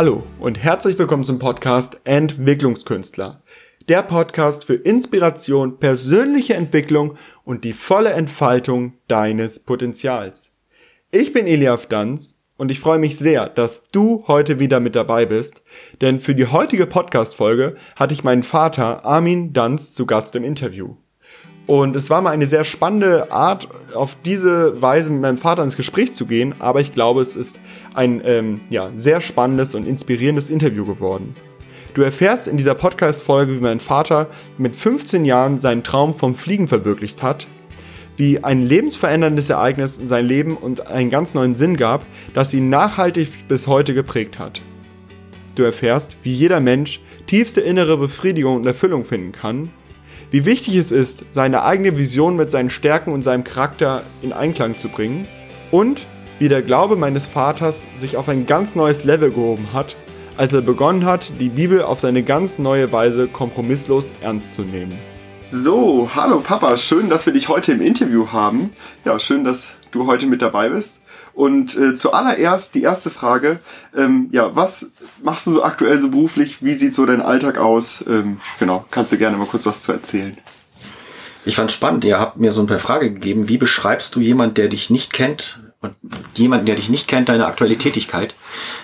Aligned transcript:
Hallo 0.00 0.22
und 0.38 0.56
herzlich 0.56 0.98
willkommen 0.98 1.24
zum 1.24 1.38
Podcast 1.38 2.00
Entwicklungskünstler. 2.04 3.42
Der 3.86 4.02
Podcast 4.02 4.64
für 4.64 4.76
Inspiration, 4.76 5.78
persönliche 5.78 6.54
Entwicklung 6.54 7.18
und 7.44 7.64
die 7.64 7.74
volle 7.74 8.08
Entfaltung 8.08 8.94
deines 9.08 9.58
Potenzials. 9.58 10.56
Ich 11.10 11.34
bin 11.34 11.46
Eliaf 11.46 11.84
Danz 11.84 12.38
und 12.56 12.70
ich 12.70 12.80
freue 12.80 12.98
mich 12.98 13.18
sehr, 13.18 13.50
dass 13.50 13.90
du 13.92 14.24
heute 14.26 14.58
wieder 14.58 14.80
mit 14.80 14.96
dabei 14.96 15.26
bist, 15.26 15.60
denn 16.00 16.18
für 16.18 16.34
die 16.34 16.46
heutige 16.46 16.86
Podcast-Folge 16.86 17.76
hatte 17.94 18.14
ich 18.14 18.24
meinen 18.24 18.42
Vater 18.42 19.04
Armin 19.04 19.52
Danz 19.52 19.92
zu 19.92 20.06
Gast 20.06 20.34
im 20.34 20.44
Interview. 20.44 20.96
Und 21.66 21.94
es 21.94 22.10
war 22.10 22.20
mal 22.20 22.30
eine 22.30 22.46
sehr 22.46 22.64
spannende 22.64 23.30
Art, 23.30 23.68
auf 23.94 24.16
diese 24.24 24.82
Weise 24.82 25.10
mit 25.10 25.20
meinem 25.20 25.38
Vater 25.38 25.62
ins 25.62 25.76
Gespräch 25.76 26.12
zu 26.12 26.26
gehen, 26.26 26.54
aber 26.58 26.80
ich 26.80 26.94
glaube, 26.94 27.20
es 27.20 27.36
ist 27.36 27.60
ein 27.94 28.22
ähm, 28.24 28.60
ja, 28.70 28.90
sehr 28.94 29.20
spannendes 29.20 29.74
und 29.74 29.86
inspirierendes 29.86 30.50
Interview 30.50 30.84
geworden. 30.84 31.34
Du 31.94 32.02
erfährst 32.02 32.46
in 32.46 32.56
dieser 32.56 32.74
Podcast-Folge, 32.74 33.56
wie 33.56 33.62
mein 33.62 33.80
Vater 33.80 34.28
mit 34.58 34.76
15 34.76 35.24
Jahren 35.24 35.58
seinen 35.58 35.82
Traum 35.82 36.14
vom 36.14 36.34
Fliegen 36.34 36.68
verwirklicht 36.68 37.22
hat, 37.22 37.46
wie 38.16 38.44
ein 38.44 38.62
lebensveränderndes 38.62 39.50
Ereignis 39.50 39.98
in 39.98 40.06
sein 40.06 40.26
Leben 40.26 40.56
und 40.56 40.86
einen 40.86 41.10
ganz 41.10 41.34
neuen 41.34 41.54
Sinn 41.54 41.76
gab, 41.76 42.06
das 42.34 42.54
ihn 42.54 42.68
nachhaltig 42.68 43.48
bis 43.48 43.66
heute 43.66 43.94
geprägt 43.94 44.38
hat. 44.38 44.60
Du 45.56 45.64
erfährst, 45.64 46.16
wie 46.22 46.32
jeder 46.32 46.60
Mensch 46.60 47.00
tiefste 47.26 47.60
innere 47.60 47.96
Befriedigung 47.96 48.56
und 48.56 48.66
Erfüllung 48.66 49.04
finden 49.04 49.32
kann 49.32 49.70
wie 50.30 50.44
wichtig 50.44 50.76
es 50.76 50.92
ist, 50.92 51.24
seine 51.32 51.64
eigene 51.64 51.98
Vision 51.98 52.36
mit 52.36 52.52
seinen 52.52 52.70
Stärken 52.70 53.12
und 53.12 53.22
seinem 53.22 53.42
Charakter 53.42 54.04
in 54.22 54.32
Einklang 54.32 54.78
zu 54.78 54.88
bringen 54.88 55.26
und 55.72 56.06
wie 56.40 56.48
der 56.48 56.62
Glaube 56.62 56.96
meines 56.96 57.26
Vaters 57.26 57.86
sich 57.96 58.16
auf 58.16 58.30
ein 58.30 58.46
ganz 58.46 58.74
neues 58.74 59.04
Level 59.04 59.30
gehoben 59.30 59.74
hat, 59.74 59.94
als 60.38 60.54
er 60.54 60.62
begonnen 60.62 61.04
hat, 61.04 61.32
die 61.38 61.50
Bibel 61.50 61.82
auf 61.82 62.00
seine 62.00 62.22
ganz 62.22 62.58
neue 62.58 62.90
Weise 62.92 63.28
kompromisslos 63.28 64.10
ernst 64.22 64.54
zu 64.54 64.62
nehmen. 64.62 64.98
So, 65.44 66.08
hallo 66.14 66.40
Papa, 66.40 66.78
schön, 66.78 67.10
dass 67.10 67.26
wir 67.26 67.34
dich 67.34 67.48
heute 67.48 67.72
im 67.72 67.82
Interview 67.82 68.28
haben. 68.32 68.70
Ja, 69.04 69.18
schön, 69.18 69.44
dass 69.44 69.74
du 69.90 70.06
heute 70.06 70.26
mit 70.26 70.40
dabei 70.40 70.70
bist. 70.70 71.02
Und 71.34 71.76
äh, 71.76 71.94
zuallererst 71.94 72.74
die 72.74 72.82
erste 72.82 73.10
Frage, 73.10 73.60
ähm, 73.94 74.30
ja, 74.32 74.56
was 74.56 74.92
machst 75.22 75.46
du 75.46 75.52
so 75.52 75.62
aktuell 75.62 75.98
so 75.98 76.10
beruflich? 76.10 76.64
Wie 76.64 76.72
sieht 76.72 76.94
so 76.94 77.04
dein 77.04 77.20
Alltag 77.20 77.58
aus? 77.58 78.02
Ähm, 78.08 78.40
genau, 78.58 78.86
kannst 78.90 79.12
du 79.12 79.18
gerne 79.18 79.36
mal 79.36 79.46
kurz 79.46 79.66
was 79.66 79.82
zu 79.82 79.92
erzählen. 79.92 80.38
Ich 81.44 81.56
fand 81.56 81.70
spannend, 81.70 82.06
ihr 82.06 82.18
habt 82.18 82.38
mir 82.38 82.52
so 82.52 82.62
ein 82.62 82.66
paar 82.66 82.78
Fragen 82.78 83.14
gegeben. 83.14 83.48
Wie 83.48 83.58
beschreibst 83.58 84.14
du 84.14 84.20
jemand, 84.20 84.56
der 84.56 84.68
dich 84.68 84.88
nicht 84.88 85.12
kennt 85.12 85.60
und 85.80 85.94
jemanden, 86.34 86.66
der 86.66 86.74
dich 86.74 86.90
nicht 86.90 87.08
kennt, 87.08 87.28
deine 87.28 87.46
aktuelle 87.46 87.78
Tätigkeit? 87.78 88.34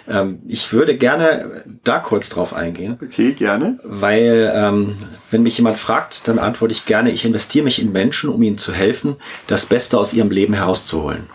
Ähm, 0.08 0.40
ich 0.48 0.72
würde 0.72 0.96
gerne 0.96 1.64
da 1.84 1.98
kurz 1.98 2.28
drauf 2.28 2.54
eingehen. 2.54 2.98
Okay, 3.02 3.32
gerne. 3.32 3.78
Weil 3.84 4.52
ähm, 4.54 4.96
wenn 5.30 5.42
mich 5.42 5.58
jemand 5.58 5.78
fragt, 5.78 6.26
dann 6.28 6.38
antworte 6.38 6.72
ich 6.72 6.86
gerne, 6.86 7.10
ich 7.10 7.24
investiere 7.24 7.64
mich 7.64 7.80
in 7.80 7.92
Menschen, 7.92 8.30
um 8.30 8.42
ihnen 8.42 8.58
zu 8.58 8.72
helfen, 8.72 9.16
das 9.46 9.66
Beste 9.66 9.98
aus 9.98 10.14
ihrem 10.14 10.30
Leben 10.30 10.54
herauszuholen. 10.54 11.28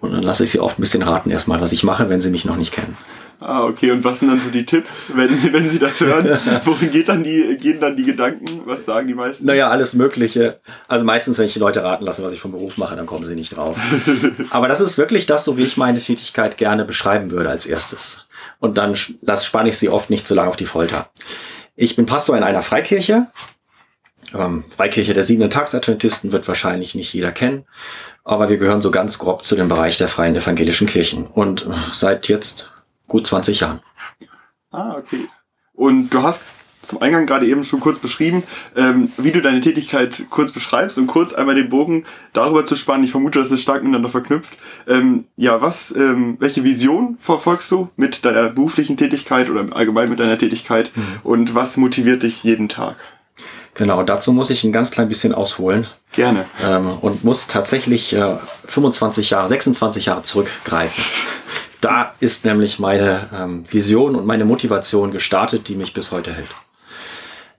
Und 0.00 0.12
dann 0.12 0.22
lasse 0.22 0.44
ich 0.44 0.50
sie 0.50 0.60
oft 0.60 0.78
ein 0.78 0.82
bisschen 0.82 1.02
raten 1.02 1.30
erstmal, 1.30 1.60
was 1.60 1.72
ich 1.72 1.82
mache, 1.82 2.10
wenn 2.10 2.20
sie 2.20 2.30
mich 2.30 2.44
noch 2.44 2.56
nicht 2.56 2.72
kennen. 2.72 2.96
Ah, 3.40 3.64
okay. 3.64 3.90
Und 3.90 4.04
was 4.04 4.20
sind 4.20 4.28
dann 4.28 4.40
so 4.40 4.50
die 4.50 4.64
Tipps, 4.64 5.04
wenn, 5.12 5.52
wenn 5.52 5.68
Sie 5.68 5.78
das 5.78 6.00
hören? 6.00 6.26
Wohin 6.64 6.90
geht 6.90 7.08
dann 7.08 7.22
die, 7.22 7.56
gehen 7.60 7.80
dann 7.80 7.96
die 7.96 8.02
Gedanken? 8.02 8.62
Was 8.64 8.84
sagen 8.84 9.06
die 9.06 9.14
meisten? 9.14 9.46
Naja, 9.46 9.68
alles 9.68 9.94
Mögliche. 9.94 10.60
Also 10.88 11.04
meistens, 11.04 11.38
wenn 11.38 11.46
ich 11.46 11.52
die 11.52 11.58
Leute 11.58 11.82
raten 11.82 12.04
lasse, 12.04 12.22
was 12.22 12.32
ich 12.32 12.40
vom 12.40 12.52
Beruf 12.52 12.78
mache, 12.78 12.96
dann 12.96 13.06
kommen 13.06 13.24
sie 13.24 13.34
nicht 13.34 13.56
drauf. 13.56 13.78
Aber 14.50 14.68
das 14.68 14.80
ist 14.80 14.98
wirklich 14.98 15.26
das, 15.26 15.44
so 15.44 15.58
wie 15.58 15.64
ich 15.64 15.76
meine 15.76 16.00
Tätigkeit 16.00 16.56
gerne 16.56 16.84
beschreiben 16.84 17.30
würde 17.30 17.50
als 17.50 17.66
erstes. 17.66 18.26
Und 18.60 18.78
dann 18.78 18.96
spanne 18.96 19.68
ich 19.68 19.78
sie 19.78 19.88
oft 19.88 20.10
nicht 20.10 20.26
so 20.26 20.34
lange 20.34 20.48
auf 20.48 20.56
die 20.56 20.66
Folter. 20.66 21.10
Ich 21.76 21.96
bin 21.96 22.06
Pastor 22.06 22.36
in 22.36 22.42
einer 22.42 22.62
Freikirche. 22.62 23.26
Ähm, 24.34 24.64
Freikirche 24.74 25.14
der 25.14 25.24
siebenten 25.24 25.50
Tagsadventisten 25.50 26.32
wird 26.32 26.48
wahrscheinlich 26.48 26.94
nicht 26.94 27.12
jeder 27.12 27.30
kennen 27.30 27.64
aber 28.24 28.48
wir 28.48 28.56
gehören 28.56 28.82
so 28.82 28.90
ganz 28.90 29.18
grob 29.18 29.44
zu 29.44 29.54
dem 29.54 29.68
Bereich 29.68 29.98
der 29.98 30.08
freien 30.08 30.34
evangelischen 30.34 30.86
Kirchen 30.86 31.26
und 31.26 31.66
äh, 31.66 31.70
seit 31.92 32.28
jetzt 32.28 32.72
gut 33.08 33.26
20 33.26 33.60
Jahren. 33.60 33.80
Ah, 34.70 34.96
okay. 34.96 35.28
Und 35.72 36.10
du 36.10 36.22
hast 36.22 36.42
zum 36.84 37.02
Eingang 37.02 37.26
gerade 37.26 37.46
eben 37.46 37.64
schon 37.64 37.80
kurz 37.80 37.98
beschrieben, 37.98 38.42
ähm, 38.76 39.10
wie 39.16 39.32
du 39.32 39.40
deine 39.40 39.60
Tätigkeit 39.60 40.26
kurz 40.30 40.52
beschreibst 40.52 40.98
und 40.98 41.06
kurz 41.06 41.32
einmal 41.32 41.54
den 41.54 41.68
Bogen 41.68 42.04
darüber 42.32 42.64
zu 42.64 42.76
spannen. 42.76 43.04
Ich 43.04 43.10
vermute, 43.10 43.38
das 43.38 43.50
ist 43.50 43.62
stark 43.62 43.82
miteinander 43.82 44.08
verknüpft. 44.08 44.54
Ähm, 44.86 45.24
ja, 45.36 45.60
was, 45.60 45.94
ähm, 45.96 46.36
welche 46.40 46.64
Vision 46.64 47.16
verfolgst 47.18 47.70
du 47.70 47.88
mit 47.96 48.24
deiner 48.24 48.50
beruflichen 48.50 48.96
Tätigkeit 48.96 49.50
oder 49.50 49.74
allgemein 49.74 50.10
mit 50.10 50.20
deiner 50.20 50.38
Tätigkeit 50.38 50.92
mhm. 50.94 51.02
und 51.22 51.54
was 51.54 51.76
motiviert 51.76 52.22
dich 52.22 52.44
jeden 52.44 52.68
Tag? 52.68 52.96
Genau, 53.74 54.04
dazu 54.04 54.32
muss 54.32 54.50
ich 54.50 54.62
ein 54.62 54.72
ganz 54.72 54.92
klein 54.92 55.08
bisschen 55.08 55.34
ausholen. 55.34 55.88
Gerne. 56.12 56.44
Ähm, 56.64 56.90
und 57.00 57.24
muss 57.24 57.48
tatsächlich 57.48 58.14
äh, 58.14 58.36
25 58.66 59.30
Jahre, 59.30 59.48
26 59.48 60.06
Jahre 60.06 60.22
zurückgreifen. 60.22 61.02
Da 61.84 62.14
ist 62.18 62.46
nämlich 62.46 62.78
meine 62.78 63.28
ähm, 63.30 63.66
Vision 63.70 64.16
und 64.16 64.24
meine 64.24 64.46
Motivation 64.46 65.12
gestartet, 65.12 65.68
die 65.68 65.74
mich 65.74 65.92
bis 65.92 66.12
heute 66.12 66.32
hält. 66.32 66.48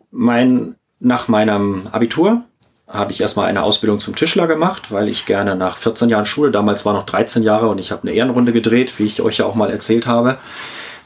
Mein, 0.09 0.77
nach 0.99 1.27
meinem 1.27 1.85
Abitur 1.91 2.43
habe 2.87 3.11
ich 3.11 3.21
erstmal 3.21 3.45
eine 3.45 3.61
Ausbildung 3.61 3.99
zum 3.99 4.15
Tischler 4.15 4.47
gemacht, 4.47 4.91
weil 4.91 5.09
ich 5.09 5.27
gerne 5.27 5.55
nach 5.55 5.77
14 5.77 6.09
Jahren 6.09 6.25
Schule, 6.25 6.49
damals 6.49 6.85
war 6.85 6.93
noch 6.93 7.05
13 7.05 7.43
Jahre 7.43 7.67
und 7.67 7.77
ich 7.77 7.91
habe 7.91 8.01
eine 8.01 8.13
Ehrenrunde 8.13 8.51
gedreht, 8.51 8.97
wie 8.97 9.05
ich 9.05 9.21
euch 9.21 9.37
ja 9.37 9.45
auch 9.45 9.53
mal 9.53 9.69
erzählt 9.69 10.07
habe, 10.07 10.39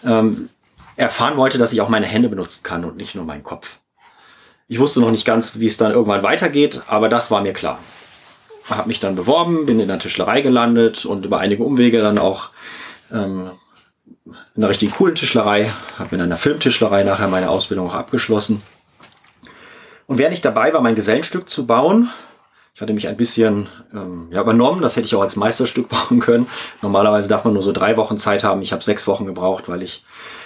ähm, 0.06 0.48
erfahren 0.96 1.36
wollte, 1.36 1.58
dass 1.58 1.74
ich 1.74 1.82
auch 1.82 1.90
meine 1.90 2.06
Hände 2.06 2.30
benutzen 2.30 2.64
kann 2.64 2.86
und 2.86 2.96
nicht 2.96 3.16
nur 3.16 3.26
meinen 3.26 3.44
Kopf. 3.44 3.80
Ich 4.70 4.80
wusste 4.80 5.02
noch 5.02 5.12
nicht 5.12 5.26
ganz, 5.26 5.60
wie 5.60 5.68
es 5.68 5.76
dann 5.76 5.92
irgendwann 5.92 6.24
weitergeht, 6.24 6.84
aber 6.88 7.10
das 7.10 7.32
war 7.32 7.42
mir 7.42 7.52
klar. 7.52 7.80
Habe 8.70 8.88
mich 8.88 9.02
dann 9.02 9.18
beworben, 9.18 9.66
bin 9.66 9.82
in 9.82 9.90
der 9.90 10.00
Tischlerei 10.00 10.40
gelandet 10.40 11.04
und 11.04 11.26
über 11.26 11.40
einige 11.40 11.66
Umwege 11.66 12.02
dann 12.02 12.18
auch 12.18 12.52
ähm, 13.12 13.52
in 14.26 14.64
einer 14.64 14.70
richtig 14.70 14.94
coolen 14.96 15.16
Tischlerei, 15.16 15.72
habe 15.98 16.16
in 16.16 16.22
einer 16.22 16.38
Filmtischlerei 16.38 17.04
nachher 17.04 17.28
meine 17.28 17.50
Ausbildung 17.50 17.90
auch 17.90 17.96
abgeschlossen. 17.96 18.62
Und 20.08 20.18
während 20.18 20.34
ich 20.34 20.42
dabei 20.42 20.74
war, 20.74 20.82
mein 20.82 20.96
Gesellenstück 20.96 21.50
zu 21.50 21.68
bauen, 21.68 22.10
ich 22.80 22.82
hatte 22.82 22.94
mich 22.94 23.08
ein 23.08 23.18
bisschen 23.18 23.68
ähm, 23.94 24.30
ja, 24.32 24.42
übernommen, 24.42 24.82
das 24.82 24.96
hätte 24.96 25.06
ich 25.06 25.14
auch 25.14 25.22
als 25.22 25.36
Meisterstück 25.36 25.90
bauen 26.10 26.20
können. 26.20 26.48
Normalerweise 26.82 27.28
darf 27.28 27.44
man 27.44 27.54
nur 27.54 27.64
so 27.64 27.72
drei 27.72 27.98
Wochen 27.98 28.18
Zeit 28.18 28.44
haben. 28.44 28.62
Ich 28.62 28.72
habe 28.72 28.84
sechs 28.84 29.06
Wochen 29.06 29.26
gebraucht, 29.26 29.68
weil 29.68 29.84
ich 29.84 30.06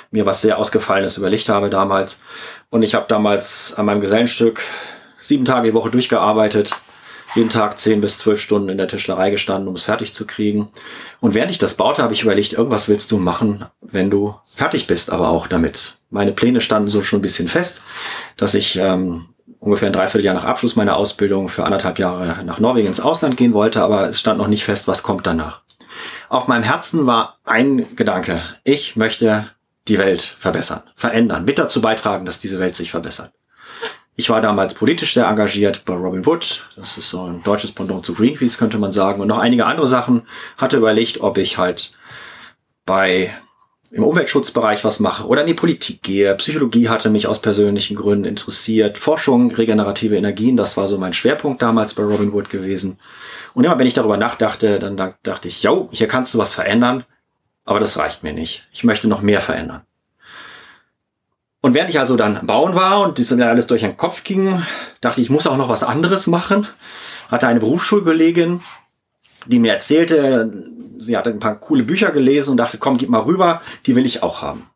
mir 0.09 0.25
was 0.25 0.41
sehr 0.41 0.57
Ausgefallenes 0.57 1.17
überlegt 1.17 1.49
habe 1.49 1.69
damals. 1.69 2.21
Und 2.69 2.83
ich 2.83 2.95
habe 2.95 3.05
damals 3.07 3.75
an 3.75 3.85
meinem 3.85 4.01
Gesellenstück 4.01 4.61
sieben 5.17 5.45
Tage 5.45 5.69
die 5.69 5.73
Woche 5.73 5.91
durchgearbeitet, 5.91 6.75
jeden 7.35 7.49
Tag 7.49 7.79
zehn 7.79 8.01
bis 8.01 8.19
zwölf 8.19 8.39
Stunden 8.39 8.69
in 8.69 8.77
der 8.77 8.87
Tischlerei 8.87 9.29
gestanden, 9.29 9.67
um 9.67 9.75
es 9.75 9.85
fertig 9.85 10.13
zu 10.13 10.25
kriegen. 10.25 10.69
Und 11.19 11.33
während 11.33 11.51
ich 11.51 11.57
das 11.57 11.75
baute, 11.75 12.03
habe 12.03 12.13
ich 12.13 12.23
überlegt, 12.23 12.53
irgendwas 12.53 12.87
willst 12.87 13.11
du 13.11 13.17
machen, 13.17 13.65
wenn 13.81 14.09
du 14.09 14.35
fertig 14.55 14.87
bist, 14.87 15.11
aber 15.11 15.29
auch 15.29 15.47
damit. 15.47 15.97
Meine 16.09 16.31
Pläne 16.31 16.61
standen 16.61 16.89
so 16.89 17.01
schon 17.01 17.19
ein 17.19 17.23
bisschen 17.23 17.47
fest, 17.47 17.81
dass 18.37 18.53
ich 18.53 18.75
ähm, 18.75 19.25
ungefähr 19.59 19.87
ein 19.89 19.93
Dreivierteljahr 19.93 20.35
nach 20.35 20.43
Abschluss 20.43 20.75
meiner 20.75 20.95
Ausbildung 20.95 21.49
für 21.49 21.65
anderthalb 21.65 21.97
Jahre 21.97 22.43
nach 22.43 22.59
Norwegen 22.59 22.87
ins 22.87 22.99
Ausland 22.99 23.37
gehen 23.37 23.53
wollte, 23.53 23.81
aber 23.81 24.09
es 24.09 24.19
stand 24.19 24.37
noch 24.37 24.47
nicht 24.47 24.63
fest, 24.63 24.87
was 24.87 25.03
kommt 25.03 25.25
danach. 25.25 25.61
Auf 26.29 26.47
meinem 26.47 26.63
Herzen 26.63 27.05
war 27.05 27.39
ein 27.43 27.95
Gedanke. 27.95 28.41
Ich 28.63 28.95
möchte 28.95 29.47
die 29.87 29.97
Welt 29.97 30.21
verbessern, 30.21 30.83
verändern, 30.95 31.45
mit 31.45 31.59
dazu 31.59 31.81
beitragen, 31.81 32.25
dass 32.25 32.39
diese 32.39 32.59
Welt 32.59 32.75
sich 32.75 32.91
verbessert. 32.91 33.31
Ich 34.15 34.29
war 34.29 34.41
damals 34.41 34.75
politisch 34.75 35.13
sehr 35.13 35.25
engagiert 35.25 35.85
bei 35.85 35.93
Robin 35.95 36.25
Wood. 36.25 36.69
Das 36.75 36.97
ist 36.97 37.09
so 37.09 37.23
ein 37.23 37.41
deutsches 37.43 37.71
Pendant 37.71 38.05
zu 38.05 38.13
Greenpeace, 38.13 38.57
könnte 38.57 38.77
man 38.77 38.91
sagen. 38.91 39.21
Und 39.21 39.27
noch 39.27 39.39
einige 39.39 39.65
andere 39.65 39.87
Sachen. 39.87 40.23
Hatte 40.57 40.77
überlegt, 40.77 41.21
ob 41.21 41.37
ich 41.37 41.57
halt 41.57 41.93
bei 42.85 43.33
im 43.93 44.03
Umweltschutzbereich 44.03 44.83
was 44.83 44.99
mache 44.99 45.27
oder 45.27 45.41
in 45.41 45.47
die 45.47 45.53
Politik 45.53 46.01
gehe. 46.01 46.33
Psychologie 46.35 46.89
hatte 46.89 47.11
mich 47.11 47.27
aus 47.27 47.39
persönlichen 47.39 47.95
Gründen 47.95 48.25
interessiert. 48.25 48.97
Forschung, 48.97 49.51
regenerative 49.51 50.17
Energien, 50.17 50.57
das 50.57 50.77
war 50.77 50.87
so 50.87 50.97
mein 50.97 51.13
Schwerpunkt 51.13 51.61
damals 51.61 51.93
bei 51.93 52.01
Robin 52.01 52.33
Wood 52.33 52.49
gewesen. 52.49 52.97
Und 53.53 53.65
immer 53.65 53.77
wenn 53.77 53.85
ich 53.85 53.93
darüber 53.93 54.17
nachdachte, 54.17 54.79
dann 54.79 54.97
dachte 55.21 55.47
ich, 55.47 55.61
yo, 55.61 55.89
hier 55.91 56.07
kannst 56.07 56.33
du 56.33 56.39
was 56.39 56.53
verändern. 56.53 57.03
Aber 57.65 57.79
das 57.79 57.97
reicht 57.97 58.23
mir 58.23 58.33
nicht. 58.33 58.67
Ich 58.73 58.83
möchte 58.83 59.07
noch 59.07 59.21
mehr 59.21 59.41
verändern. 59.41 59.83
Und 61.63 61.73
während 61.73 61.89
ich 61.89 61.97
also 61.97 62.17
dann 62.17 62.45
bauen 62.45 62.75
war 62.75 62.99
und 62.99 63.19
das 63.19 63.31
mir 63.31 63.47
alles 63.47 63.67
durch 63.67 63.83
den 63.83 63.95
Kopf 63.95 64.25
ging, 64.25 64.61
dachte 64.99 65.21
ich, 65.21 65.27
ich 65.27 65.31
muss 65.31 65.47
auch 65.47 65.55
noch 65.55 65.69
was 65.69 65.85
anderes 65.85 66.27
machen. 66.27 66.67
Hatte 67.29 67.47
eine 67.47 67.61
Berufsschulkollegin, 67.61 68.59
die 69.45 69.59
mir 69.59 69.71
erzählte, 69.71 70.51
sie 70.99 71.15
hatte 71.15 71.29
ein 71.29 71.39
paar 71.39 71.55
coole 71.55 71.83
Bücher 71.83 72.11
gelesen 72.11 72.51
und 72.51 72.57
dachte, 72.57 72.79
komm, 72.79 72.97
gib 72.97 73.09
mal 73.09 73.21
rüber, 73.21 73.61
die 73.85 73.95
will 73.95 74.05
ich 74.05 74.23
auch 74.23 74.41
haben. 74.41 74.69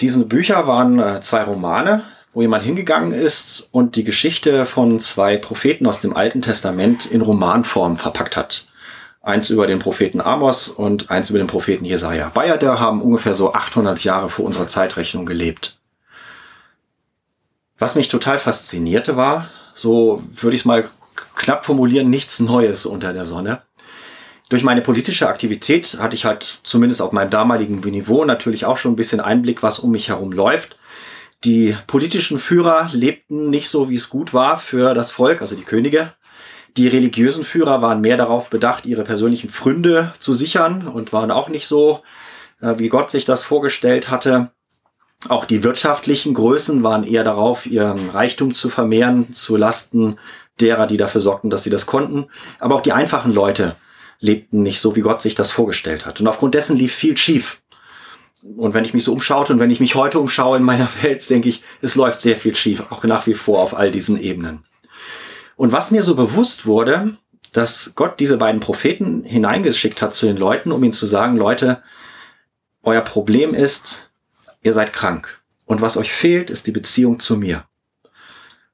Diese 0.00 0.24
Bücher 0.24 0.66
waren 0.66 0.98
äh, 0.98 1.20
zwei 1.20 1.42
Romane, 1.42 2.04
wo 2.32 2.40
jemand 2.40 2.64
hingegangen 2.64 3.12
ist 3.12 3.68
und 3.70 3.96
die 3.96 4.04
Geschichte 4.04 4.64
von 4.64 4.98
zwei 4.98 5.36
Propheten 5.36 5.86
aus 5.86 6.00
dem 6.00 6.16
Alten 6.16 6.40
Testament 6.40 7.04
in 7.04 7.20
Romanform 7.20 7.98
verpackt 7.98 8.38
hat 8.38 8.66
eins 9.24 9.50
über 9.50 9.66
den 9.66 9.78
Propheten 9.78 10.20
Amos 10.20 10.68
und 10.68 11.10
eins 11.10 11.30
über 11.30 11.38
den 11.38 11.48
Propheten 11.48 11.84
Jesaja. 11.84 12.30
Beide 12.34 12.78
haben 12.78 13.02
ungefähr 13.02 13.34
so 13.34 13.54
800 13.54 14.04
Jahre 14.04 14.28
vor 14.28 14.44
unserer 14.44 14.68
Zeitrechnung 14.68 15.26
gelebt. 15.26 15.78
Was 17.78 17.96
mich 17.96 18.08
total 18.08 18.38
faszinierte 18.38 19.16
war, 19.16 19.50
so 19.74 20.22
würde 20.34 20.54
ich 20.54 20.62
es 20.62 20.66
mal 20.66 20.88
knapp 21.34 21.66
formulieren, 21.66 22.10
nichts 22.10 22.38
Neues 22.38 22.86
unter 22.86 23.12
der 23.12 23.26
Sonne. 23.26 23.62
Durch 24.50 24.62
meine 24.62 24.82
politische 24.82 25.28
Aktivität 25.28 25.96
hatte 25.98 26.14
ich 26.14 26.26
halt 26.26 26.60
zumindest 26.62 27.00
auf 27.00 27.12
meinem 27.12 27.30
damaligen 27.30 27.80
Niveau 27.80 28.24
natürlich 28.24 28.66
auch 28.66 28.76
schon 28.76 28.92
ein 28.92 28.96
bisschen 28.96 29.20
Einblick, 29.20 29.62
was 29.62 29.78
um 29.78 29.90
mich 29.90 30.10
herum 30.10 30.32
läuft. 30.32 30.76
Die 31.44 31.76
politischen 31.86 32.38
Führer 32.38 32.90
lebten 32.92 33.50
nicht 33.50 33.68
so, 33.68 33.88
wie 33.88 33.96
es 33.96 34.10
gut 34.10 34.34
war 34.34 34.58
für 34.58 34.94
das 34.94 35.10
Volk, 35.10 35.40
also 35.40 35.56
die 35.56 35.64
Könige. 35.64 36.12
Die 36.76 36.88
religiösen 36.88 37.44
Führer 37.44 37.82
waren 37.82 38.00
mehr 38.00 38.16
darauf 38.16 38.50
bedacht, 38.50 38.84
ihre 38.84 39.04
persönlichen 39.04 39.48
Pfründe 39.48 40.12
zu 40.18 40.34
sichern 40.34 40.88
und 40.88 41.12
waren 41.12 41.30
auch 41.30 41.48
nicht 41.48 41.68
so, 41.68 42.02
äh, 42.60 42.74
wie 42.78 42.88
Gott 42.88 43.10
sich 43.10 43.24
das 43.24 43.44
vorgestellt 43.44 44.10
hatte. 44.10 44.50
Auch 45.28 45.44
die 45.44 45.62
wirtschaftlichen 45.62 46.34
Größen 46.34 46.82
waren 46.82 47.04
eher 47.04 47.24
darauf, 47.24 47.66
ihren 47.66 48.10
Reichtum 48.10 48.54
zu 48.54 48.68
vermehren, 48.70 49.32
zu 49.34 49.56
Lasten 49.56 50.18
derer, 50.60 50.86
die 50.86 50.96
dafür 50.96 51.20
sorgten, 51.20 51.48
dass 51.48 51.62
sie 51.62 51.70
das 51.70 51.86
konnten. 51.86 52.26
Aber 52.58 52.74
auch 52.74 52.82
die 52.82 52.92
einfachen 52.92 53.32
Leute 53.32 53.76
lebten 54.20 54.62
nicht 54.62 54.80
so, 54.80 54.96
wie 54.96 55.00
Gott 55.00 55.22
sich 55.22 55.34
das 55.34 55.50
vorgestellt 55.50 56.06
hat. 56.06 56.20
Und 56.20 56.26
aufgrund 56.26 56.54
dessen 56.54 56.76
lief 56.76 56.92
viel 56.92 57.16
schief. 57.16 57.60
Und 58.56 58.74
wenn 58.74 58.84
ich 58.84 58.94
mich 58.94 59.04
so 59.04 59.12
umschaute 59.12 59.52
und 59.52 59.60
wenn 59.60 59.70
ich 59.70 59.80
mich 59.80 59.94
heute 59.94 60.18
umschaue 60.18 60.58
in 60.58 60.64
meiner 60.64 60.88
Welt, 61.02 61.28
denke 61.30 61.48
ich, 61.48 61.62
es 61.80 61.94
läuft 61.94 62.20
sehr 62.20 62.36
viel 62.36 62.56
schief, 62.56 62.82
auch 62.90 63.04
nach 63.04 63.26
wie 63.26 63.34
vor 63.34 63.60
auf 63.60 63.76
all 63.76 63.92
diesen 63.92 64.20
Ebenen. 64.20 64.64
Und 65.56 65.72
was 65.72 65.90
mir 65.90 66.02
so 66.02 66.14
bewusst 66.14 66.66
wurde, 66.66 67.16
dass 67.52 67.92
Gott 67.94 68.18
diese 68.20 68.36
beiden 68.36 68.60
Propheten 68.60 69.22
hineingeschickt 69.24 70.02
hat 70.02 70.14
zu 70.14 70.26
den 70.26 70.36
Leuten, 70.36 70.72
um 70.72 70.82
ihnen 70.82 70.92
zu 70.92 71.06
sagen, 71.06 71.36
Leute, 71.36 71.82
euer 72.82 73.02
Problem 73.02 73.54
ist, 73.54 74.10
ihr 74.62 74.72
seid 74.72 74.92
krank. 74.92 75.40
Und 75.66 75.80
was 75.80 75.96
euch 75.96 76.12
fehlt, 76.12 76.50
ist 76.50 76.66
die 76.66 76.72
Beziehung 76.72 77.20
zu 77.20 77.36
mir. 77.36 77.64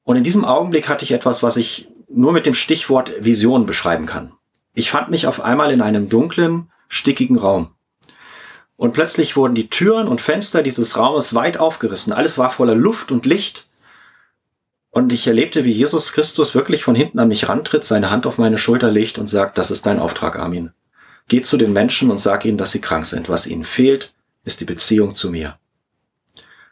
Und 0.02 0.16
in 0.16 0.24
diesem 0.24 0.44
Augenblick 0.44 0.88
hatte 0.88 1.04
ich 1.04 1.12
etwas, 1.12 1.42
was 1.42 1.56
ich 1.56 1.88
nur 2.08 2.32
mit 2.32 2.46
dem 2.46 2.54
Stichwort 2.54 3.12
Vision 3.20 3.66
beschreiben 3.66 4.06
kann. 4.06 4.32
Ich 4.74 4.90
fand 4.90 5.10
mich 5.10 5.26
auf 5.26 5.40
einmal 5.40 5.72
in 5.72 5.82
einem 5.82 6.08
dunklen, 6.08 6.70
stickigen 6.88 7.38
Raum. 7.38 7.74
Und 8.76 8.92
plötzlich 8.92 9.36
wurden 9.36 9.54
die 9.54 9.68
Türen 9.68 10.08
und 10.08 10.20
Fenster 10.20 10.62
dieses 10.62 10.96
Raumes 10.96 11.34
weit 11.34 11.58
aufgerissen. 11.58 12.12
Alles 12.12 12.38
war 12.38 12.50
voller 12.50 12.74
Luft 12.74 13.12
und 13.12 13.26
Licht. 13.26 13.68
Und 14.90 15.12
ich 15.12 15.26
erlebte, 15.26 15.64
wie 15.64 15.70
Jesus 15.70 16.12
Christus 16.12 16.54
wirklich 16.54 16.82
von 16.82 16.96
hinten 16.96 17.20
an 17.20 17.28
mich 17.28 17.48
rantritt, 17.48 17.84
seine 17.84 18.10
Hand 18.10 18.26
auf 18.26 18.38
meine 18.38 18.58
Schulter 18.58 18.90
legt 18.90 19.18
und 19.18 19.28
sagt, 19.28 19.56
das 19.56 19.70
ist 19.70 19.86
dein 19.86 20.00
Auftrag, 20.00 20.36
Armin. 20.36 20.72
Geh 21.28 21.42
zu 21.42 21.56
den 21.56 21.72
Menschen 21.72 22.10
und 22.10 22.18
sag 22.18 22.44
ihnen, 22.44 22.58
dass 22.58 22.72
sie 22.72 22.80
krank 22.80 23.06
sind. 23.06 23.28
Was 23.28 23.46
ihnen 23.46 23.64
fehlt, 23.64 24.14
ist 24.44 24.60
die 24.60 24.64
Beziehung 24.64 25.14
zu 25.14 25.30
mir. 25.30 25.58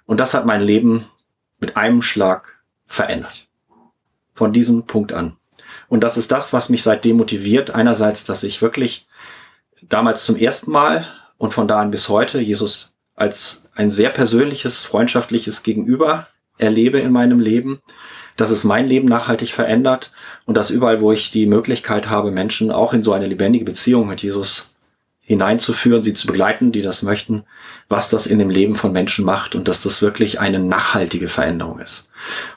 Und 0.05 0.19
das 0.19 0.35
hat 0.35 0.47
mein 0.47 0.63
Leben 0.63 1.05
mit 1.61 1.77
einem 1.77 2.03
Schlag 2.03 2.59
verändert. 2.87 3.47
Von 4.35 4.53
diesem 4.53 4.87
Punkt 4.87 5.13
an. 5.13 5.37
Und 5.89 6.03
das 6.03 6.17
ist 6.17 6.33
das, 6.33 6.53
was 6.53 6.71
mich 6.71 6.83
seitdem 6.83 7.19
motiviert. 7.19 7.71
Einerseits, 7.71 8.25
dass 8.25 8.43
ich 8.43 8.63
wirklich 8.63 9.07
damals 9.83 10.25
zum 10.25 10.37
ersten 10.37 10.73
Mal 10.73 11.07
und 11.37 11.55
von 11.55 11.69
da 11.69 11.81
an 11.81 11.93
bis 11.93 12.09
heute 12.09 12.41
Jesus 12.41 12.95
als 13.15 13.71
ein 13.75 13.91
sehr 13.91 14.11
persönliches, 14.11 14.85
freundschaftliches 14.85 15.63
Gegenüber 15.63 16.29
erlebe 16.59 16.99
in 16.99 17.13
meinem 17.13 17.41
Leben, 17.41 17.81
dass 18.39 18.51
es 18.51 18.65
mein 18.65 18.89
Leben 18.89 19.09
nachhaltig 19.09 19.53
verändert 19.53 20.13
und 20.47 20.57
dass 20.57 20.71
überall, 20.71 21.01
wo 21.01 21.13
ich 21.13 21.31
die 21.31 21.47
Möglichkeit 21.47 22.09
habe, 22.09 22.31
Menschen 22.31 22.71
auch 22.71 22.95
in 22.95 23.03
so 23.03 23.13
eine 23.13 23.27
lebendige 23.27 23.65
Beziehung 23.65 24.09
mit 24.09 24.23
Jesus 24.23 24.71
hineinzuführen, 25.21 26.03
sie 26.03 26.15
zu 26.15 26.27
begleiten, 26.27 26.73
die 26.73 26.81
das 26.81 27.03
möchten, 27.03 27.43
was 27.89 28.09
das 28.09 28.27
in 28.27 28.39
dem 28.39 28.49
Leben 28.49 28.77
von 28.77 28.93
Menschen 28.93 29.27
macht 29.27 29.55
und 29.55 29.69
dass 29.69 29.83
das 29.83 30.01
wirklich 30.01 30.41
eine 30.41 30.59
nachhaltige 30.59 31.29
Veränderung 31.29 31.81
ist. 31.81 32.09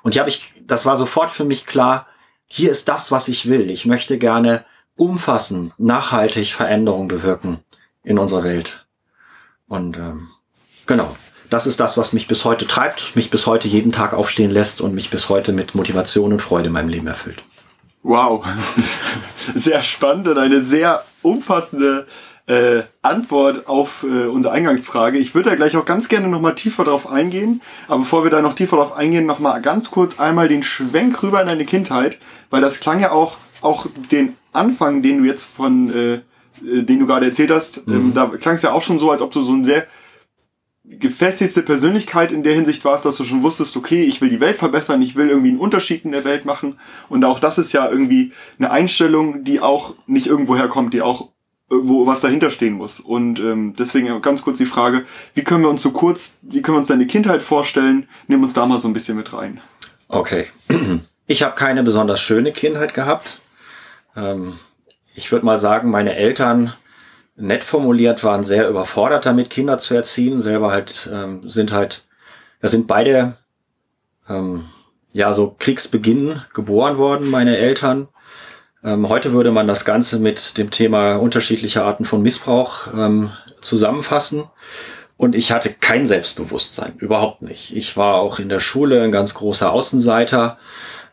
Und 0.04 0.14
hier 0.14 0.22
habe 0.22 0.30
ich, 0.30 0.54
das 0.66 0.86
war 0.86 0.96
sofort 0.96 1.32
für 1.32 1.44
mich 1.44 1.66
klar, 1.66 2.08
hier 2.48 2.72
ist 2.72 2.88
das, 2.88 3.12
was 3.12 3.28
ich 3.28 3.50
will. 3.50 3.70
Ich 3.70 3.86
möchte 3.86 4.18
gerne 4.18 4.64
umfassend, 4.96 5.74
nachhaltig 5.80 6.54
Veränderung 6.54 7.08
bewirken 7.08 7.60
in 8.04 8.20
unserer 8.20 8.44
Welt. 8.44 8.86
Und 9.68 9.98
ähm, 9.98 10.30
genau, 10.86 11.16
das 11.52 11.68
ist 11.68 11.82
das, 11.82 11.98
was 11.98 12.14
mich 12.14 12.28
bis 12.28 12.46
heute 12.46 12.66
treibt, 12.66 13.16
mich 13.16 13.30
bis 13.30 13.46
heute 13.46 13.68
jeden 13.68 13.92
Tag 13.92 14.14
aufstehen 14.14 14.52
lässt 14.52 14.80
und 14.80 14.96
mich 14.96 15.10
bis 15.10 15.28
heute 15.28 15.52
mit 15.52 15.76
Motivation 15.76 16.32
und 16.32 16.42
Freude 16.42 16.68
in 16.68 16.74
meinem 16.74 16.88
Leben 16.88 17.08
erfüllt. 17.08 17.44
Wow, 18.04 18.44
sehr 19.54 19.84
spannend 19.84 20.30
und 20.30 20.38
eine 20.38 20.62
sehr 20.62 21.04
umfassende 21.22 22.08
äh, 22.48 22.84
Antwort 23.02 23.68
auf 23.68 24.04
äh, 24.04 24.28
unsere 24.28 24.54
Eingangsfrage. 24.54 25.18
Ich 25.18 25.36
würde 25.36 25.50
da 25.50 25.56
gleich 25.58 25.76
auch 25.76 25.86
ganz 25.86 26.08
gerne 26.08 26.30
nochmal 26.30 26.56
tiefer 26.56 26.86
drauf 26.86 27.10
eingehen. 27.12 27.62
Aber 27.88 28.00
bevor 28.00 28.24
wir 28.24 28.32
da 28.32 28.42
noch 28.42 28.54
tiefer 28.54 28.78
drauf 28.78 28.96
eingehen, 28.96 29.26
nochmal 29.26 29.62
ganz 29.62 29.92
kurz 29.92 30.20
einmal 30.20 30.48
den 30.48 30.64
Schwenk 30.64 31.22
rüber 31.22 31.42
in 31.42 31.48
deine 31.48 31.66
Kindheit, 31.66 32.18
weil 32.50 32.62
das 32.62 32.80
klang 32.80 33.02
ja 33.02 33.12
auch, 33.12 33.38
auch 33.62 33.88
den 34.10 34.38
Anfang, 34.54 35.02
den 35.02 35.20
du 35.20 35.26
jetzt 35.26 35.44
von, 35.44 35.94
äh, 35.94 36.14
äh 36.14 36.22
den 36.84 37.00
du 37.00 37.08
gerade 37.08 37.26
erzählt 37.26 37.52
hast, 37.52 37.80
ähm, 37.88 37.94
mhm. 37.94 38.06
ähm, 38.06 38.14
da 38.14 38.26
klang 38.40 38.56
es 38.56 38.62
ja 38.62 38.72
auch 38.72 38.82
schon 38.82 39.00
so, 39.00 39.12
als 39.12 39.22
ob 39.22 39.32
du 39.32 39.42
so 39.42 39.52
ein 39.54 39.66
sehr 39.66 39.86
gefestigste 41.00 41.62
Persönlichkeit 41.62 42.32
in 42.32 42.44
der 42.44 42.54
Hinsicht 42.54 42.84
warst, 42.86 43.06
dass 43.06 43.18
du 43.18 43.24
schon 43.24 43.44
wusstest, 43.44 43.76
okay, 43.78 44.04
ich 44.04 44.22
will 44.22 44.30
die 44.30 44.42
Welt 44.42 44.56
verbessern, 44.56 45.02
ich 45.02 45.16
will 45.16 45.30
irgendwie 45.30 45.50
einen 45.50 45.60
Unterschied 45.60 46.06
in 46.06 46.12
der 46.12 46.26
Welt 46.26 46.46
machen. 46.46 46.78
Und 47.10 47.24
auch 47.26 47.40
das 47.40 47.58
ist 47.58 47.72
ja 47.72 47.90
irgendwie 47.90 48.34
eine 48.60 48.72
Einstellung, 48.72 49.44
die 49.44 49.60
auch 49.60 49.96
nicht 50.08 50.28
irgendwoher 50.28 50.68
kommt, 50.68 50.94
die 50.94 51.02
auch 51.02 51.30
wo 51.72 52.06
was 52.06 52.20
dahinter 52.20 52.50
stehen 52.50 52.74
muss. 52.74 53.00
Und 53.00 53.40
ähm, 53.40 53.74
deswegen 53.80 54.22
ganz 54.22 54.42
kurz 54.42 54.58
die 54.58 54.66
Frage, 54.66 55.06
wie 55.34 55.44
können 55.44 55.64
wir 55.64 55.70
uns 55.70 55.82
so 55.82 55.92
kurz, 55.92 56.38
wie 56.42 56.62
können 56.62 56.76
wir 56.76 56.80
uns 56.80 56.88
deine 56.88 57.08
Kindheit 57.08 57.42
vorstellen? 57.42 58.10
Nimm 58.28 58.44
uns 58.44 58.54
da 58.54 58.66
mal 58.66 58.78
so 58.78 58.90
ein 58.90 58.94
bisschen 58.94 59.16
mit 59.16 59.32
rein. 59.34 59.62
Okay. 60.10 60.46
Ich 61.28 61.44
habe 61.44 61.56
keine 61.56 61.82
besonders 61.82 62.20
schöne 62.20 62.52
Kindheit 62.52 62.94
gehabt. 62.94 63.40
Ähm, 64.18 64.60
ich 65.16 65.32
würde 65.32 65.46
mal 65.46 65.58
sagen, 65.58 65.90
meine 65.90 66.16
Eltern, 66.16 66.74
nett 67.36 67.64
formuliert, 67.64 68.24
waren 68.24 68.44
sehr 68.44 68.70
überfordert 68.70 69.26
damit, 69.26 69.50
Kinder 69.50 69.78
zu 69.80 69.96
erziehen. 69.96 70.42
Selber 70.42 70.72
halt 70.72 71.10
ähm, 71.12 71.48
sind 71.48 71.72
halt, 71.72 72.06
da 72.62 72.68
sind 72.68 72.88
beide 72.88 73.38
ähm, 74.30 74.66
ja 75.12 75.34
so 75.34 75.56
Kriegsbeginn 75.58 76.42
geboren 76.54 76.98
worden, 76.98 77.30
meine 77.30 77.58
Eltern. 77.58 78.08
Ähm, 78.84 79.10
heute 79.10 79.34
würde 79.34 79.52
man 79.52 79.68
das 79.68 79.86
Ganze 79.86 80.20
mit 80.20 80.58
dem 80.58 80.72
Thema 80.72 81.16
unterschiedlicher 81.16 81.86
Arten 81.86 82.06
von 82.06 82.22
Missbrauch 82.22 82.88
ähm, 82.94 83.32
zusammenfassen. 83.62 84.46
Und 85.18 85.36
ich 85.36 85.52
hatte 85.52 85.72
kein 85.72 86.08
Selbstbewusstsein, 86.08 86.96
überhaupt 86.98 87.44
nicht. 87.44 87.76
Ich 87.76 87.96
war 87.96 88.16
auch 88.16 88.40
in 88.40 88.50
der 88.50 88.60
Schule 88.60 89.04
ein 89.04 89.12
ganz 89.12 89.36
großer 89.36 89.72
Außenseiter. 89.72 90.58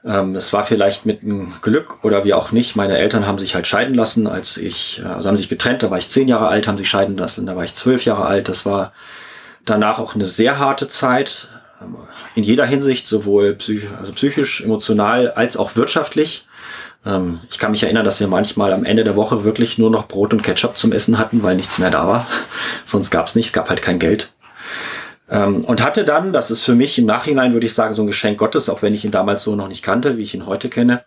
Ähm, 0.04 0.36
es 0.36 0.52
war 0.52 0.64
vielleicht 0.64 1.06
mit 1.06 1.22
einem 1.22 1.54
Glück 1.60 2.04
oder 2.04 2.24
wie 2.24 2.34
auch 2.34 2.52
nicht. 2.52 2.76
Meine 2.76 2.98
Eltern 2.98 3.26
haben 3.26 3.38
sich 3.38 3.54
halt 3.54 3.66
scheiden 3.66 3.94
lassen, 3.94 4.26
als 4.26 4.56
ich, 4.56 5.00
äh, 5.04 5.08
also 5.08 5.28
haben 5.28 5.36
sich 5.36 5.48
getrennt, 5.48 5.82
da 5.82 5.90
war 5.90 5.98
ich 5.98 6.08
zehn 6.08 6.28
Jahre 6.28 6.48
alt, 6.48 6.68
haben 6.68 6.78
sich 6.78 6.88
scheiden 6.88 7.16
lassen, 7.16 7.46
da 7.46 7.56
war 7.56 7.64
ich 7.64 7.74
zwölf 7.74 8.04
Jahre 8.04 8.26
alt. 8.26 8.48
Das 8.48 8.64
war 8.64 8.92
danach 9.64 9.98
auch 9.98 10.14
eine 10.14 10.26
sehr 10.26 10.58
harte 10.58 10.88
Zeit, 10.88 11.48
ähm, 11.82 11.96
in 12.34 12.44
jeder 12.44 12.66
Hinsicht, 12.66 13.06
sowohl 13.06 13.54
psych 13.54 13.82
also 13.98 14.12
psychisch, 14.12 14.60
emotional 14.60 15.32
als 15.32 15.56
auch 15.56 15.74
wirtschaftlich. 15.76 16.46
Ähm, 17.04 17.40
ich 17.50 17.58
kann 17.58 17.72
mich 17.72 17.82
erinnern, 17.82 18.04
dass 18.04 18.20
wir 18.20 18.28
manchmal 18.28 18.72
am 18.72 18.84
Ende 18.84 19.04
der 19.04 19.16
Woche 19.16 19.44
wirklich 19.44 19.78
nur 19.78 19.90
noch 19.90 20.06
Brot 20.06 20.32
und 20.32 20.42
Ketchup 20.42 20.76
zum 20.76 20.92
Essen 20.92 21.18
hatten, 21.18 21.42
weil 21.42 21.56
nichts 21.56 21.78
mehr 21.78 21.90
da 21.90 22.06
war. 22.06 22.26
Sonst 22.84 23.10
gab 23.10 23.26
es 23.26 23.34
nichts, 23.34 23.52
gab 23.52 23.68
halt 23.68 23.82
kein 23.82 23.98
Geld. 23.98 24.32
Ähm, 25.30 25.64
und 25.64 25.82
hatte 25.82 26.04
dann, 26.04 26.32
das 26.32 26.50
ist 26.50 26.64
für 26.64 26.74
mich 26.74 26.98
im 26.98 27.06
Nachhinein, 27.06 27.52
würde 27.52 27.66
ich 27.66 27.74
sagen, 27.74 27.94
so 27.94 28.02
ein 28.02 28.06
Geschenk 28.06 28.38
Gottes, 28.38 28.68
auch 28.68 28.82
wenn 28.82 28.94
ich 28.94 29.04
ihn 29.04 29.10
damals 29.10 29.44
so 29.44 29.56
noch 29.56 29.68
nicht 29.68 29.82
kannte, 29.82 30.16
wie 30.16 30.22
ich 30.22 30.34
ihn 30.34 30.46
heute 30.46 30.68
kenne. 30.68 31.04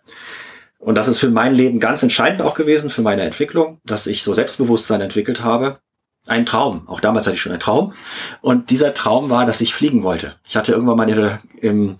Und 0.78 0.96
das 0.96 1.08
ist 1.08 1.18
für 1.18 1.30
mein 1.30 1.54
Leben 1.54 1.80
ganz 1.80 2.02
entscheidend 2.02 2.42
auch 2.42 2.54
gewesen, 2.54 2.90
für 2.90 3.02
meine 3.02 3.22
Entwicklung, 3.22 3.80
dass 3.84 4.06
ich 4.06 4.22
so 4.22 4.34
Selbstbewusstsein 4.34 5.00
entwickelt 5.00 5.42
habe. 5.42 5.78
Ein 6.26 6.46
Traum. 6.46 6.88
Auch 6.88 7.00
damals 7.00 7.26
hatte 7.26 7.36
ich 7.36 7.42
schon 7.42 7.52
einen 7.52 7.60
Traum. 7.60 7.94
Und 8.40 8.70
dieser 8.70 8.94
Traum 8.94 9.30
war, 9.30 9.46
dass 9.46 9.60
ich 9.60 9.74
fliegen 9.74 10.02
wollte. 10.02 10.36
Ich 10.44 10.56
hatte 10.56 10.72
irgendwann 10.72 10.96
mal 10.96 11.40
im 11.60 11.96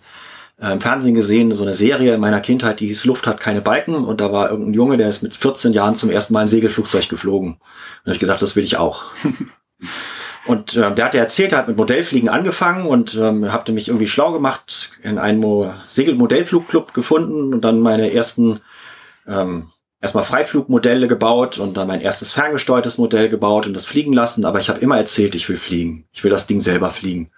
äh, 0.62 0.72
im 0.72 0.80
Fernsehen 0.80 1.14
gesehen, 1.14 1.54
so 1.54 1.64
eine 1.64 1.74
Serie 1.74 2.14
in 2.14 2.20
meiner 2.20 2.40
Kindheit, 2.40 2.78
die 2.80 2.86
hieß 2.86 3.04
Luft 3.04 3.26
hat 3.26 3.40
keine 3.40 3.60
Balken 3.60 4.04
und 4.04 4.20
da 4.20 4.32
war 4.32 4.50
irgendein 4.50 4.74
Junge, 4.74 4.96
der 4.96 5.08
ist 5.08 5.22
mit 5.22 5.34
14 5.34 5.72
Jahren 5.72 5.96
zum 5.96 6.08
ersten 6.08 6.34
Mal 6.34 6.42
ein 6.42 6.48
Segelflugzeug 6.48 7.08
geflogen. 7.08 7.56
Und 8.04 8.12
ich 8.12 8.20
gesagt, 8.20 8.42
das 8.42 8.54
will 8.54 8.64
ich 8.64 8.76
auch. 8.76 9.04
und 10.46 10.76
ähm, 10.76 10.96
der 10.96 11.04
hat 11.04 11.14
erzählt, 11.14 11.52
er 11.52 11.58
hat 11.58 11.68
mit 11.68 11.76
Modellfliegen 11.76 12.28
angefangen 12.28 12.86
und 12.86 13.14
ähm, 13.14 13.52
hatte 13.52 13.72
mich 13.72 13.88
irgendwie 13.88 14.08
schlau 14.08 14.32
gemacht, 14.32 14.90
in 15.02 15.18
einem 15.18 15.40
Mo 15.40 15.72
Segelmodellflugclub 15.86 16.94
gefunden 16.94 17.54
und 17.54 17.60
dann 17.62 17.80
meine 17.80 18.12
ersten 18.12 18.60
ähm, 19.26 19.70
erstmal 20.00 20.24
Freiflugmodelle 20.24 21.06
gebaut 21.06 21.58
und 21.58 21.76
dann 21.76 21.86
mein 21.86 22.00
erstes 22.00 22.32
ferngesteuertes 22.32 22.98
Modell 22.98 23.28
gebaut 23.28 23.66
und 23.66 23.74
das 23.74 23.86
fliegen 23.86 24.12
lassen. 24.12 24.44
Aber 24.44 24.58
ich 24.58 24.68
habe 24.68 24.80
immer 24.80 24.98
erzählt, 24.98 25.34
ich 25.36 25.48
will 25.48 25.56
fliegen. 25.56 26.06
Ich 26.12 26.24
will 26.24 26.30
das 26.30 26.48
Ding 26.48 26.60
selber 26.60 26.90
fliegen. 26.90 27.30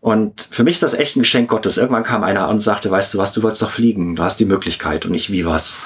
Und 0.00 0.48
für 0.50 0.64
mich 0.64 0.74
ist 0.74 0.82
das 0.82 0.94
echt 0.94 1.14
ein 1.14 1.20
Geschenk 1.20 1.48
Gottes. 1.48 1.78
Irgendwann 1.78 2.02
kam 2.02 2.24
einer 2.24 2.48
und 2.48 2.58
sagte, 2.58 2.90
weißt 2.90 3.14
du 3.14 3.18
was, 3.18 3.32
du 3.32 3.44
wolltest 3.44 3.62
doch 3.62 3.70
fliegen, 3.70 4.16
du 4.16 4.24
hast 4.24 4.40
die 4.40 4.44
Möglichkeit 4.44 5.06
und 5.06 5.12
nicht 5.12 5.30
wie 5.30 5.46
was. 5.46 5.84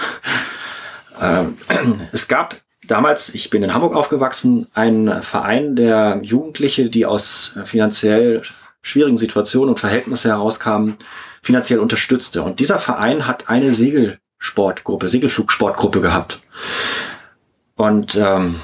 Ähm, 1.20 1.58
es 2.12 2.26
gab 2.26 2.56
damals, 2.86 3.34
ich 3.34 3.50
bin 3.50 3.62
in 3.62 3.74
Hamburg 3.74 3.94
aufgewachsen, 3.94 4.66
ein 4.74 5.22
Verein 5.22 5.76
der 5.76 6.20
Jugendliche, 6.22 6.90
die 6.90 7.06
aus 7.06 7.56
äh, 7.56 7.66
finanziell 7.66 8.42
schwierigen 8.82 9.16
Situationen 9.16 9.70
und 9.70 9.80
Verhältnissen 9.80 10.30
herauskamen, 10.30 10.96
finanziell 11.42 11.80
unterstützte. 11.80 12.42
Und 12.42 12.60
dieser 12.60 12.78
Verein 12.78 13.26
hat 13.26 13.48
eine 13.48 13.72
Segelsportgruppe, 13.72 15.08
Segelflugsportgruppe 15.08 16.00
gehabt. 16.00 16.40
Und 17.74 18.14
ähm, 18.14 18.60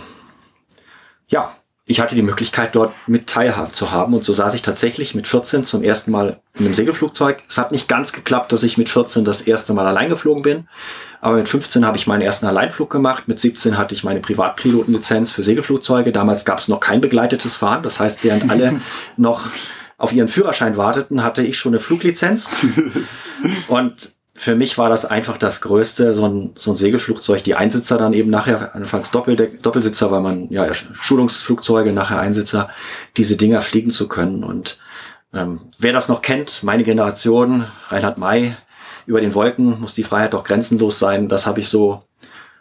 ja, 1.28 1.56
ich 1.84 2.00
hatte 2.00 2.14
die 2.14 2.22
Möglichkeit, 2.22 2.76
dort 2.76 2.94
mit 3.06 3.26
teilhaben 3.26 3.72
zu 3.72 3.90
haben. 3.90 4.14
Und 4.14 4.24
so 4.24 4.32
saß 4.32 4.54
ich 4.54 4.62
tatsächlich 4.62 5.14
mit 5.14 5.26
14 5.26 5.64
zum 5.64 5.82
ersten 5.82 6.12
Mal 6.12 6.40
in 6.54 6.66
einem 6.66 6.74
Segelflugzeug. 6.74 7.42
Es 7.48 7.58
hat 7.58 7.72
nicht 7.72 7.88
ganz 7.88 8.12
geklappt, 8.12 8.52
dass 8.52 8.62
ich 8.62 8.78
mit 8.78 8.88
14 8.88 9.24
das 9.24 9.42
erste 9.42 9.74
Mal 9.74 9.86
allein 9.86 10.08
geflogen 10.08 10.42
bin. 10.42 10.68
Aber 11.22 11.36
mit 11.36 11.48
15 11.48 11.86
habe 11.86 11.96
ich 11.96 12.08
meinen 12.08 12.20
ersten 12.20 12.46
Alleinflug 12.46 12.90
gemacht. 12.90 13.28
Mit 13.28 13.38
17 13.38 13.78
hatte 13.78 13.94
ich 13.94 14.02
meine 14.02 14.18
Privatpilotenlizenz 14.18 15.30
für 15.30 15.44
Segelflugzeuge. 15.44 16.10
Damals 16.10 16.44
gab 16.44 16.58
es 16.58 16.66
noch 16.66 16.80
kein 16.80 17.00
begleitetes 17.00 17.56
Fahren. 17.56 17.84
Das 17.84 18.00
heißt, 18.00 18.24
während 18.24 18.50
alle 18.50 18.80
noch 19.16 19.46
auf 19.98 20.12
ihren 20.12 20.26
Führerschein 20.26 20.76
warteten, 20.76 21.22
hatte 21.22 21.42
ich 21.42 21.56
schon 21.56 21.74
eine 21.74 21.80
Fluglizenz. 21.80 22.50
Und 23.68 24.14
für 24.34 24.56
mich 24.56 24.78
war 24.78 24.88
das 24.88 25.04
einfach 25.04 25.38
das 25.38 25.60
Größte, 25.60 26.12
so 26.12 26.26
ein, 26.26 26.54
so 26.56 26.72
ein 26.72 26.76
Segelflugzeug, 26.76 27.44
die 27.44 27.54
Einsitzer 27.54 27.98
dann 27.98 28.14
eben 28.14 28.28
nachher, 28.28 28.74
anfangs 28.74 29.12
Doppeldeck, 29.12 29.62
Doppelsitzer, 29.62 30.10
weil 30.10 30.22
man, 30.22 30.48
ja, 30.48 30.74
Schulungsflugzeuge, 30.74 31.92
nachher 31.92 32.18
Einsitzer, 32.18 32.68
diese 33.16 33.36
Dinger 33.36 33.60
fliegen 33.60 33.92
zu 33.92 34.08
können. 34.08 34.42
Und 34.42 34.78
ähm, 35.32 35.60
wer 35.78 35.92
das 35.92 36.08
noch 36.08 36.20
kennt, 36.20 36.64
meine 36.64 36.82
Generation, 36.82 37.66
Reinhard 37.90 38.18
May, 38.18 38.56
über 39.06 39.20
den 39.20 39.34
Wolken 39.34 39.80
muss 39.80 39.94
die 39.94 40.04
Freiheit 40.04 40.34
doch 40.34 40.44
grenzenlos 40.44 40.98
sein. 40.98 41.28
Das 41.28 41.46
habe 41.46 41.60
ich 41.60 41.68
so 41.68 42.02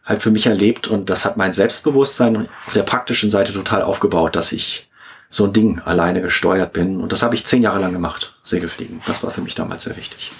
halt 0.03 0.21
für 0.21 0.31
mich 0.31 0.47
erlebt 0.47 0.87
und 0.87 1.09
das 1.09 1.25
hat 1.25 1.37
mein 1.37 1.53
Selbstbewusstsein 1.53 2.37
auf 2.37 2.73
der 2.73 2.83
praktischen 2.83 3.29
Seite 3.29 3.53
total 3.53 3.83
aufgebaut, 3.83 4.35
dass 4.35 4.51
ich 4.51 4.89
so 5.29 5.45
ein 5.45 5.53
Ding 5.53 5.79
alleine 5.79 6.21
gesteuert 6.21 6.73
bin. 6.73 6.99
Und 6.99 7.11
das 7.11 7.23
habe 7.23 7.35
ich 7.35 7.45
zehn 7.45 7.63
Jahre 7.63 7.79
lang 7.79 7.93
gemacht, 7.93 8.35
Segelfliegen. 8.43 9.01
Das 9.05 9.23
war 9.23 9.31
für 9.31 9.41
mich 9.41 9.55
damals 9.55 9.83
sehr 9.83 9.95
wichtig 9.95 10.31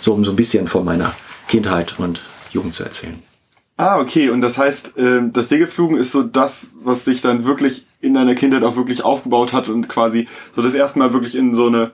so 0.00 0.14
um 0.14 0.24
so 0.24 0.32
ein 0.32 0.36
bisschen 0.36 0.66
von 0.66 0.84
meiner 0.84 1.14
Kindheit 1.48 1.98
und 1.98 2.22
Jugend 2.50 2.74
zu 2.74 2.84
erzählen. 2.84 3.22
Ah, 3.76 3.98
okay. 3.98 4.28
Und 4.30 4.40
das 4.40 4.58
heißt, 4.58 4.94
ähm, 4.98 5.32
das 5.32 5.48
Segelflugen 5.48 5.96
ist 5.96 6.12
so 6.12 6.22
das, 6.22 6.70
was 6.82 7.04
dich 7.04 7.22
dann 7.22 7.44
wirklich 7.44 7.86
in 8.00 8.14
deiner 8.14 8.34
Kindheit 8.34 8.62
auch 8.62 8.76
wirklich 8.76 9.04
aufgebaut 9.04 9.52
hat 9.52 9.68
und 9.68 9.88
quasi 9.88 10.28
so 10.52 10.62
das 10.62 10.74
erste 10.74 10.98
Mal 10.98 11.12
wirklich 11.12 11.34
in 11.34 11.54
so 11.54 11.66
eine 11.66 11.92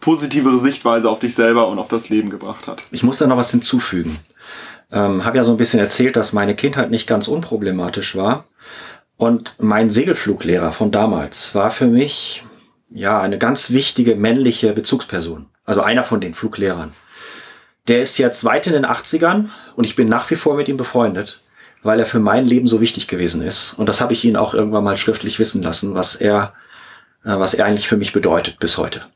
positivere 0.00 0.58
Sichtweise 0.58 1.08
auf 1.08 1.20
dich 1.20 1.34
selber 1.34 1.68
und 1.68 1.78
auf 1.78 1.88
das 1.88 2.08
Leben 2.08 2.30
gebracht 2.30 2.66
hat. 2.66 2.82
Ich 2.90 3.02
muss 3.02 3.18
da 3.18 3.26
noch 3.26 3.36
was 3.36 3.50
hinzufügen. 3.50 4.18
Ähm, 4.92 5.24
habe 5.24 5.36
ja 5.38 5.44
so 5.44 5.50
ein 5.50 5.56
bisschen 5.56 5.80
erzählt, 5.80 6.16
dass 6.16 6.32
meine 6.32 6.54
Kindheit 6.54 6.90
nicht 6.90 7.06
ganz 7.06 7.28
unproblematisch 7.28 8.16
war. 8.16 8.44
Und 9.16 9.56
mein 9.58 9.90
Segelfluglehrer 9.90 10.72
von 10.72 10.90
damals 10.90 11.54
war 11.54 11.70
für 11.70 11.86
mich 11.86 12.44
ja 12.90 13.20
eine 13.20 13.38
ganz 13.38 13.70
wichtige 13.70 14.16
männliche 14.16 14.72
Bezugsperson. 14.72 15.46
Also 15.64 15.80
einer 15.80 16.04
von 16.04 16.20
den 16.20 16.34
Fluglehrern. 16.34 16.92
Der 17.88 18.02
ist 18.02 18.18
jetzt 18.18 18.44
weit 18.44 18.66
in 18.66 18.72
den 18.72 18.86
80ern 18.86 19.48
und 19.74 19.84
ich 19.84 19.96
bin 19.96 20.08
nach 20.08 20.30
wie 20.30 20.36
vor 20.36 20.56
mit 20.56 20.68
ihm 20.68 20.76
befreundet, 20.76 21.40
weil 21.82 22.00
er 22.00 22.06
für 22.06 22.18
mein 22.18 22.46
Leben 22.46 22.66
so 22.66 22.80
wichtig 22.80 23.08
gewesen 23.08 23.42
ist. 23.42 23.74
Und 23.74 23.88
das 23.88 24.00
habe 24.00 24.12
ich 24.12 24.24
ihn 24.24 24.36
auch 24.36 24.54
irgendwann 24.54 24.84
mal 24.84 24.96
schriftlich 24.96 25.38
wissen 25.38 25.62
lassen, 25.62 25.94
was 25.94 26.16
er, 26.16 26.54
äh, 27.24 27.38
was 27.38 27.54
er 27.54 27.66
eigentlich 27.66 27.88
für 27.88 27.96
mich 27.96 28.12
bedeutet 28.12 28.58
bis 28.58 28.78
heute. 28.78 29.06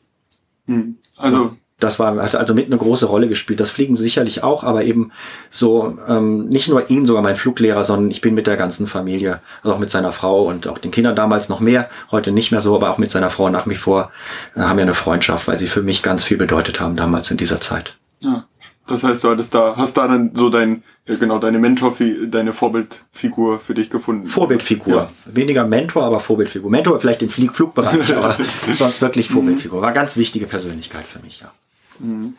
Hm. 0.69 0.97
Also 1.17 1.57
das 1.81 2.01
war 2.01 2.17
hat 2.17 2.35
also 2.35 2.55
mit 2.55 2.67
eine 2.67 2.77
große 2.77 3.07
Rolle 3.07 3.29
gespielt. 3.29 3.61
Das 3.61 3.71
Fliegen 3.71 3.97
sicherlich 3.97 4.43
auch, 4.43 4.65
aber 4.65 4.85
eben 4.85 5.13
so 5.49 5.97
ähm, 6.09 6.49
nicht 6.49 6.69
nur 6.69 6.91
ihn, 6.91 7.07
sogar 7.07 7.23
mein 7.23 7.37
Fluglehrer, 7.37 7.85
sondern 7.85 8.11
ich 8.11 8.21
bin 8.21 8.35
mit 8.35 8.49
der 8.49 8.57
ganzen 8.57 8.89
Familie, 8.89 9.41
also 9.63 9.75
auch 9.75 9.79
mit 9.79 9.91
seiner 9.91 10.11
Frau 10.11 10.45
und 10.47 10.67
auch 10.67 10.79
den 10.79 10.91
Kindern 10.91 11.15
damals 11.15 11.49
noch 11.49 11.61
mehr, 11.61 11.89
heute 12.11 12.33
nicht 12.33 12.51
mehr 12.51 12.61
so, 12.61 12.75
aber 12.75 12.91
auch 12.91 12.99
mit 12.99 13.13
seiner 13.13 13.31
Frau 13.31 13.49
nach 13.49 13.69
wie 13.69 13.77
vor 13.77 14.11
äh, 14.57 14.61
haben 14.61 14.77
wir 14.77 14.83
eine 14.83 14.95
Freundschaft, 14.95 15.47
weil 15.47 15.59
sie 15.59 15.69
für 15.69 15.83
mich 15.83 16.03
ganz 16.03 16.25
viel 16.25 16.37
bedeutet 16.37 16.81
haben 16.81 16.97
damals 16.97 17.31
in 17.31 17.37
dieser 17.37 17.61
Zeit. 17.61 17.97
Ja. 18.21 18.48
Das 18.89 19.05
heißt, 19.05 19.23
du 19.23 19.29
hattest 19.29 19.55
da, 19.55 19.77
hast 19.77 19.99
da 19.99 20.09
dann 20.09 20.35
so 20.35 20.49
dein, 20.49 20.83
ja 21.07 21.17
genau, 21.17 21.39
deine 21.39 21.59
Mentor, 21.59 21.95
deine 22.27 22.55
Vorbildfigur 22.55 23.61
für 23.61 23.75
dich 23.75 23.91
gefunden. 23.91 24.27
Vorbildfigur. 24.29 24.95
Ja. 24.95 25.11
Weniger 25.27 25.67
Mentor, 25.67 26.05
aber 26.05 26.21
Vorbildfigur. 26.21 26.71
Mentor 26.71 26.99
vielleicht 26.99 27.23
im 27.23 27.29
Flieg 27.29 27.53
Flugbereich, 27.53 28.17
aber 28.17 28.37
sonst 28.73 29.03
wirklich 29.03 29.29
Vorbildfigur. 29.29 29.83
War 29.83 29.93
ganz 29.93 30.17
wichtige 30.17 30.47
Persönlichkeit 30.47 31.07
für 31.07 31.19
mich, 31.21 31.41
ja. 31.41 31.53
Mhm. 31.99 32.35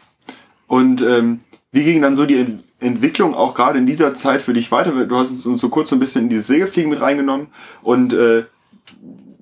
Und 0.66 1.02
ähm, 1.04 1.40
wie 1.72 1.84
ging 1.84 2.02
dann 2.02 2.16
so 2.16 2.26
die 2.26 2.38
Ent 2.38 2.64
Entwicklung 2.82 3.36
auch 3.36 3.56
gerade 3.56 3.78
in 3.78 3.86
dieser 3.86 4.14
Zeit 4.14 4.42
für 4.42 4.54
dich 4.54 4.72
weiter? 4.72 5.06
Du 5.06 5.18
hast 5.18 5.46
uns 5.46 5.60
so 5.60 5.68
kurz 5.68 5.90
so 5.90 5.98
ein 5.98 6.00
bisschen 6.00 6.24
in 6.24 6.30
dieses 6.30 6.48
Segelfliegen 6.48 6.90
mit 6.90 7.02
reingenommen 7.02 7.48
und 7.82 8.14
äh, 8.14 8.46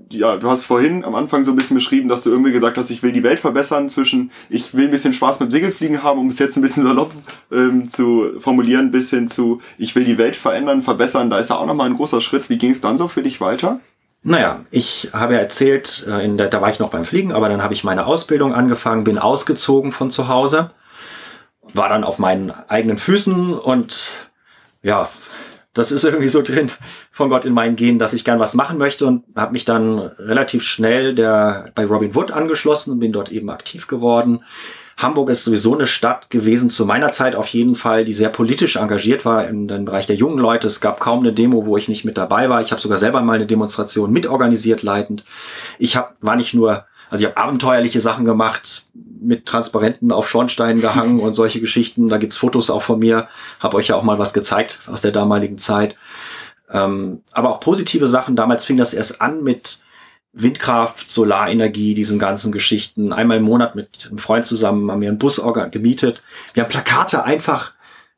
ja, 0.10 0.38
du 0.38 0.50
hast 0.50 0.64
vorhin 0.64 1.04
am 1.04 1.16
Anfang 1.16 1.44
so 1.44 1.52
ein 1.52 1.58
bisschen 1.58 1.76
beschrieben, 1.76 2.08
dass 2.08 2.24
du 2.24 2.30
irgendwie 2.30 2.52
gesagt 2.52 2.78
hast, 2.78 2.90
ich 2.90 3.04
will 3.04 3.12
die 3.12 3.24
Welt 3.24 3.40
verbessern 3.40 3.90
zwischen, 3.90 4.32
ich 4.50 4.74
will 4.74 4.86
ein 4.86 4.92
bisschen 4.92 5.14
Spaß 5.14 5.40
mit 5.40 5.52
Segelfliegen 5.52 6.04
haben, 6.04 6.20
um 6.20 6.30
es 6.30 6.40
jetzt 6.40 6.56
ein 6.56 6.62
bisschen 6.62 6.84
salopp 6.84 7.12
ähm, 7.52 7.90
zu 7.90 8.40
formulieren, 8.40 8.92
bis 8.92 9.10
hin 9.10 9.28
zu, 9.28 9.62
ich 9.78 9.96
will 9.96 10.06
die 10.06 10.18
Welt 10.18 10.36
verändern, 10.36 10.82
verbessern. 10.82 11.30
Da 11.30 11.40
ist 11.40 11.50
ja 11.50 11.58
auch 11.58 11.66
nochmal 11.66 11.90
ein 11.90 11.98
großer 11.98 12.22
Schritt. 12.22 12.50
Wie 12.50 12.58
ging 12.58 12.72
es 12.72 12.82
dann 12.82 12.98
so 12.98 13.08
für 13.08 13.22
dich 13.22 13.42
weiter? 13.42 13.80
Naja, 14.24 14.66
ich 14.72 15.10
habe 15.14 15.34
ja 15.34 15.40
erzählt, 15.40 16.06
äh, 16.08 16.28
der, 16.36 16.48
da 16.48 16.62
war 16.62 16.70
ich 16.70 16.80
noch 16.80 16.90
beim 16.90 17.06
Fliegen, 17.06 17.34
aber 17.34 17.50
dann 17.50 17.62
habe 17.62 17.74
ich 17.74 17.84
meine 17.84 18.06
Ausbildung 18.06 18.54
angefangen, 18.54 19.04
bin 19.04 19.18
ausgezogen 19.18 19.92
von 19.92 20.10
zu 20.10 20.28
Hause, 20.28 20.72
war 21.74 21.90
dann 21.90 22.04
auf 22.04 22.18
meinen 22.18 22.52
eigenen 22.68 22.98
Füßen 22.98 23.54
und 23.54 24.12
ja, 24.84 25.10
das 25.78 25.92
ist 25.92 26.04
irgendwie 26.04 26.28
so 26.28 26.42
drin 26.42 26.72
von 27.12 27.30
Gott 27.30 27.46
in 27.46 27.54
meinen 27.54 27.76
Genen, 27.76 28.00
dass 28.00 28.14
ich 28.14 28.24
gern 28.24 28.40
was 28.40 28.56
machen 28.56 28.80
möchte 28.80 29.06
und 29.06 29.24
habe 29.36 29.52
mich 29.52 29.64
dann 29.64 30.00
relativ 30.00 30.64
schnell 30.64 31.14
der 31.14 31.72
bei 31.76 31.86
Robin 31.86 32.16
Wood 32.16 32.32
angeschlossen 32.32 32.94
und 32.94 33.00
bin 33.00 33.12
dort 33.12 33.32
eben 33.32 33.52
aktiv 33.52 33.86
geworden. 33.86 34.44
Hamburg 34.98 35.30
ist 35.30 35.44
sowieso 35.44 35.76
eine 35.76 35.86
Stadt 35.86 36.32
gewesen, 36.32 36.72
zu 36.72 36.84
meiner 36.88 37.12
Zeit 37.12 37.36
auf 37.36 37.48
jeden 37.50 37.76
Fall, 37.76 38.06
die 38.06 38.14
sehr 38.14 38.30
politisch 38.30 38.78
engagiert 38.78 39.24
war 39.24 39.48
im, 39.48 39.68
Bereich 39.68 40.08
der 40.08 40.16
jungen 40.16 40.40
Leute. 40.40 40.66
Es 40.66 40.82
gab 40.82 41.00
kaum 41.00 41.20
eine 41.20 41.32
Demo, 41.32 41.68
wo 41.68 41.78
ich 41.78 41.88
nicht 41.88 42.04
mit 42.04 42.18
dabei 42.18 42.50
war. 42.50 42.62
Ich 42.64 42.72
habe 42.72 42.82
sogar 42.82 42.98
selber 42.98 43.22
mal 43.22 43.34
eine 43.34 43.46
Demonstration 43.46 44.12
mitorganisiert, 44.12 44.82
leitend. 44.82 45.24
Ich 45.78 45.96
hab, 45.96 46.16
war 46.22 46.36
nicht 46.36 46.56
nur, 46.56 46.86
also 47.12 47.22
ich 47.22 47.30
habe 47.30 47.38
abenteuerliche 47.38 48.02
Sachen 48.02 48.26
gemacht, 48.26 48.88
mit 49.22 49.46
Transparenten 49.46 50.12
auf 50.12 50.30
Schornsteinen 50.30 50.82
gehangen 50.82 51.20
und 51.20 51.34
solche 51.34 51.60
Geschichten. 51.60 52.10
Da 52.10 52.18
gibt's 52.18 52.38
Fotos 52.38 52.70
auch 52.70 52.82
von 52.82 53.00
mir. 53.00 53.28
Habe 53.60 53.78
euch 53.78 53.88
ja 53.88 53.96
auch 53.96 54.04
mal 54.04 54.20
was 54.20 54.34
gezeigt 54.34 54.80
aus 54.88 55.02
der 55.02 55.12
damaligen 55.12 55.58
Zeit. 55.58 55.96
Ähm, 56.72 57.22
aber 57.32 57.50
auch 57.50 57.60
positive 57.60 58.08
Sachen. 58.08 58.36
Damals 58.36 58.66
fing 58.66 58.78
das 58.78 58.94
erst 58.94 59.22
an 59.22 59.44
mit 59.44 59.80
Windkraft, 60.34 61.10
Solarenergie, 61.10 61.94
diesen 61.94 62.20
ganzen 62.20 62.52
Geschichten. 62.52 63.12
Einmal 63.12 63.38
im 63.38 63.44
Monat 63.44 63.76
mit 63.76 64.08
einem 64.08 64.20
Freund 64.20 64.46
zusammen 64.46 64.92
haben 64.92 65.02
wir 65.02 65.10
einen 65.10 65.18
Bus 65.18 65.42
gemietet. 65.72 66.22
Wir 66.54 66.64
haben 66.64 66.70
Plakate 66.70 67.24
einfach 67.24 67.74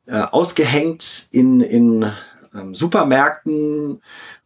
äh, 0.06 0.20
ausgehängt 0.20 1.28
in, 1.30 1.60
in 1.60 2.10
ähm, 2.54 2.74
Supermärkten 2.74 4.02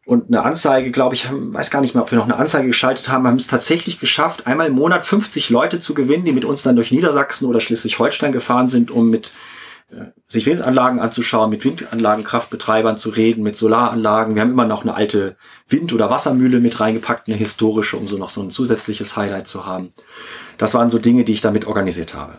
und 0.07 0.29
eine 0.29 0.43
Anzeige, 0.43 0.91
glaube 0.91 1.15
ich, 1.15 1.29
weiß 1.31 1.71
gar 1.71 1.81
nicht 1.81 1.95
mehr, 1.95 2.03
ob 2.03 2.11
wir 2.11 2.19
noch 2.19 2.27
eine 2.27 2.37
Anzeige 2.37 2.67
geschaltet 2.67 3.09
haben, 3.09 3.27
haben 3.27 3.39
es 3.39 3.47
tatsächlich 3.47 4.01
geschafft, 4.01 4.47
einmal 4.47 4.67
im 4.67 4.75
Monat 4.75 5.07
50 5.07 5.49
Leute 5.49 5.81
zu 5.81 5.95
gewinnen, 5.95 6.25
die 6.25 6.33
mit 6.33 6.45
uns 6.45 6.63
dann 6.63 6.77
durch 6.77 6.93
Niedersachsen 6.93 7.47
oder 7.47 7.61
Schleswig-Holstein 7.61 8.33
gefahren 8.33 8.69
sind, 8.69 8.91
um 8.91 9.09
mit 9.09 9.33
äh, 9.91 10.05
sich 10.27 10.45
Windanlagen 10.45 11.01
anzuschauen, 11.01 11.49
mit 11.49 11.65
Windanlagenkraftbetreibern 11.65 12.99
zu 12.99 13.11
reden, 13.11 13.43
mit 13.43 13.57
Solaranlagen. 13.57 14.35
Wir 14.35 14.43
haben 14.43 14.53
immer 14.53 14.67
noch 14.67 14.83
eine 14.83 14.95
alte 14.95 15.37
Wind- 15.69 15.95
oder 15.95 16.11
Wassermühle 16.11 16.61
mit 16.61 16.81
reingepackt, 16.81 17.29
eine 17.29 17.37
historische, 17.37 17.97
um 17.97 18.07
so 18.07 18.19
noch 18.19 18.31
so 18.31 18.43
ein 18.43 18.51
zusätzliches 18.51 19.17
Highlight 19.17 19.47
zu 19.47 19.65
haben. 19.65 19.95
Das 20.59 20.75
waren 20.75 20.91
so 20.91 20.99
Dinge, 20.99 21.25
die 21.25 21.33
ich 21.33 21.41
damit 21.41 21.67
organisiert 21.67 22.15
habe. 22.15 22.39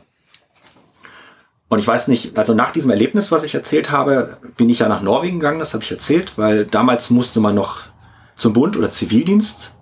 Und 1.76 1.82
ich 1.82 1.88
weiß 1.88 2.08
nicht, 2.08 2.38
also 2.38 2.54
nach 2.54 2.72
diesem 2.72 2.90
Erlebnis, 2.90 3.34
was 3.34 3.44
ich 3.44 3.54
erzählt 3.54 3.92
habe, 3.92 4.38
bin 4.56 4.70
ich 4.70 4.80
ja 4.80 4.88
nach 4.88 5.02
Norwegen 5.02 5.42
gegangen, 5.42 5.60
das 5.60 5.74
habe 5.74 5.84
ich 5.84 5.92
erzählt, 5.92 6.38
weil 6.38 6.66
damals 6.66 7.10
musste 7.10 7.42
man 7.42 7.54
noch 7.54 7.82
zum 8.38 8.54
Bund 8.54 8.78
oder 8.78 8.92
Zivildienst. 8.92 9.76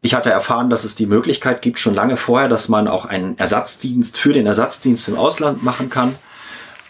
Ich 0.00 0.14
hatte 0.14 0.30
erfahren, 0.30 0.70
dass 0.70 0.84
es 0.84 0.94
die 0.94 1.04
Möglichkeit 1.04 1.60
gibt, 1.60 1.78
schon 1.78 1.94
lange 1.94 2.16
vorher, 2.16 2.48
dass 2.48 2.70
man 2.70 2.88
auch 2.88 3.04
einen 3.04 3.36
Ersatzdienst 3.36 4.16
für 4.16 4.32
den 4.32 4.46
Ersatzdienst 4.46 5.06
im 5.08 5.18
Ausland 5.18 5.62
machen 5.62 5.90
kann. 5.90 6.14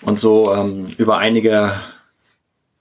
Und 0.02 0.20
so 0.20 0.54
ähm, 0.54 0.94
über 0.96 1.18
einige 1.18 1.72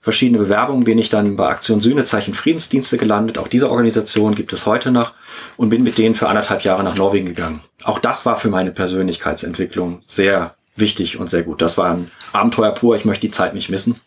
verschiedene 0.02 0.38
Bewerbungen 0.38 0.84
bin 0.84 0.98
ich 0.98 1.08
dann 1.08 1.36
bei 1.36 1.48
Aktion 1.48 1.80
Sühnezeichen 1.80 2.34
Friedensdienste 2.34 2.98
gelandet. 2.98 3.38
Auch 3.38 3.48
diese 3.48 3.70
Organisation 3.70 4.34
gibt 4.34 4.52
es 4.52 4.66
heute 4.66 4.90
noch 4.90 5.14
und 5.56 5.70
bin 5.70 5.84
mit 5.84 5.96
denen 5.96 6.16
für 6.16 6.28
anderthalb 6.28 6.62
Jahre 6.62 6.82
nach 6.82 6.96
Norwegen 6.96 7.26
gegangen. 7.26 7.60
Auch 7.84 8.00
das 8.00 8.26
war 8.26 8.36
für 8.36 8.48
meine 8.48 8.72
Persönlichkeitsentwicklung 8.72 10.02
sehr 10.06 10.56
wichtig 10.74 11.18
und 11.18 11.30
sehr 11.30 11.44
gut. 11.44 11.62
Das 11.62 11.78
war 11.78 11.90
ein 11.90 12.10
Abenteuer 12.32 12.72
pur. 12.72 12.96
Ich 12.96 13.04
möchte 13.04 13.26
die 13.26 13.30
Zeit 13.30 13.54
nicht 13.54 13.68
missen, 13.68 14.00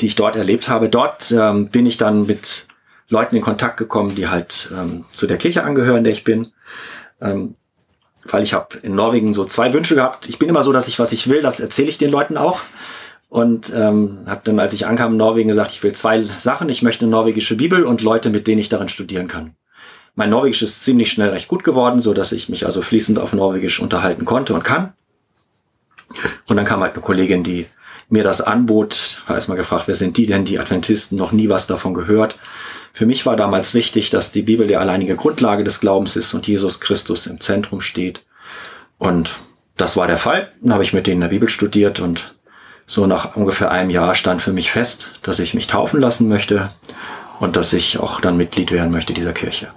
die 0.00 0.06
ich 0.06 0.16
dort 0.16 0.34
erlebt 0.34 0.68
habe. 0.68 0.88
Dort 0.88 1.30
ähm, 1.30 1.68
bin 1.68 1.84
ich 1.84 1.98
dann 1.98 2.26
mit 2.26 2.66
Leuten 3.10 3.36
in 3.36 3.42
Kontakt 3.42 3.76
gekommen, 3.76 4.14
die 4.14 4.28
halt 4.28 4.70
ähm, 4.72 5.04
zu 5.12 5.26
der 5.26 5.36
Kirche 5.36 5.62
angehören, 5.62 6.04
der 6.04 6.12
ich 6.14 6.24
bin. 6.24 6.48
Ähm, 7.20 7.54
weil 8.24 8.42
ich 8.42 8.54
habe 8.54 8.78
in 8.78 8.94
Norwegen 8.94 9.34
so 9.34 9.44
zwei 9.44 9.72
Wünsche 9.72 9.94
gehabt. 9.94 10.28
Ich 10.28 10.38
bin 10.38 10.48
immer 10.48 10.62
so, 10.62 10.72
dass 10.72 10.88
ich 10.88 10.98
was 10.98 11.12
ich 11.12 11.28
will, 11.28 11.42
das 11.42 11.60
erzähle 11.60 11.88
ich 11.88 11.98
den 11.98 12.10
Leuten 12.10 12.36
auch. 12.36 12.60
Und 13.28 13.72
ähm, 13.74 14.20
habe 14.26 14.40
dann, 14.44 14.58
als 14.58 14.72
ich 14.72 14.86
ankam 14.86 15.12
in 15.12 15.18
Norwegen, 15.18 15.48
gesagt, 15.48 15.72
ich 15.72 15.82
will 15.82 15.92
zwei 15.92 16.24
Sachen. 16.38 16.68
Ich 16.68 16.82
möchte 16.82 17.04
eine 17.04 17.10
norwegische 17.10 17.56
Bibel 17.56 17.84
und 17.84 18.00
Leute, 18.00 18.30
mit 18.30 18.46
denen 18.46 18.60
ich 18.60 18.70
darin 18.70 18.88
studieren 18.88 19.28
kann. 19.28 19.54
Mein 20.14 20.30
Norwegisch 20.30 20.62
ist 20.62 20.82
ziemlich 20.82 21.12
schnell 21.12 21.30
recht 21.30 21.46
gut 21.46 21.62
geworden, 21.62 22.00
so 22.00 22.14
dass 22.14 22.32
ich 22.32 22.48
mich 22.48 22.66
also 22.66 22.82
fließend 22.82 23.18
auf 23.18 23.34
Norwegisch 23.34 23.80
unterhalten 23.80 24.24
konnte 24.24 24.54
und 24.54 24.64
kann. 24.64 24.94
Und 26.46 26.56
dann 26.56 26.64
kam 26.64 26.80
halt 26.80 26.94
eine 26.94 27.02
Kollegin, 27.02 27.44
die 27.44 27.66
mir 28.08 28.24
das 28.24 28.40
anbot, 28.40 29.22
habe 29.26 29.34
erstmal 29.34 29.58
gefragt, 29.58 29.84
wer 29.86 29.94
sind 29.94 30.16
die 30.16 30.26
denn, 30.26 30.46
die 30.46 30.58
Adventisten, 30.58 31.18
noch 31.18 31.32
nie 31.32 31.50
was 31.50 31.66
davon 31.66 31.92
gehört. 31.92 32.36
Für 32.94 33.04
mich 33.04 33.26
war 33.26 33.36
damals 33.36 33.74
wichtig, 33.74 34.08
dass 34.08 34.32
die 34.32 34.42
Bibel 34.42 34.66
die 34.66 34.76
alleinige 34.76 35.14
Grundlage 35.14 35.62
des 35.62 35.80
Glaubens 35.80 36.16
ist 36.16 36.32
und 36.32 36.48
Jesus 36.48 36.80
Christus 36.80 37.26
im 37.26 37.40
Zentrum 37.40 37.82
steht. 37.82 38.24
Und 38.96 39.36
das 39.76 39.96
war 39.96 40.06
der 40.06 40.18
Fall. 40.18 40.50
Dann 40.60 40.72
habe 40.72 40.82
ich 40.82 40.94
mit 40.94 41.06
denen 41.06 41.16
in 41.16 41.20
der 41.20 41.28
Bibel 41.28 41.48
studiert 41.48 42.00
und 42.00 42.34
so 42.88 43.06
nach 43.06 43.36
ungefähr 43.36 43.70
einem 43.70 43.90
Jahr 43.90 44.14
stand 44.14 44.40
für 44.40 44.52
mich 44.52 44.72
fest, 44.72 45.20
dass 45.22 45.38
ich 45.38 45.52
mich 45.52 45.66
taufen 45.66 46.00
lassen 46.00 46.26
möchte 46.26 46.70
und 47.38 47.56
dass 47.56 47.74
ich 47.74 48.00
auch 48.00 48.20
dann 48.22 48.38
Mitglied 48.38 48.72
werden 48.72 48.90
möchte 48.90 49.12
dieser 49.12 49.34
Kirche. 49.34 49.68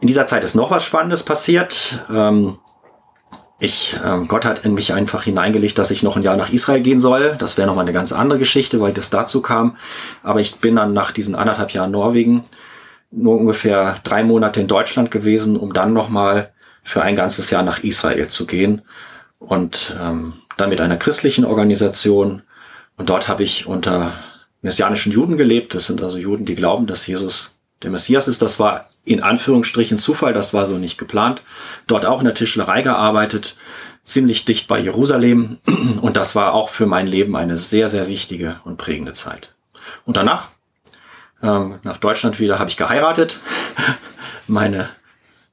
In 0.00 0.08
dieser 0.08 0.26
Zeit 0.26 0.42
ist 0.42 0.54
noch 0.54 0.70
was 0.70 0.84
Spannendes 0.84 1.22
passiert. 1.22 2.02
Ähm, 2.10 2.58
ich, 3.60 3.96
ähm, 4.02 4.26
Gott 4.26 4.46
hat 4.46 4.64
in 4.64 4.72
mich 4.72 4.94
einfach 4.94 5.24
hineingelegt, 5.24 5.78
dass 5.78 5.90
ich 5.90 6.02
noch 6.02 6.16
ein 6.16 6.22
Jahr 6.22 6.36
nach 6.36 6.50
Israel 6.50 6.80
gehen 6.80 6.98
soll. 6.98 7.36
Das 7.38 7.58
wäre 7.58 7.66
nochmal 7.66 7.84
eine 7.84 7.92
ganz 7.92 8.12
andere 8.12 8.38
Geschichte, 8.38 8.80
weil 8.80 8.94
das 8.94 9.10
dazu 9.10 9.42
kam. 9.42 9.76
Aber 10.22 10.40
ich 10.40 10.56
bin 10.56 10.76
dann 10.76 10.94
nach 10.94 11.12
diesen 11.12 11.34
anderthalb 11.34 11.72
Jahren 11.72 11.90
Norwegen 11.90 12.42
nur 13.10 13.36
ungefähr 13.38 13.96
drei 14.02 14.24
Monate 14.24 14.62
in 14.62 14.66
Deutschland 14.66 15.10
gewesen, 15.10 15.58
um 15.58 15.74
dann 15.74 15.92
nochmal 15.92 16.52
für 16.82 17.02
ein 17.02 17.16
ganzes 17.16 17.50
Jahr 17.50 17.62
nach 17.62 17.84
Israel 17.84 18.28
zu 18.28 18.46
gehen. 18.46 18.80
Und 19.38 19.94
ähm, 20.00 20.32
dann 20.56 20.70
mit 20.70 20.80
einer 20.80 20.96
christlichen 20.96 21.44
Organisation. 21.44 22.42
Und 22.96 23.08
dort 23.08 23.28
habe 23.28 23.42
ich 23.42 23.66
unter 23.66 24.12
messianischen 24.62 25.12
Juden 25.12 25.36
gelebt. 25.36 25.74
Das 25.74 25.86
sind 25.86 26.02
also 26.02 26.18
Juden, 26.18 26.44
die 26.44 26.54
glauben, 26.54 26.86
dass 26.86 27.06
Jesus 27.06 27.56
der 27.82 27.90
Messias 27.90 28.28
ist. 28.28 28.42
Das 28.42 28.58
war 28.58 28.86
in 29.04 29.22
Anführungsstrichen 29.22 29.98
Zufall, 29.98 30.32
das 30.32 30.54
war 30.54 30.66
so 30.66 30.78
nicht 30.78 30.98
geplant. 30.98 31.42
Dort 31.86 32.06
auch 32.06 32.20
in 32.20 32.24
der 32.24 32.34
Tischlerei 32.34 32.82
gearbeitet, 32.82 33.56
ziemlich 34.02 34.44
dicht 34.44 34.66
bei 34.66 34.78
Jerusalem. 34.78 35.58
Und 36.00 36.16
das 36.16 36.34
war 36.34 36.54
auch 36.54 36.70
für 36.70 36.86
mein 36.86 37.06
Leben 37.06 37.36
eine 37.36 37.56
sehr, 37.56 37.88
sehr 37.88 38.08
wichtige 38.08 38.60
und 38.64 38.78
prägende 38.78 39.12
Zeit. 39.12 39.50
Und 40.04 40.16
danach, 40.16 40.48
ähm, 41.42 41.78
nach 41.82 41.98
Deutschland 41.98 42.40
wieder, 42.40 42.58
habe 42.58 42.70
ich 42.70 42.76
geheiratet. 42.76 43.40
meine, 44.46 44.88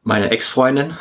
meine 0.03 0.31
Ex-Freundin, 0.31 0.96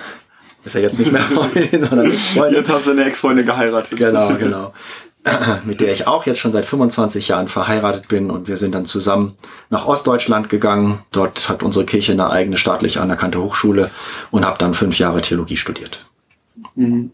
ist 0.65 0.75
ja 0.75 0.81
jetzt 0.81 0.99
nicht 0.99 1.13
mehr 1.13 1.21
Freundin, 1.23 1.85
sondern 1.85 2.11
Ex-Freundin. 2.11 2.55
Jetzt 2.55 2.71
hast 2.71 2.87
du 2.87 2.91
eine 2.93 3.05
Ex-Freundin 3.05 3.47
geheiratet. 3.47 3.99
Genau, 3.99 4.35
genau. 4.35 4.73
mit 5.65 5.81
der 5.81 5.93
ich 5.93 6.07
auch 6.07 6.25
jetzt 6.25 6.39
schon 6.39 6.53
seit 6.53 6.65
25 6.65 7.29
Jahren 7.29 7.49
verheiratet 7.49 8.09
bin 8.09 8.31
und 8.31 8.49
wir 8.49 8.57
sind 8.57 8.75
dann 8.75 8.87
zusammen 8.87 9.35
nach 9.69 9.87
Ostdeutschland 9.87 10.49
gegangen. 10.49 11.01
Dort 11.13 11.49
hat 11.49 11.63
unsere 11.63 11.85
Kirche 11.85 12.13
eine 12.13 12.31
eigene 12.31 12.57
staatlich 12.57 13.01
anerkannte 13.01 13.41
Hochschule 13.41 13.91
und 14.31 14.47
habe 14.47 14.59
dann 14.59 14.73
fünf 14.73 14.99
Jahre 14.99 15.21
Theologie 15.21 15.57
studiert. 15.57 16.07
Mhm. 16.75 17.13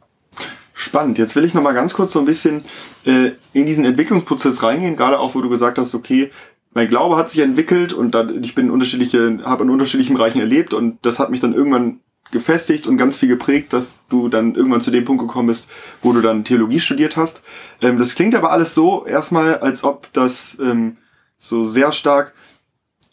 Spannend. 0.73 1.19
Jetzt 1.19 1.35
will 1.37 1.45
ich 1.45 1.55
noch 1.55 1.63
mal 1.63 1.73
ganz 1.73 1.95
kurz 1.95 2.13
so 2.13 2.19
ein 2.19 2.27
bisschen 2.27 2.63
äh, 3.07 3.33
in 3.55 3.65
diesen 3.65 3.85
Entwicklungsprozess 3.85 4.63
reingehen, 4.63 4.97
gerade 4.97 5.19
auch, 5.19 5.35
wo 5.35 5.41
du 5.41 5.49
gesagt 5.49 5.79
hast, 5.79 5.95
okay, 5.95 6.31
mein 6.75 6.89
Glaube 6.89 7.17
hat 7.17 7.31
sich 7.31 7.41
entwickelt 7.41 7.95
und 7.95 8.15
dann, 8.15 8.45
ich 8.45 8.55
bin 8.55 8.71
unterschiedliche, 8.71 9.39
habe 9.45 9.65
in 9.65 9.71
unterschiedlichen 9.71 10.15
Bereichen 10.15 10.41
erlebt 10.41 10.75
und 10.75 10.99
das 11.03 11.19
hat 11.19 11.31
mich 11.31 11.41
dann 11.41 11.55
irgendwann 11.55 12.01
gefestigt 12.33 12.87
und 12.87 12.97
ganz 12.97 13.17
viel 13.19 13.29
geprägt, 13.29 13.73
dass 13.73 14.01
du 14.09 14.29
dann 14.29 14.55
irgendwann 14.55 14.81
zu 14.81 14.91
dem 14.91 15.05
Punkt 15.05 15.23
gekommen 15.23 15.49
bist, 15.49 15.69
wo 16.03 16.13
du 16.13 16.21
dann 16.21 16.45
Theologie 16.45 16.81
studiert 16.81 17.17
hast. 17.17 17.43
Ähm, 17.83 17.99
das 17.99 18.15
klingt 18.15 18.35
aber 18.35 18.51
alles 18.51 18.75
so 18.75 19.05
erstmal, 19.07 19.59
als 19.59 19.85
ob 19.85 20.13
das 20.13 20.59
ähm, 20.61 20.97
so 21.39 21.65
sehr 21.65 21.93
stark 21.93 22.35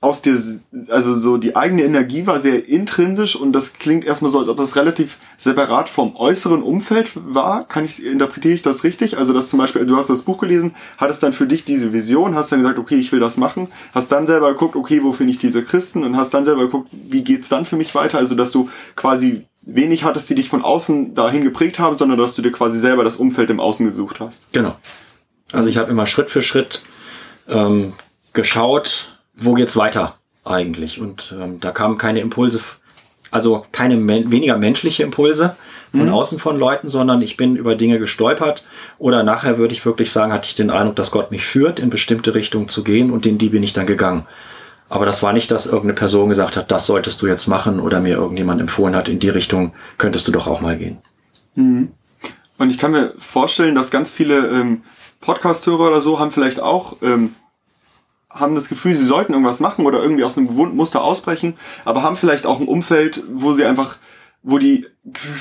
aus 0.04 0.22
dir, 0.22 0.38
also 0.90 1.14
so 1.14 1.38
die 1.38 1.56
eigene 1.56 1.84
Energie 1.84 2.28
war 2.28 2.40
sehr 2.40 2.68
intrinsisch 2.68 3.38
und 3.38 3.54
das 3.54 3.74
klingt 3.74 4.04
erstmal 4.04 4.32
so, 4.32 4.40
als 4.40 4.50
ob 4.50 4.58
das 4.58 4.76
relativ 4.76 5.18
separat 5.38 5.88
vom 5.88 6.18
äußeren 6.18 6.62
Umfeld 6.62 7.12
war. 7.16 7.66
Kann 7.66 7.86
ich, 7.86 8.06
interpretiere 8.06 8.54
ich 8.54 8.62
das 8.62 8.84
richtig? 8.84 9.18
Also, 9.18 9.32
dass 9.34 9.50
zum 9.50 9.60
Beispiel, 9.60 9.86
du 9.86 9.96
hast 9.96 10.10
das 10.10 10.24
Buch 10.24 10.40
gelesen, 10.40 10.76
hattest 10.98 11.24
dann 11.24 11.32
für 11.32 11.48
dich 11.48 11.64
diese 11.64 11.94
Vision, 11.94 12.36
hast 12.36 12.52
dann 12.52 12.60
gesagt, 12.60 12.80
okay, 12.80 12.96
ich 12.96 13.14
will 13.14 13.22
das 13.22 13.38
machen, 13.38 13.70
hast 13.94 14.12
dann 14.12 14.28
selber 14.28 14.52
geguckt, 14.52 14.76
okay, 14.76 15.02
wo 15.04 15.14
finde 15.14 15.32
ich 15.32 15.40
diese 15.40 15.64
Christen 15.64 16.04
und 16.04 16.18
hast 16.18 16.34
dann 16.34 16.44
selber 16.44 16.64
geguckt, 16.64 16.90
wie 16.92 17.24
geht's 17.24 17.48
dann 17.48 17.64
für 17.64 17.78
mich 17.78 17.96
weiter? 17.96 18.18
Also, 18.18 18.36
dass 18.36 18.52
du 18.52 18.70
quasi 18.98 19.46
wenig 19.62 20.04
hattest, 20.04 20.30
die 20.30 20.36
dich 20.36 20.50
von 20.50 20.64
außen 20.64 21.16
dahin 21.16 21.46
geprägt 21.46 21.80
haben, 21.80 21.98
sondern 21.98 22.18
dass 22.18 22.36
du 22.36 22.42
dir 22.42 22.52
quasi 22.52 22.78
selber 22.78 23.06
das 23.06 23.16
Umfeld 23.16 23.50
im 23.50 23.62
Außen 23.62 23.86
gesucht 23.86 24.20
hast. 24.20 24.52
Genau. 24.52 24.76
Also 25.54 25.70
ich 25.70 25.78
habe 25.78 25.90
immer 25.90 26.06
Schritt 26.08 26.30
für 26.30 26.42
Schritt 26.42 26.82
ähm, 27.48 27.94
geschaut, 28.34 29.13
wo 29.36 29.54
geht's 29.54 29.78
weiter 29.78 30.18
eigentlich? 30.46 31.00
Und 31.00 31.36
ähm, 31.40 31.60
da 31.60 31.72
kamen 31.72 31.98
keine 31.98 32.20
Impulse, 32.20 32.60
also 33.32 33.66
keine 33.72 33.96
men 33.98 34.32
weniger 34.32 34.58
menschliche 34.58 35.04
Impulse 35.04 35.56
von 35.92 36.08
mhm. 36.08 36.14
außen 36.14 36.40
von 36.40 36.58
Leuten, 36.58 36.90
sondern 36.90 37.22
ich 37.22 37.38
bin 37.38 37.56
über 37.56 37.76
Dinge 37.76 38.00
gestolpert 38.00 38.64
oder 38.98 39.22
nachher 39.22 39.60
würde 39.60 39.74
ich 39.74 39.86
wirklich 39.86 40.12
sagen, 40.12 40.34
hatte 40.34 40.48
ich 40.48 40.56
den 40.56 40.72
Eindruck, 40.72 40.96
dass 40.96 41.12
Gott 41.12 41.30
mich 41.30 41.46
führt, 41.46 41.80
in 41.80 41.92
bestimmte 41.92 42.34
Richtungen 42.34 42.68
zu 42.68 42.84
gehen 42.84 43.12
und 43.12 43.28
in 43.28 43.38
die 43.38 43.50
bin 43.50 43.62
ich 43.62 43.74
dann 43.74 43.86
gegangen. 43.86 44.26
Aber 44.90 45.06
das 45.06 45.22
war 45.22 45.34
nicht, 45.34 45.52
dass 45.52 45.66
irgendeine 45.66 45.94
Person 45.94 46.30
gesagt 46.30 46.58
hat, 46.58 46.72
das 46.72 46.88
solltest 46.88 47.22
du 47.22 47.28
jetzt 47.28 47.48
machen 47.48 47.80
oder 47.80 48.00
mir 48.00 48.16
irgendjemand 48.16 48.60
empfohlen 48.60 48.96
hat, 48.96 49.08
in 49.08 49.20
die 49.20 49.30
Richtung 49.30 49.74
könntest 49.98 50.28
du 50.28 50.32
doch 50.32 50.48
auch 50.48 50.62
mal 50.62 50.78
gehen. 50.78 50.98
Mhm. 51.56 51.92
Und 52.58 52.70
ich 52.70 52.78
kann 52.78 52.92
mir 52.92 53.14
vorstellen, 53.18 53.76
dass 53.76 53.92
ganz 53.92 54.10
viele 54.10 54.48
ähm, 54.48 54.84
Podcast-Hörer 55.22 55.88
oder 55.88 56.02
so 56.02 56.20
haben 56.20 56.32
vielleicht 56.32 56.60
auch 56.60 56.98
ähm, 57.02 57.36
haben 58.34 58.56
das 58.56 58.70
Gefühl, 58.70 58.96
sie 58.96 59.06
sollten 59.06 59.34
irgendwas 59.34 59.60
machen 59.60 59.86
oder 59.86 60.02
irgendwie 60.02 60.24
aus 60.24 60.38
einem 60.38 60.48
gewohnten 60.48 60.76
Muster 60.76 61.04
ausbrechen, 61.04 61.54
aber 61.86 62.04
haben 62.04 62.16
vielleicht 62.16 62.46
auch 62.46 62.60
ein 62.60 62.68
Umfeld, 62.68 63.24
wo 63.32 63.54
sie 63.54 63.66
einfach, 63.66 63.98
wo 64.42 64.58
die 64.58 64.86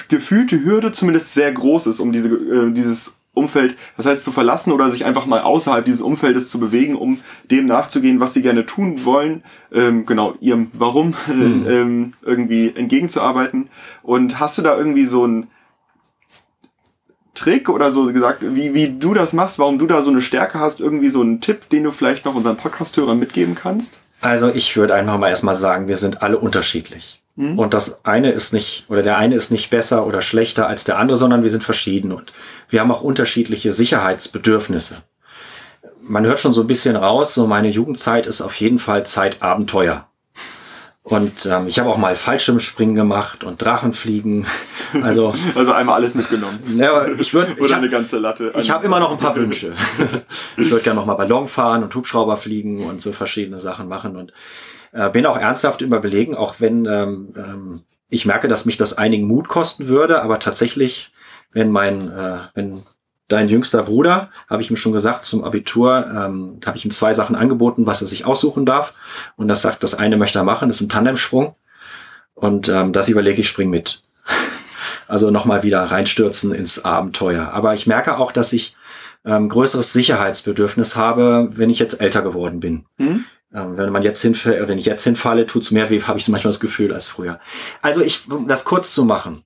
gefühlte 0.08 0.64
Hürde 0.64 0.92
zumindest 0.92 1.34
sehr 1.34 1.52
groß 1.52 1.86
ist, 1.86 2.00
um 2.00 2.12
diese, 2.12 2.28
äh, 2.28 2.72
dieses 2.72 3.16
Umfeld, 3.34 3.76
das 3.96 4.04
heißt 4.04 4.24
zu 4.24 4.30
verlassen 4.30 4.72
oder 4.72 4.90
sich 4.90 5.06
einfach 5.06 5.24
mal 5.24 5.40
außerhalb 5.40 5.84
dieses 5.84 6.02
Umfeldes 6.02 6.50
zu 6.50 6.60
bewegen, 6.60 6.96
um 6.96 7.20
dem 7.50 7.64
nachzugehen, 7.64 8.20
was 8.20 8.34
sie 8.34 8.42
gerne 8.42 8.66
tun 8.66 9.06
wollen, 9.06 9.42
ähm, 9.72 10.04
genau, 10.04 10.34
ihrem 10.40 10.70
Warum 10.74 11.14
hm. 11.26 11.66
ähm, 11.66 12.12
irgendwie 12.20 12.72
entgegenzuarbeiten. 12.74 13.70
Und 14.02 14.38
hast 14.38 14.58
du 14.58 14.62
da 14.62 14.76
irgendwie 14.76 15.06
so 15.06 15.26
ein 15.26 15.46
Trick 17.42 17.68
oder 17.68 17.90
so 17.90 18.04
gesagt, 18.12 18.38
wie, 18.42 18.72
wie 18.72 18.98
du 18.98 19.14
das 19.14 19.32
machst, 19.32 19.58
warum 19.58 19.78
du 19.78 19.88
da 19.88 20.00
so 20.00 20.12
eine 20.12 20.20
Stärke 20.20 20.60
hast, 20.60 20.80
irgendwie 20.80 21.08
so 21.08 21.20
einen 21.20 21.40
Tipp, 21.40 21.68
den 21.70 21.82
du 21.82 21.90
vielleicht 21.90 22.24
noch 22.24 22.36
unseren 22.36 22.56
Podcast-Hörern 22.56 23.18
mitgeben 23.18 23.56
kannst? 23.56 23.98
Also 24.20 24.48
ich 24.48 24.76
würde 24.76 24.94
einfach 24.94 25.18
mal 25.18 25.28
erstmal 25.28 25.56
sagen, 25.56 25.88
wir 25.88 25.96
sind 25.96 26.22
alle 26.22 26.38
unterschiedlich. 26.38 27.20
Mhm. 27.34 27.58
Und 27.58 27.74
das 27.74 28.04
eine 28.04 28.30
ist 28.30 28.52
nicht, 28.52 28.84
oder 28.88 29.02
der 29.02 29.18
eine 29.18 29.34
ist 29.34 29.50
nicht 29.50 29.70
besser 29.70 30.06
oder 30.06 30.22
schlechter 30.22 30.68
als 30.68 30.84
der 30.84 30.98
andere, 30.98 31.16
sondern 31.16 31.42
wir 31.42 31.50
sind 31.50 31.64
verschieden 31.64 32.12
und 32.12 32.32
wir 32.68 32.80
haben 32.80 32.92
auch 32.92 33.02
unterschiedliche 33.02 33.72
Sicherheitsbedürfnisse. 33.72 34.98
Man 36.00 36.24
hört 36.24 36.38
schon 36.38 36.52
so 36.52 36.60
ein 36.60 36.68
bisschen 36.68 36.94
raus, 36.94 37.34
so 37.34 37.48
meine 37.48 37.68
Jugendzeit 37.68 38.26
ist 38.26 38.40
auf 38.40 38.54
jeden 38.60 38.78
Fall 38.78 39.04
Zeit 39.04 39.42
Abenteuer. 39.42 40.06
Und 41.04 41.46
ähm, 41.46 41.66
ich 41.66 41.80
habe 41.80 41.90
auch 41.90 41.96
mal 41.96 42.14
Fallschirmspringen 42.14 42.94
gemacht 42.94 43.42
und 43.44 43.62
Drachenfliegen. 43.62 44.46
Also, 45.02 45.32
also 45.54 45.72
einmal 45.72 45.94
alles 45.94 46.14
mitgenommen. 46.14 46.58
Ja, 46.76 47.06
ich 47.06 47.32
würde 47.32 47.52
oder 47.52 47.64
ich 47.64 47.72
hab, 47.72 47.78
eine 47.78 47.88
ganze 47.88 48.18
Latte. 48.18 48.52
Ich 48.60 48.70
habe 48.70 48.84
immer 48.84 49.00
noch 49.00 49.10
ein 49.10 49.16
paar 49.16 49.34
Wünsche. 49.36 49.72
ich 50.58 50.70
würde 50.70 50.84
gerne 50.84 51.00
noch 51.00 51.06
mal 51.06 51.14
Ballon 51.14 51.48
fahren 51.48 51.82
und 51.82 51.94
Hubschrauber 51.94 52.36
fliegen 52.36 52.84
und 52.84 53.00
so 53.00 53.10
verschiedene 53.10 53.58
Sachen 53.58 53.88
machen 53.88 54.16
und 54.16 54.34
äh, 54.92 55.08
bin 55.08 55.24
auch 55.24 55.38
ernsthaft 55.38 55.80
überlegen, 55.80 56.34
auch 56.34 56.56
wenn 56.58 56.84
ähm, 56.84 57.32
ähm, 57.36 57.84
ich 58.10 58.26
merke, 58.26 58.48
dass 58.48 58.66
mich 58.66 58.76
das 58.76 58.98
einigen 58.98 59.26
Mut 59.26 59.48
kosten 59.48 59.88
würde, 59.88 60.20
aber 60.20 60.38
tatsächlich, 60.38 61.10
wenn 61.52 61.70
mein, 61.70 62.10
äh, 62.10 62.40
wenn 62.52 62.82
dein 63.28 63.48
jüngster 63.48 63.82
Bruder, 63.82 64.30
habe 64.48 64.62
ich 64.62 64.70
ihm 64.70 64.76
schon 64.76 64.92
gesagt, 64.92 65.24
zum 65.24 65.44
Abitur 65.44 66.06
ähm, 66.06 66.60
habe 66.64 66.76
ich 66.76 66.84
ihm 66.84 66.90
zwei 66.90 67.14
Sachen 67.14 67.36
angeboten, 67.36 67.86
was 67.86 68.00
er 68.00 68.06
sich 68.06 68.24
aussuchen 68.24 68.66
darf. 68.66 68.94
Und 69.36 69.48
das 69.48 69.62
sagt, 69.62 69.82
das 69.82 69.94
eine 69.94 70.16
möchte 70.16 70.38
er 70.38 70.44
machen, 70.44 70.68
das 70.68 70.76
ist 70.76 70.86
ein 70.86 70.88
Tandemsprung. 70.88 71.54
Und 72.34 72.68
ähm, 72.68 72.92
das 72.92 73.08
überlege 73.08 73.40
ich, 73.40 73.48
spring 73.48 73.70
mit. 73.70 74.02
also 75.08 75.30
nochmal 75.30 75.62
wieder 75.62 75.82
reinstürzen 75.82 76.52
ins 76.52 76.84
Abenteuer. 76.84 77.50
Aber 77.52 77.74
ich 77.74 77.86
merke 77.86 78.18
auch, 78.18 78.32
dass 78.32 78.52
ich 78.52 78.76
ähm, 79.24 79.48
größeres 79.48 79.92
Sicherheitsbedürfnis 79.92 80.96
habe, 80.96 81.50
wenn 81.52 81.70
ich 81.70 81.78
jetzt 81.78 82.00
älter 82.00 82.22
geworden 82.22 82.60
bin. 82.60 82.86
Mhm. 82.98 83.24
Ähm, 83.54 83.76
wenn 83.76 83.92
man 83.92 84.02
jetzt 84.02 84.22
hinfällt, 84.22 84.66
wenn 84.68 84.78
ich 84.78 84.86
jetzt 84.86 85.04
hinfalle, 85.04 85.46
tut's 85.46 85.70
mehr 85.70 85.90
weh, 85.90 86.00
habe 86.02 86.18
ich 86.18 86.28
manchmal 86.28 86.52
das 86.52 86.60
Gefühl 86.60 86.92
als 86.92 87.08
früher. 87.08 87.38
Also 87.82 88.00
ich, 88.00 88.30
um 88.30 88.48
das 88.48 88.64
kurz 88.64 88.94
zu 88.94 89.04
machen. 89.04 89.44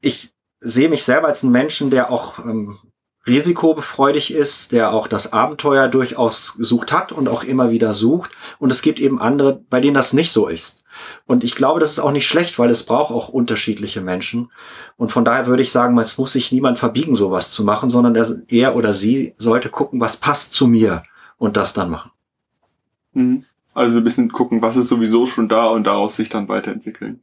Ich 0.00 0.30
sehe 0.60 0.88
mich 0.88 1.04
selber 1.04 1.28
als 1.28 1.42
einen 1.42 1.52
Menschen, 1.52 1.90
der 1.90 2.10
auch 2.10 2.38
ähm, 2.40 2.78
risikobefreudig 3.26 4.32
ist, 4.32 4.72
der 4.72 4.92
auch 4.92 5.06
das 5.06 5.32
Abenteuer 5.32 5.88
durchaus 5.88 6.56
gesucht 6.56 6.92
hat 6.92 7.12
und 7.12 7.28
auch 7.28 7.44
immer 7.44 7.70
wieder 7.70 7.94
sucht. 7.94 8.30
Und 8.58 8.72
es 8.72 8.82
gibt 8.82 8.98
eben 8.98 9.20
andere, 9.20 9.60
bei 9.68 9.80
denen 9.80 9.94
das 9.94 10.12
nicht 10.12 10.32
so 10.32 10.48
ist. 10.48 10.84
Und 11.26 11.44
ich 11.44 11.54
glaube, 11.54 11.78
das 11.78 11.92
ist 11.92 12.00
auch 12.00 12.10
nicht 12.10 12.26
schlecht, 12.26 12.58
weil 12.58 12.70
es 12.70 12.84
braucht 12.84 13.12
auch 13.12 13.28
unterschiedliche 13.28 14.00
Menschen. 14.00 14.50
Und 14.96 15.12
von 15.12 15.24
daher 15.24 15.46
würde 15.46 15.62
ich 15.62 15.70
sagen, 15.70 15.96
es 15.98 16.18
muss 16.18 16.32
sich 16.32 16.50
niemand 16.50 16.78
verbiegen, 16.78 17.14
sowas 17.14 17.52
zu 17.52 17.62
machen, 17.64 17.90
sondern 17.90 18.16
er 18.48 18.74
oder 18.74 18.94
sie 18.94 19.34
sollte 19.38 19.68
gucken, 19.68 20.00
was 20.00 20.16
passt 20.16 20.54
zu 20.54 20.66
mir 20.66 21.04
und 21.36 21.56
das 21.56 21.74
dann 21.74 21.90
machen. 21.90 22.10
Mhm. 23.12 23.44
Also 23.74 23.98
ein 23.98 24.04
bisschen 24.04 24.32
gucken, 24.32 24.60
was 24.60 24.76
ist 24.76 24.88
sowieso 24.88 25.26
schon 25.26 25.48
da 25.48 25.66
und 25.66 25.84
daraus 25.84 26.16
sich 26.16 26.28
dann 26.28 26.48
weiterentwickeln. 26.48 27.22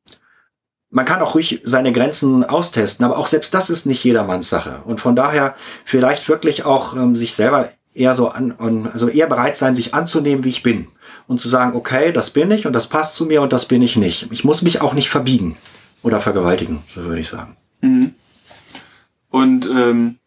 Man 0.90 1.06
kann 1.06 1.22
auch 1.22 1.36
ruhig 1.36 1.62
seine 1.64 1.92
Grenzen 1.92 2.44
austesten, 2.44 3.06
aber 3.06 3.18
auch 3.18 3.28
selbst 3.28 3.54
das 3.54 3.70
ist 3.70 3.86
nicht 3.86 4.04
jedermanns 4.04 4.50
Sache. 4.50 4.82
Und 4.86 5.02
von 5.02 5.16
daher 5.16 5.56
vielleicht 5.84 6.30
wirklich 6.30 6.64
auch 6.64 6.96
ähm, 6.96 7.16
sich 7.16 7.34
selber 7.34 7.70
eher 7.94 8.14
so 8.14 8.30
an, 8.30 8.90
also 8.94 9.08
eher 9.08 9.28
bereit 9.28 9.56
sein, 9.56 9.76
sich 9.76 9.94
anzunehmen, 9.94 10.44
wie 10.44 10.50
ich 10.50 10.64
bin. 10.64 10.88
Und 11.28 11.40
zu 11.40 11.50
sagen, 11.50 11.76
okay, 11.76 12.12
das 12.12 12.30
bin 12.30 12.52
ich 12.52 12.68
und 12.68 12.74
das 12.74 12.88
passt 12.88 13.16
zu 13.16 13.26
mir 13.26 13.42
und 13.42 13.52
das 13.52 13.66
bin 13.66 13.82
ich 13.82 13.96
nicht. 13.96 14.28
Ich 14.32 14.44
muss 14.44 14.62
mich 14.62 14.82
auch 14.82 14.94
nicht 14.94 15.10
verbiegen 15.10 15.58
oder 16.04 16.20
vergewaltigen, 16.20 16.84
so 16.88 17.04
würde 17.06 17.22
ich 17.22 17.30
sagen. 17.30 17.58
Mhm. 17.82 18.14
Und 19.32 19.66
ähm, 19.66 20.20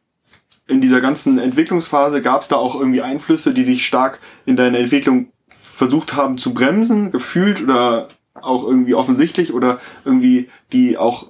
in 0.66 0.80
dieser 0.80 1.00
ganzen 1.00 1.38
Entwicklungsphase 1.38 2.20
gab 2.20 2.42
es 2.42 2.48
da 2.48 2.56
auch 2.56 2.74
irgendwie 2.74 3.00
Einflüsse, 3.00 3.54
die 3.54 3.64
sich 3.64 3.86
stark 3.86 4.18
in 4.44 4.56
deiner 4.56 4.78
Entwicklung 4.78 5.32
versucht 5.48 6.14
haben 6.14 6.36
zu 6.36 6.52
bremsen, 6.52 7.10
gefühlt 7.10 7.62
oder 7.62 8.08
auch 8.42 8.64
irgendwie 8.64 8.94
offensichtlich 8.94 9.52
oder 9.52 9.80
irgendwie 10.04 10.48
die 10.72 10.96
auch, 10.96 11.28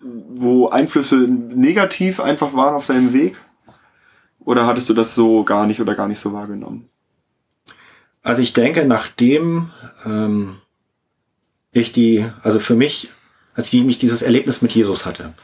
wo 0.00 0.68
Einflüsse 0.68 1.16
negativ 1.16 2.20
einfach 2.20 2.54
waren 2.54 2.74
auf 2.74 2.86
deinem 2.86 3.12
Weg? 3.12 3.36
Oder 4.40 4.66
hattest 4.66 4.88
du 4.88 4.94
das 4.94 5.14
so 5.14 5.42
gar 5.44 5.66
nicht 5.66 5.80
oder 5.80 5.94
gar 5.94 6.08
nicht 6.08 6.18
so 6.18 6.32
wahrgenommen? 6.32 6.88
Also 8.22 8.42
ich 8.42 8.52
denke, 8.52 8.84
nachdem 8.86 9.70
ähm, 10.04 10.56
ich 11.72 11.92
die, 11.92 12.24
also 12.42 12.60
für 12.60 12.74
mich, 12.74 13.10
als 13.54 13.72
ich 13.72 13.84
mich 13.84 13.98
dieses 13.98 14.22
Erlebnis 14.22 14.62
mit 14.62 14.74
Jesus 14.74 15.04
hatte, 15.06 15.34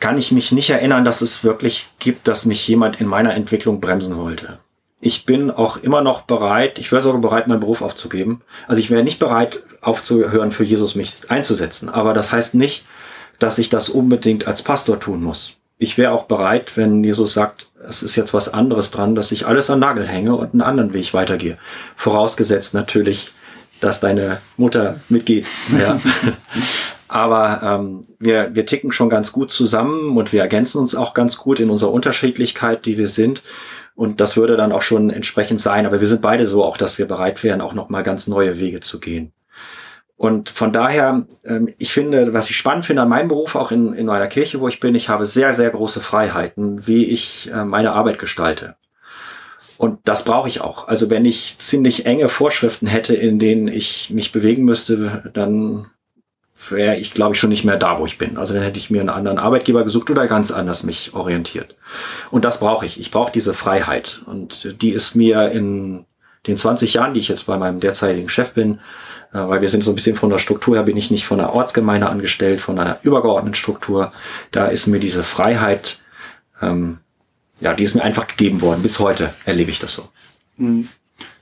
kann 0.00 0.18
ich 0.18 0.32
mich 0.32 0.52
nicht 0.52 0.70
erinnern, 0.70 1.04
dass 1.04 1.22
es 1.22 1.44
wirklich 1.44 1.88
gibt, 1.98 2.28
dass 2.28 2.46
mich 2.46 2.66
jemand 2.68 3.00
in 3.00 3.06
meiner 3.06 3.34
Entwicklung 3.34 3.80
bremsen 3.80 4.16
wollte. 4.16 4.58
Ich 5.06 5.24
bin 5.24 5.50
auch 5.50 5.76
immer 5.76 6.00
noch 6.00 6.22
bereit, 6.22 6.78
ich 6.78 6.90
wäre 6.90 7.02
sogar 7.02 7.20
bereit, 7.20 7.46
meinen 7.46 7.60
Beruf 7.60 7.82
aufzugeben. 7.82 8.42
Also 8.66 8.80
ich 8.80 8.90
wäre 8.90 9.04
nicht 9.04 9.18
bereit, 9.18 9.62
aufzuhören, 9.80 10.52
für 10.52 10.64
Jesus 10.64 10.94
mich 10.94 11.30
einzusetzen. 11.30 11.88
Aber 11.88 12.12
das 12.12 12.32
heißt 12.32 12.54
nicht, 12.54 12.84
dass 13.38 13.58
ich 13.58 13.68
das 13.68 13.88
unbedingt 13.88 14.46
als 14.46 14.62
Pastor 14.62 14.98
tun 14.98 15.22
muss 15.22 15.56
ich 15.78 15.98
wäre 15.98 16.12
auch 16.12 16.24
bereit, 16.24 16.76
wenn 16.76 17.04
Jesus 17.04 17.34
sagt, 17.34 17.68
es 17.86 18.02
ist 18.02 18.16
jetzt 18.16 18.34
was 18.34 18.52
anderes 18.52 18.90
dran, 18.90 19.14
dass 19.14 19.32
ich 19.32 19.46
alles 19.46 19.70
an 19.70 19.80
Nagel 19.80 20.06
hänge 20.06 20.34
und 20.34 20.52
einen 20.52 20.62
anderen 20.62 20.92
Weg 20.92 21.12
weitergehe. 21.14 21.58
Vorausgesetzt 21.96 22.74
natürlich, 22.74 23.32
dass 23.80 24.00
deine 24.00 24.40
Mutter 24.56 25.00
mitgeht. 25.08 25.46
Ja. 25.78 26.00
Aber 27.08 27.60
ähm, 27.62 28.02
wir, 28.18 28.52
wir 28.54 28.66
ticken 28.66 28.90
schon 28.90 29.08
ganz 29.08 29.30
gut 29.30 29.52
zusammen 29.52 30.16
und 30.16 30.32
wir 30.32 30.40
ergänzen 30.40 30.78
uns 30.78 30.96
auch 30.96 31.14
ganz 31.14 31.36
gut 31.36 31.60
in 31.60 31.70
unserer 31.70 31.92
Unterschiedlichkeit, 31.92 32.84
die 32.84 32.98
wir 32.98 33.06
sind. 33.06 33.42
Und 33.96 34.20
das 34.20 34.36
würde 34.36 34.56
dann 34.56 34.72
auch 34.72 34.82
schon 34.82 35.10
entsprechend 35.10 35.58
sein. 35.58 35.86
Aber 35.86 36.00
wir 36.00 36.06
sind 36.06 36.20
beide 36.20 36.44
so 36.44 36.62
auch, 36.62 36.76
dass 36.76 36.98
wir 36.98 37.08
bereit 37.08 37.42
wären, 37.42 37.62
auch 37.62 37.72
nochmal 37.74 38.02
ganz 38.02 38.28
neue 38.28 38.60
Wege 38.60 38.80
zu 38.80 39.00
gehen. 39.00 39.32
Und 40.16 40.48
von 40.50 40.72
daher, 40.72 41.26
ähm, 41.44 41.68
ich 41.78 41.92
finde, 41.92 42.32
was 42.32 42.48
ich 42.50 42.56
spannend 42.56 42.84
finde 42.84 43.02
an 43.02 43.08
meinem 43.08 43.28
Beruf, 43.28 43.54
auch 43.54 43.72
in, 43.72 43.94
in 43.94 44.06
meiner 44.06 44.28
Kirche, 44.28 44.60
wo 44.60 44.68
ich 44.68 44.80
bin, 44.80 44.94
ich 44.94 45.08
habe 45.08 45.26
sehr, 45.26 45.52
sehr 45.52 45.70
große 45.70 46.00
Freiheiten, 46.00 46.86
wie 46.86 47.06
ich 47.06 47.50
äh, 47.52 47.64
meine 47.64 47.92
Arbeit 47.92 48.18
gestalte. 48.18 48.76
Und 49.78 50.00
das 50.04 50.24
brauche 50.24 50.48
ich 50.48 50.60
auch. 50.60 50.88
Also 50.88 51.10
wenn 51.10 51.24
ich 51.24 51.58
ziemlich 51.58 52.06
enge 52.06 52.28
Vorschriften 52.28 52.86
hätte, 52.86 53.14
in 53.14 53.38
denen 53.38 53.68
ich 53.68 54.10
mich 54.10 54.32
bewegen 54.32 54.64
müsste, 54.64 55.30
dann 55.34 55.86
wäre 56.70 56.96
ich, 56.96 57.14
glaube 57.14 57.34
ich, 57.34 57.40
schon 57.40 57.50
nicht 57.50 57.64
mehr 57.64 57.76
da, 57.76 57.98
wo 57.98 58.06
ich 58.06 58.18
bin. 58.18 58.36
Also 58.36 58.54
dann 58.54 58.62
hätte 58.62 58.78
ich 58.78 58.90
mir 58.90 59.00
einen 59.00 59.08
anderen 59.08 59.38
Arbeitgeber 59.38 59.84
gesucht 59.84 60.10
oder 60.10 60.26
ganz 60.26 60.50
anders 60.50 60.82
mich 60.82 61.14
orientiert. 61.14 61.74
Und 62.30 62.44
das 62.44 62.60
brauche 62.60 62.86
ich. 62.86 63.00
Ich 63.00 63.10
brauche 63.10 63.32
diese 63.32 63.54
Freiheit. 63.54 64.22
Und 64.26 64.80
die 64.82 64.90
ist 64.90 65.14
mir 65.14 65.50
in 65.50 66.06
den 66.46 66.56
20 66.56 66.94
Jahren, 66.94 67.14
die 67.14 67.20
ich 67.20 67.28
jetzt 67.28 67.46
bei 67.46 67.56
meinem 67.56 67.80
derzeitigen 67.80 68.28
Chef 68.28 68.52
bin, 68.52 68.80
äh, 69.32 69.38
weil 69.38 69.60
wir 69.60 69.68
sind 69.68 69.84
so 69.84 69.92
ein 69.92 69.94
bisschen 69.94 70.16
von 70.16 70.30
der 70.30 70.38
Struktur 70.38 70.76
her, 70.76 70.84
bin 70.84 70.96
ich 70.96 71.10
nicht 71.10 71.26
von 71.26 71.38
der 71.38 71.52
Ortsgemeinde 71.52 72.08
angestellt, 72.08 72.60
von 72.60 72.78
einer 72.78 72.98
übergeordneten 73.02 73.54
Struktur. 73.54 74.12
Da 74.50 74.66
ist 74.66 74.86
mir 74.86 75.00
diese 75.00 75.22
Freiheit, 75.22 76.00
ähm, 76.62 76.98
ja, 77.60 77.74
die 77.74 77.84
ist 77.84 77.94
mir 77.94 78.02
einfach 78.02 78.26
gegeben 78.26 78.60
worden. 78.60 78.82
Bis 78.82 78.98
heute 78.98 79.32
erlebe 79.44 79.70
ich 79.70 79.78
das 79.78 79.94
so. 79.94 80.08
Mhm. 80.56 80.88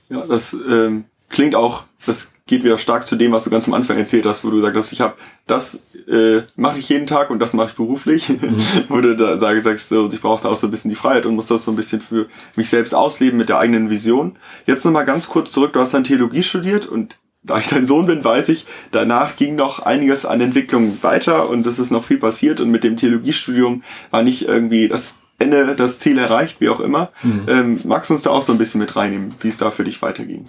Ja, 0.09 0.23
das 0.27 0.53
ähm, 0.53 1.05
klingt 1.29 1.55
auch, 1.55 1.83
das 2.05 2.31
geht 2.47 2.63
wieder 2.63 2.77
stark 2.77 3.07
zu 3.07 3.15
dem, 3.15 3.31
was 3.31 3.43
du 3.43 3.49
ganz 3.49 3.67
am 3.67 3.73
Anfang 3.73 3.97
erzählt 3.97 4.25
hast, 4.25 4.43
wo 4.43 4.51
du 4.51 4.61
sagst, 4.61 4.91
ich 4.91 5.01
habe 5.01 5.15
das 5.47 5.81
äh, 6.07 6.43
mache 6.55 6.77
ich 6.77 6.89
jeden 6.89 7.07
Tag 7.07 7.31
und 7.31 7.39
das 7.39 7.53
mache 7.53 7.69
ich 7.69 7.75
beruflich, 7.75 8.29
mhm. 8.29 8.57
wo 8.89 9.01
du 9.01 9.15
da 9.15 9.39
sage, 9.39 9.61
sagst, 9.61 9.91
ich 9.91 10.21
brauche 10.21 10.43
da 10.43 10.49
auch 10.49 10.57
so 10.57 10.67
ein 10.67 10.71
bisschen 10.71 10.89
die 10.89 10.95
Freiheit 10.95 11.25
und 11.25 11.35
muss 11.35 11.47
das 11.47 11.63
so 11.63 11.71
ein 11.71 11.75
bisschen 11.75 12.01
für 12.01 12.27
mich 12.55 12.69
selbst 12.69 12.93
ausleben 12.93 13.37
mit 13.37 13.49
der 13.49 13.59
eigenen 13.59 13.89
Vision. 13.89 14.37
Jetzt 14.67 14.85
nochmal 14.85 15.05
ganz 15.05 15.27
kurz 15.27 15.51
zurück, 15.51 15.73
du 15.73 15.79
hast 15.79 15.93
dann 15.93 16.03
Theologie 16.03 16.43
studiert 16.43 16.85
und 16.85 17.17
da 17.41 17.57
ich 17.57 17.67
dein 17.67 17.85
Sohn 17.85 18.07
bin, 18.07 18.23
weiß 18.23 18.49
ich, 18.49 18.65
danach 18.91 19.35
ging 19.35 19.55
noch 19.55 19.79
einiges 19.79 20.25
an 20.25 20.41
Entwicklung 20.41 20.97
weiter 21.01 21.49
und 21.49 21.65
es 21.65 21.79
ist 21.79 21.91
noch 21.91 22.03
viel 22.03 22.17
passiert 22.17 22.59
und 22.59 22.69
mit 22.69 22.83
dem 22.83 22.97
Theologiestudium 22.97 23.83
war 24.11 24.23
nicht 24.23 24.47
irgendwie 24.47 24.87
das 24.87 25.13
Ende, 25.37 25.75
das 25.75 25.99
Ziel 25.99 26.17
erreicht, 26.17 26.61
wie 26.61 26.69
auch 26.69 26.79
immer. 26.79 27.11
Mhm. 27.21 27.45
Ähm, 27.47 27.81
magst 27.83 28.09
du 28.09 28.15
uns 28.15 28.23
da 28.23 28.31
auch 28.31 28.41
so 28.41 28.51
ein 28.51 28.57
bisschen 28.57 28.79
mit 28.79 28.95
reinnehmen, 28.95 29.35
wie 29.41 29.49
es 29.49 29.57
da 29.57 29.69
für 29.69 29.83
dich 29.83 30.01
weiterging? 30.01 30.45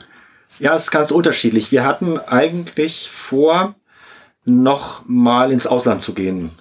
Ja, 0.58 0.74
es 0.74 0.84
ist 0.84 0.90
ganz 0.90 1.10
unterschiedlich. 1.10 1.70
Wir 1.70 1.84
hatten 1.84 2.18
eigentlich 2.18 3.10
vor, 3.10 3.74
noch 4.44 5.04
mal 5.06 5.52
ins 5.52 5.66
Ausland 5.66 6.00
zu 6.00 6.14
gehen. 6.14 6.52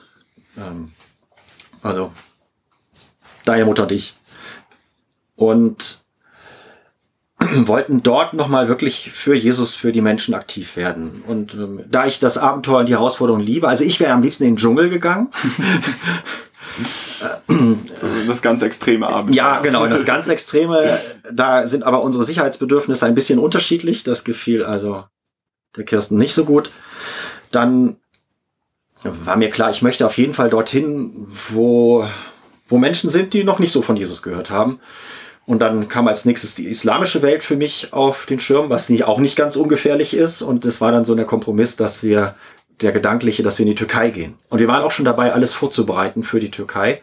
Ähm, 0.57 0.91
also 1.81 2.11
deine 3.45 3.65
Mutter 3.65 3.83
und 3.83 3.91
ich. 3.91 4.15
Und 5.35 6.03
wollten 7.39 8.03
dort 8.03 8.33
nochmal 8.33 8.67
wirklich 8.67 9.11
für 9.11 9.35
Jesus, 9.35 9.75
für 9.75 9.91
die 9.91 10.01
Menschen 10.01 10.33
aktiv 10.33 10.75
werden. 10.75 11.23
Und 11.27 11.53
ähm, 11.53 11.83
da 11.89 12.05
ich 12.05 12.19
das 12.19 12.37
Abenteuer 12.37 12.79
und 12.79 12.89
die 12.89 12.93
Herausforderung 12.93 13.41
liebe, 13.41 13.67
also 13.67 13.83
ich 13.83 13.99
wäre 13.99 14.13
am 14.13 14.23
liebsten 14.23 14.43
in 14.43 14.51
den 14.51 14.57
Dschungel 14.57 14.89
gegangen. 14.89 15.27
das 18.27 18.41
ganz 18.41 18.61
extreme 18.61 19.07
Abenteuer. 19.07 19.35
Ja, 19.35 19.59
genau, 19.59 19.87
das 19.87 20.05
ganz 20.05 20.27
extreme. 20.27 20.99
Da 21.31 21.67
sind 21.67 21.83
aber 21.83 22.01
unsere 22.01 22.23
Sicherheitsbedürfnisse 22.23 23.05
ein 23.05 23.15
bisschen 23.15 23.39
unterschiedlich. 23.39 24.03
Das 24.03 24.23
gefiel 24.23 24.63
also 24.63 25.05
der 25.75 25.85
Kirsten 25.85 26.17
nicht 26.17 26.33
so 26.33 26.45
gut. 26.45 26.71
Dann 27.51 27.97
war 29.03 29.35
mir 29.35 29.49
klar, 29.49 29.69
ich 29.69 29.81
möchte 29.81 30.05
auf 30.05 30.17
jeden 30.17 30.33
Fall 30.33 30.49
dorthin, 30.49 31.11
wo, 31.51 32.07
wo 32.67 32.77
Menschen 32.77 33.09
sind, 33.09 33.33
die 33.33 33.43
noch 33.43 33.59
nicht 33.59 33.71
so 33.71 33.81
von 33.81 33.95
Jesus 33.95 34.21
gehört 34.21 34.49
haben. 34.49 34.79
Und 35.45 35.59
dann 35.59 35.87
kam 35.87 36.07
als 36.07 36.25
nächstes 36.25 36.55
die 36.55 36.67
islamische 36.67 37.21
Welt 37.21 37.43
für 37.43 37.55
mich 37.55 37.93
auf 37.93 38.25
den 38.25 38.39
Schirm, 38.39 38.69
was 38.69 38.89
nicht, 38.89 39.03
auch 39.03 39.19
nicht 39.19 39.35
ganz 39.35 39.55
ungefährlich 39.55 40.15
ist. 40.15 40.41
Und 40.41 40.65
es 40.65 40.81
war 40.81 40.91
dann 40.91 41.05
so 41.05 41.13
der 41.13 41.25
Kompromiss, 41.25 41.75
dass 41.75 42.01
wir, 42.01 42.35
der 42.81 42.91
gedankliche, 42.91 43.43
dass 43.43 43.57
wir 43.57 43.65
in 43.65 43.71
die 43.71 43.77
Türkei 43.77 44.09
gehen. 44.09 44.35
Und 44.49 44.59
wir 44.59 44.67
waren 44.67 44.83
auch 44.83 44.91
schon 44.91 45.05
dabei, 45.05 45.33
alles 45.33 45.53
vorzubereiten 45.53 46.23
für 46.23 46.39
die 46.39 46.51
Türkei. 46.51 47.01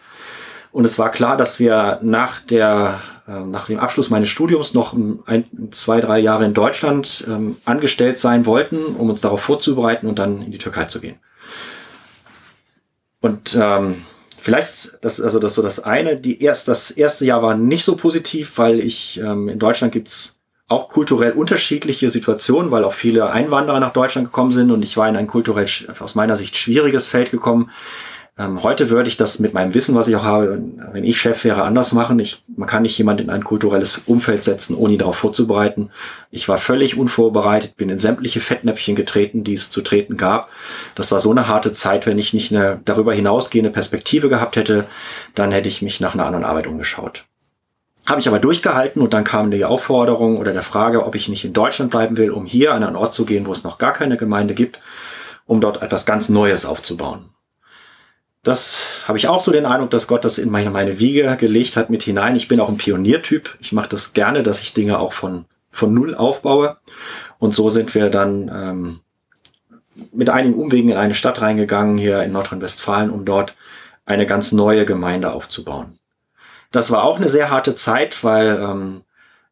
Und 0.71 0.85
es 0.85 0.99
war 0.99 1.11
klar, 1.11 1.37
dass 1.37 1.59
wir 1.59 1.99
nach 2.03 2.41
der, 2.41 3.01
äh, 3.29 3.41
nach 3.41 3.67
dem 3.67 3.79
Abschluss 3.79 4.11
meines 4.11 4.29
Studiums 4.29 4.75
noch 4.75 4.95
ein, 4.95 5.45
zwei, 5.71 6.01
drei 6.01 6.19
Jahre 6.19 6.45
in 6.45 6.55
Deutschland 6.55 7.25
ähm, 7.29 7.57
angestellt 7.65 8.19
sein 8.19 8.47
wollten, 8.47 8.79
um 8.79 9.11
uns 9.11 9.21
darauf 9.21 9.43
vorzubereiten 9.43 10.07
und 10.07 10.19
dann 10.19 10.43
in 10.43 10.53
die 10.53 10.59
Türkei 10.59 10.85
zu 10.85 11.01
gehen. 11.01 11.19
Und 13.21 13.57
ähm, 13.61 13.97
Vielleicht, 14.43 14.99
das, 15.03 15.21
also 15.21 15.39
das 15.39 15.55
so 15.55 15.63
das 15.63 15.85
eine. 15.85 16.17
Die 16.17 16.43
erst, 16.43 16.67
das 16.67 16.91
erste 16.91 17.25
Jahr 17.25 17.43
war 17.43 17.55
nicht 17.55 17.85
so 17.85 17.95
positiv, 17.95 18.59
weil 18.59 18.81
ich 18.81 19.21
ähm, 19.21 19.49
in 19.49 19.61
Deutschland 19.61 19.93
gibt's 19.93 20.41
auch 20.73 20.89
kulturell 20.89 21.33
unterschiedliche 21.33 22.11
Situationen, 22.11 22.71
weil 22.71 22.85
auch 22.85 22.93
viele 22.93 23.31
Einwanderer 23.31 23.81
nach 23.81 23.93
Deutschland 23.93 24.29
gekommen 24.29 24.53
sind 24.53 24.71
und 24.71 24.83
ich 24.83 24.97
war 24.97 25.09
in 25.09 25.17
ein 25.17 25.27
kulturell 25.27 25.67
aus 26.01 26.15
meiner 26.15 26.37
Sicht 26.37 26.57
schwieriges 26.57 27.07
Feld 27.07 27.31
gekommen. 27.31 27.71
Ähm, 28.39 28.63
heute 28.63 28.89
würde 28.89 29.09
ich 29.09 29.19
das 29.19 29.41
mit 29.41 29.53
meinem 29.53 29.75
Wissen, 29.75 29.95
was 29.95 30.09
ich 30.09 30.17
auch 30.17 30.25
habe, 30.25 30.59
wenn 30.93 31.05
ich 31.05 31.21
Chef 31.21 31.45
wäre, 31.45 31.65
anders 31.65 31.93
machen. 31.93 32.19
Ich, 32.19 32.43
man 32.57 32.67
kann 32.67 32.83
nicht 32.83 32.97
jemand 32.97 33.21
in 33.21 33.29
ein 33.29 33.45
kulturelles 33.45 34.01
Umfeld 34.07 34.43
setzen, 34.43 34.75
ohne 34.75 34.95
ihn 34.95 34.99
darauf 34.99 35.17
vorzubereiten. 35.17 35.91
Ich 36.31 36.49
war 36.49 36.57
völlig 36.57 36.97
unvorbereitet, 36.97 37.77
bin 37.77 37.91
in 37.91 37.99
sämtliche 37.99 38.41
Fettnäpfchen 38.41 38.97
getreten, 38.97 39.45
die 39.45 39.55
es 39.55 39.71
zu 39.71 39.83
treten 39.83 40.17
gab. 40.17 40.49
Das 40.95 41.13
war 41.13 41.21
so 41.21 41.31
eine 41.31 41.47
harte 41.47 41.75
Zeit, 41.75 42.07
wenn 42.07 42.19
ich 42.19 42.33
nicht 42.33 42.53
eine 42.53 42.81
darüber 42.87 43.13
hinausgehende 43.13 43.71
Perspektive 43.71 44.31
gehabt 44.31 44.57
hätte, 44.57 44.85
dann 45.35 45.53
hätte 45.53 45.69
ich 45.69 45.83
mich 45.83 46.01
nach 46.01 46.15
einer 46.15 46.25
anderen 46.25 46.47
Arbeit 46.47 46.67
umgeschaut. 46.67 47.27
Habe 48.07 48.21
ich 48.21 48.29
aber 48.29 48.41
durchgehalten 48.41 49.01
und 49.01 49.15
dann 49.15 49.25
kam 49.25 49.51
die 49.51 49.65
Aufforderung 49.65 50.39
oder 50.39 50.53
der 50.53 50.63
Frage, 50.63 51.05
ob 51.05 51.15
ich 51.15 51.29
nicht 51.29 51.45
in 51.45 51.53
Deutschland 51.53 51.91
bleiben 51.91 52.17
will, 52.17 52.31
um 52.31 52.47
hier 52.47 52.75
an 52.75 52.83
einen 52.83 52.97
Ort 52.97 53.15
zu 53.15 53.25
gehen, 53.25 53.47
wo 53.47 53.53
es 53.53 53.65
noch 53.65 53.79
gar 53.79 53.93
keine 53.93 54.17
Gemeinde 54.17 54.55
gibt, 54.55 54.81
um 55.47 55.61
dort 55.61 55.83
etwas 55.83 56.05
ganz 56.05 56.29
Neues 56.29 56.67
aufzubauen. 56.67 57.27
Das 58.43 58.81
habe 59.07 59.19
ich 59.19 59.29
auch 59.29 59.41
so 59.41 59.53
den 59.53 59.67
Eindruck, 59.67 59.91
dass 59.91 60.09
Gott 60.09 60.25
das 60.25 60.39
in 60.39 60.51
meine, 60.51 60.71
meine 60.71 60.99
Wiege 60.99 61.37
gelegt 61.37 61.77
hat 61.77 61.91
mit 61.91 62.03
hinein. 62.03 62.35
Ich 62.35 62.49
bin 62.49 62.59
auch 62.59 62.69
ein 62.69 62.77
Pioniertyp. 62.77 63.57
Ich 63.61 63.73
mache 63.73 63.91
das 63.91 64.15
gerne, 64.15 64.43
dass 64.43 64.61
ich 64.61 64.75
Dinge 64.75 64.99
auch 64.99 65.13
von 65.13 65.45
von 65.73 65.93
Null 65.93 66.15
aufbaue. 66.15 66.77
Und 67.39 67.55
so 67.55 67.71
sind 67.71 67.93
wir 67.97 68.11
dann 68.11 68.49
ähm, 68.55 69.01
mit 70.13 70.31
einigen 70.31 70.55
Umwegen 70.55 70.91
in 70.91 70.97
eine 70.97 71.15
Stadt 71.15 71.41
reingegangen, 71.41 71.99
hier 71.99 72.23
in 72.23 72.33
Nordrhein-Westfalen, 72.33 73.11
um 73.11 73.25
dort 73.25 73.57
eine 74.05 74.27
ganz 74.27 74.53
neue 74.53 74.85
Gemeinde 74.85 75.33
aufzubauen. 75.33 75.99
Das 76.73 76.91
war 76.91 77.05
auch 77.05 77.19
eine 77.19 77.29
sehr 77.29 77.51
harte 77.51 77.75
Zeit, 77.75 78.25
weil 78.25 78.59
ähm, 78.61 79.03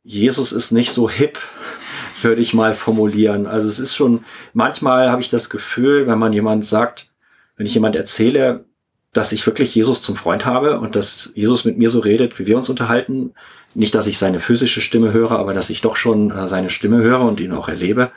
Jesus 0.02 0.52
ist 0.52 0.72
nicht 0.72 0.92
so 0.92 1.08
hip, 1.08 1.38
würde 2.22 2.40
ich 2.40 2.54
mal 2.54 2.74
formulieren. 2.74 3.46
Also 3.46 3.68
es 3.68 3.78
ist 3.78 3.94
schon, 3.94 4.24
manchmal 4.52 5.10
habe 5.10 5.22
ich 5.22 5.28
das 5.28 5.50
Gefühl, 5.50 6.06
wenn 6.06 6.18
man 6.18 6.32
jemand 6.32 6.64
sagt, 6.64 7.10
wenn 7.56 7.66
ich 7.66 7.74
jemand 7.74 7.94
erzähle, 7.94 8.64
dass 9.12 9.32
ich 9.32 9.44
wirklich 9.46 9.74
Jesus 9.74 10.02
zum 10.02 10.16
Freund 10.16 10.46
habe 10.46 10.80
und 10.80 10.96
dass 10.96 11.32
Jesus 11.34 11.64
mit 11.64 11.76
mir 11.78 11.90
so 11.90 11.98
redet, 11.98 12.38
wie 12.38 12.46
wir 12.46 12.56
uns 12.56 12.70
unterhalten. 12.70 13.34
Nicht, 13.74 13.94
dass 13.94 14.06
ich 14.06 14.18
seine 14.18 14.40
physische 14.40 14.80
Stimme 14.80 15.12
höre, 15.12 15.32
aber 15.32 15.52
dass 15.52 15.70
ich 15.70 15.80
doch 15.80 15.96
schon 15.96 16.30
äh, 16.30 16.48
seine 16.48 16.70
Stimme 16.70 17.02
höre 17.02 17.20
und 17.20 17.40
ihn 17.40 17.52
auch 17.52 17.68
erlebe. 17.68 18.12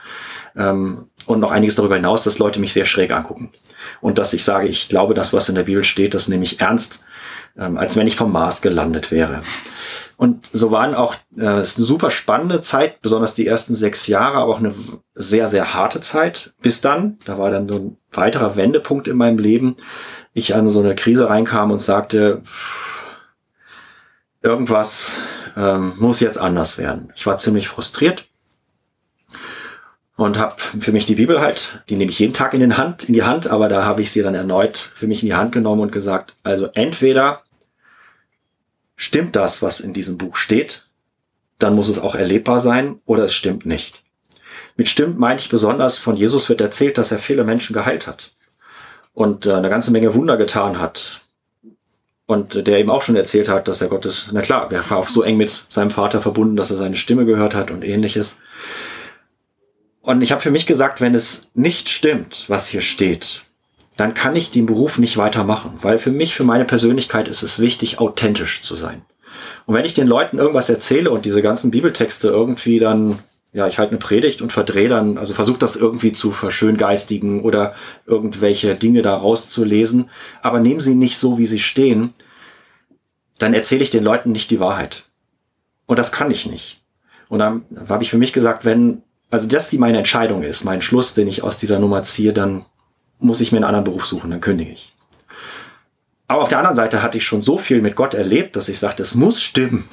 Ähm, 0.56 1.06
und 1.26 1.40
noch 1.40 1.52
einiges 1.52 1.76
darüber 1.76 1.96
hinaus, 1.96 2.24
dass 2.24 2.40
Leute 2.40 2.60
mich 2.60 2.74
sehr 2.74 2.86
schräg 2.86 3.12
angucken. 3.12 3.52
Und 4.02 4.18
dass 4.18 4.34
ich 4.34 4.44
sage, 4.44 4.68
ich 4.68 4.90
glaube, 4.90 5.14
das, 5.14 5.34
was 5.34 5.50
in 5.50 5.56
der 5.56 5.64
Bibel 5.64 5.84
steht, 5.84 6.14
das 6.14 6.28
nehme 6.28 6.44
ich 6.44 6.60
ernst, 6.60 7.04
ähm, 7.58 7.78
als 7.78 7.96
wenn 7.98 8.08
ich 8.08 8.16
vom 8.16 8.32
Mars 8.32 8.62
gelandet 8.62 9.12
wäre. 9.12 9.42
Und 10.18 10.46
so 10.52 10.72
waren 10.72 10.96
auch, 10.96 11.16
äh, 11.38 11.62
ist 11.62 11.78
eine 11.78 11.86
super 11.86 12.12
spannende 12.12 12.62
Zeit, 12.62 13.02
besonders 13.02 13.34
die 13.34 13.48
ersten 13.48 13.76
sechs 13.76 14.08
Jahre, 14.08 14.38
aber 14.38 14.54
auch 14.54 14.60
eine 14.60 14.74
sehr, 15.16 15.48
sehr 15.48 15.74
harte 15.74 16.02
Zeit. 16.02 16.54
Bis 16.62 16.82
dann, 16.82 17.18
da 17.26 17.38
war 17.38 17.52
dann 17.52 17.68
so 17.68 17.76
ein 17.76 17.98
weiterer 18.12 18.56
Wendepunkt 18.56 19.08
in 19.08 19.18
meinem 19.18 19.38
Leben, 19.38 19.76
ich 20.34 20.56
an 20.56 20.70
so 20.70 20.80
eine 20.80 20.96
Krise 20.96 21.30
reinkam 21.30 21.72
und 21.72 21.80
sagte, 21.80 22.42
irgendwas 24.42 25.14
ähm, 25.56 25.94
muss 25.98 26.20
jetzt 26.20 26.38
anders 26.38 26.78
werden. 26.78 27.12
Ich 27.16 27.26
war 27.26 27.36
ziemlich 27.36 27.68
frustriert 27.68 28.26
und 30.16 30.38
habe 30.38 30.56
für 30.80 30.92
mich 30.92 31.06
die 31.06 31.16
Bibel 31.16 31.42
halt, 31.42 31.84
die 31.90 31.96
nehme 31.96 32.12
ich 32.12 32.20
jeden 32.20 32.34
Tag 32.34 32.54
in, 32.54 32.60
den 32.60 32.78
Hand, 32.78 33.06
in 33.06 33.14
die 33.14 33.24
Hand, 33.24 33.48
aber 33.48 33.68
da 33.68 33.84
habe 33.84 34.02
ich 34.02 34.12
sie 34.12 34.22
dann 34.22 34.36
erneut 34.36 34.78
für 34.78 35.08
mich 35.08 35.24
in 35.24 35.28
die 35.28 35.36
Hand 35.36 35.52
genommen 35.52 35.82
und 35.82 35.92
gesagt, 35.92 36.36
also 36.44 36.70
entweder 36.74 37.42
stimmt 38.96 39.36
das, 39.36 39.62
was 39.62 39.80
in 39.80 39.94
diesem 39.94 40.18
Buch 40.18 40.36
steht, 40.36 40.86
dann 41.60 41.76
muss 41.76 41.90
es 41.90 42.00
auch 42.00 42.16
erlebbar 42.16 42.60
sein, 42.60 43.00
oder 43.06 43.26
es 43.26 43.34
stimmt 43.34 43.66
nicht. 43.66 44.04
Mit 44.76 44.88
stimmt 44.88 45.20
meinte 45.20 45.44
ich 45.44 45.50
besonders, 45.50 45.98
von 45.98 46.16
Jesus 46.16 46.50
wird 46.50 46.62
erzählt, 46.62 46.98
dass 46.98 47.12
er 47.12 47.20
viele 47.20 47.44
Menschen 47.44 47.74
geheilt 47.74 48.08
hat 48.08 48.32
und 49.14 49.46
äh, 49.46 49.54
eine 49.54 49.70
ganze 49.70 49.92
Menge 49.92 50.14
Wunder 50.14 50.38
getan 50.38 50.80
hat. 50.80 51.22
Und 52.26 52.68
der 52.68 52.80
eben 52.80 52.90
auch 52.90 53.02
schon 53.02 53.18
erzählt 53.18 53.50
hat, 53.50 53.68
dass 53.68 53.82
er 53.82 53.90
Gottes, 53.90 54.30
na 54.32 54.42
klar, 54.42 54.72
er 54.72 54.90
war 54.90 54.98
auch 54.98 55.08
so 55.08 55.24
eng 55.24 55.38
mit 55.38 55.50
seinem 55.50 55.92
Vater 55.92 56.22
verbunden, 56.22 56.56
dass 56.56 56.72
er 56.72 56.78
seine 56.78 56.96
Stimme 56.96 57.26
gehört 57.26 57.54
hat 57.54 57.70
und 57.70 57.84
ähnliches. 57.84 58.38
Und 60.04 60.22
ich 60.22 60.34
habe 60.34 60.42
für 60.42 60.52
mich 60.52 60.68
gesagt, 60.68 61.00
wenn 61.00 61.16
es 61.16 61.50
nicht 61.54 61.88
stimmt, 61.88 62.46
was 62.50 62.68
hier 62.68 62.82
steht, 62.82 63.44
dann 63.96 64.14
kann 64.14 64.36
ich 64.36 64.52
den 64.52 64.66
Beruf 64.66 64.98
nicht 64.98 65.16
weitermachen, 65.16 65.80
weil 65.82 65.98
für 65.98 66.12
mich, 66.12 66.36
für 66.36 66.44
meine 66.44 66.66
Persönlichkeit 66.66 67.30
ist 67.30 67.42
es 67.42 67.60
wichtig, 67.60 68.00
authentisch 68.00 68.62
zu 68.62 68.76
sein. 68.76 69.04
Und 69.66 69.76
wenn 69.76 69.86
ich 69.86 69.94
den 69.94 70.08
Leuten 70.08 70.40
irgendwas 70.40 70.68
erzähle 70.68 71.10
und 71.10 71.24
diese 71.24 71.42
ganzen 71.42 71.72
Bibeltexte 71.72 72.28
irgendwie 72.28 72.80
dann, 72.80 73.20
ja, 73.54 73.66
ich 73.68 73.80
halte 73.80 73.92
eine 73.92 74.00
Predigt 74.00 74.42
und 74.42 74.52
verdrehe 74.52 74.90
dann, 74.90 75.18
also 75.18 75.34
versuche 75.34 75.60
das 75.60 75.78
irgendwie 75.78 76.12
zu 76.12 76.32
verschöngeistigen 76.32 77.42
oder 77.42 77.74
irgendwelche 78.06 78.76
Dinge 78.76 79.04
da 79.04 79.16
rauszulesen, 79.16 80.10
aber 80.42 80.60
nehmen 80.60 80.82
sie 80.82 80.96
nicht 80.96 81.18
so, 81.18 81.38
wie 81.38 81.48
sie 81.48 81.60
stehen, 81.60 82.14
dann 83.40 83.54
erzähle 83.54 83.84
ich 83.84 83.90
den 83.90 84.04
Leuten 84.04 84.34
nicht 84.34 84.52
die 84.52 84.60
Wahrheit. 84.60 85.06
Und 85.86 85.98
das 85.98 86.12
kann 86.12 86.30
ich 86.30 86.46
nicht. 86.46 86.82
Und 87.30 87.40
dann 87.40 87.64
habe 87.88 88.04
ich 88.04 88.10
für 88.10 88.18
mich 88.18 88.34
gesagt, 88.34 88.66
wenn 88.66 89.03
also 89.34 89.48
das 89.48 89.72
die 89.72 89.80
meine 89.80 89.98
Entscheidung 89.98 90.44
ist, 90.44 90.64
mein 90.64 90.84
Schluss, 90.84 91.16
den 91.16 91.28
ich 91.28 91.42
aus 91.42 91.58
dieser 91.58 91.80
Nummer 91.80 92.04
ziehe, 92.04 92.34
dann 92.34 92.66
muss 93.18 93.42
ich 93.42 93.52
mir 93.52 93.58
einen 93.58 93.66
anderen 93.66 93.84
Beruf 93.84 94.06
suchen, 94.06 94.30
dann 94.30 94.42
kündige 94.42 94.72
ich. 94.72 94.94
Aber 96.28 96.44
auf 96.44 96.50
der 96.50 96.60
anderen 96.60 96.76
Seite 96.76 97.02
hatte 97.02 97.18
ich 97.18 97.26
schon 97.26 97.42
so 97.42 97.58
viel 97.58 97.82
mit 97.82 97.96
Gott 97.96 98.14
erlebt, 98.14 98.56
dass 98.56 98.70
ich 98.70 98.78
sagte, 98.78 99.02
es 99.02 99.16
muss 99.16 99.42
stimmen. 99.42 99.90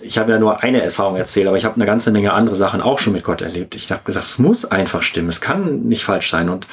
Ich 0.00 0.18
habe 0.18 0.32
ja 0.32 0.40
nur 0.40 0.60
eine 0.64 0.82
Erfahrung 0.82 1.14
erzählt, 1.14 1.46
aber 1.46 1.56
ich 1.56 1.64
habe 1.64 1.76
eine 1.76 1.86
ganze 1.86 2.10
Menge 2.10 2.32
andere 2.32 2.56
Sachen 2.56 2.80
auch 2.80 2.98
schon 2.98 3.12
mit 3.12 3.22
Gott 3.22 3.42
erlebt. 3.42 3.76
Ich 3.76 3.92
habe 3.92 4.02
gesagt, 4.04 4.26
es 4.26 4.40
muss 4.40 4.64
einfach 4.64 5.02
stimmen, 5.02 5.28
es 5.28 5.40
kann 5.40 5.82
nicht 5.82 6.02
falsch 6.02 6.30
sein. 6.30 6.48
Und 6.48 6.66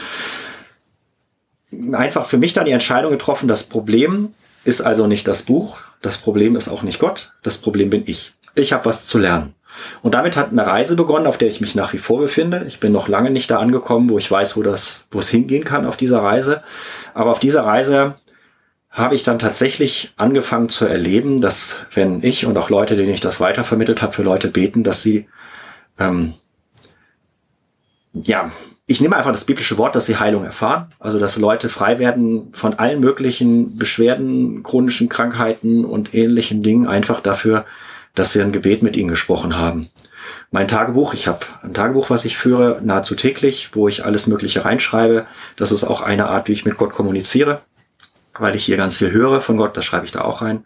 einfach 1.93 2.25
für 2.25 2.37
mich 2.37 2.53
dann 2.53 2.65
die 2.65 2.71
Entscheidung 2.71 3.11
getroffen, 3.11 3.47
das 3.47 3.63
Problem 3.63 4.33
ist 4.63 4.81
also 4.81 5.05
nicht 5.05 5.27
das 5.27 5.43
Buch, 5.43 5.81
das 6.01 6.17
Problem 6.17 6.55
ist 6.55 6.67
auch 6.67 6.81
nicht 6.81 6.97
Gott, 6.97 7.33
das 7.43 7.59
Problem 7.59 7.91
bin 7.91 8.03
ich. 8.07 8.33
Ich 8.55 8.73
habe 8.73 8.85
was 8.85 9.05
zu 9.05 9.19
lernen. 9.19 9.54
Und 10.01 10.13
damit 10.13 10.37
hat 10.37 10.51
eine 10.51 10.65
Reise 10.65 10.95
begonnen, 10.95 11.27
auf 11.27 11.37
der 11.37 11.47
ich 11.47 11.61
mich 11.61 11.75
nach 11.75 11.93
wie 11.93 11.97
vor 11.97 12.19
befinde. 12.19 12.65
Ich 12.67 12.79
bin 12.79 12.91
noch 12.91 13.07
lange 13.07 13.29
nicht 13.29 13.49
da 13.51 13.59
angekommen, 13.59 14.09
wo 14.09 14.17
ich 14.17 14.29
weiß, 14.29 14.57
wo 14.57 14.63
das, 14.63 15.07
wo 15.11 15.19
es 15.19 15.29
hingehen 15.29 15.63
kann 15.63 15.85
auf 15.85 15.97
dieser 15.97 16.21
Reise. 16.21 16.63
Aber 17.13 17.31
auf 17.31 17.39
dieser 17.39 17.65
Reise 17.65 18.15
habe 18.89 19.15
ich 19.15 19.23
dann 19.23 19.39
tatsächlich 19.39 20.13
angefangen 20.15 20.69
zu 20.69 20.85
erleben, 20.85 21.41
dass 21.41 21.79
wenn 21.93 22.23
ich 22.23 22.45
und 22.45 22.57
auch 22.57 22.69
Leute, 22.69 22.95
denen 22.95 23.13
ich 23.13 23.21
das 23.21 23.39
weitervermittelt 23.39 24.01
habe, 24.01 24.13
für 24.13 24.23
Leute 24.23 24.47
beten, 24.47 24.83
dass 24.83 25.01
sie 25.01 25.27
ähm, 25.99 26.33
ja, 28.23 28.51
ich 28.87 29.01
nehme 29.01 29.15
einfach 29.15 29.31
das 29.31 29.45
biblische 29.45 29.77
Wort, 29.77 29.95
dass 29.95 30.05
sie 30.05 30.17
Heilung 30.17 30.45
erfahren. 30.45 30.87
Also, 30.99 31.17
dass 31.17 31.37
Leute 31.37 31.69
frei 31.69 31.97
werden 31.97 32.53
von 32.53 32.75
allen 32.75 32.99
möglichen 32.99 33.77
Beschwerden, 33.77 34.61
chronischen 34.61 35.09
Krankheiten 35.09 35.85
und 35.85 36.13
ähnlichen 36.13 36.61
Dingen, 36.61 36.87
einfach 36.87 37.19
dafür, 37.19 37.65
dass 38.15 38.33
wir 38.33 38.43
ein 38.43 38.51
Gebet 38.51 38.81
mit 38.81 38.97
ihnen 38.97 39.09
gesprochen 39.09 39.57
haben. 39.57 39.89
Mein 40.51 40.67
Tagebuch, 40.67 41.13
ich 41.13 41.27
habe 41.27 41.45
ein 41.61 41.73
Tagebuch, 41.73 42.09
was 42.09 42.25
ich 42.25 42.37
führe, 42.37 42.79
nahezu 42.83 43.15
täglich, 43.15 43.71
wo 43.73 43.87
ich 43.87 44.05
alles 44.05 44.27
Mögliche 44.27 44.65
reinschreibe. 44.65 45.25
Das 45.55 45.71
ist 45.71 45.83
auch 45.83 46.01
eine 46.01 46.27
Art, 46.27 46.47
wie 46.47 46.53
ich 46.53 46.65
mit 46.65 46.77
Gott 46.77 46.93
kommuniziere, 46.93 47.61
weil 48.37 48.55
ich 48.55 48.65
hier 48.65 48.77
ganz 48.77 48.97
viel 48.97 49.11
höre 49.11 49.41
von 49.41 49.57
Gott, 49.57 49.77
das 49.77 49.85
schreibe 49.85 50.05
ich 50.05 50.11
da 50.11 50.21
auch 50.21 50.41
rein. 50.41 50.65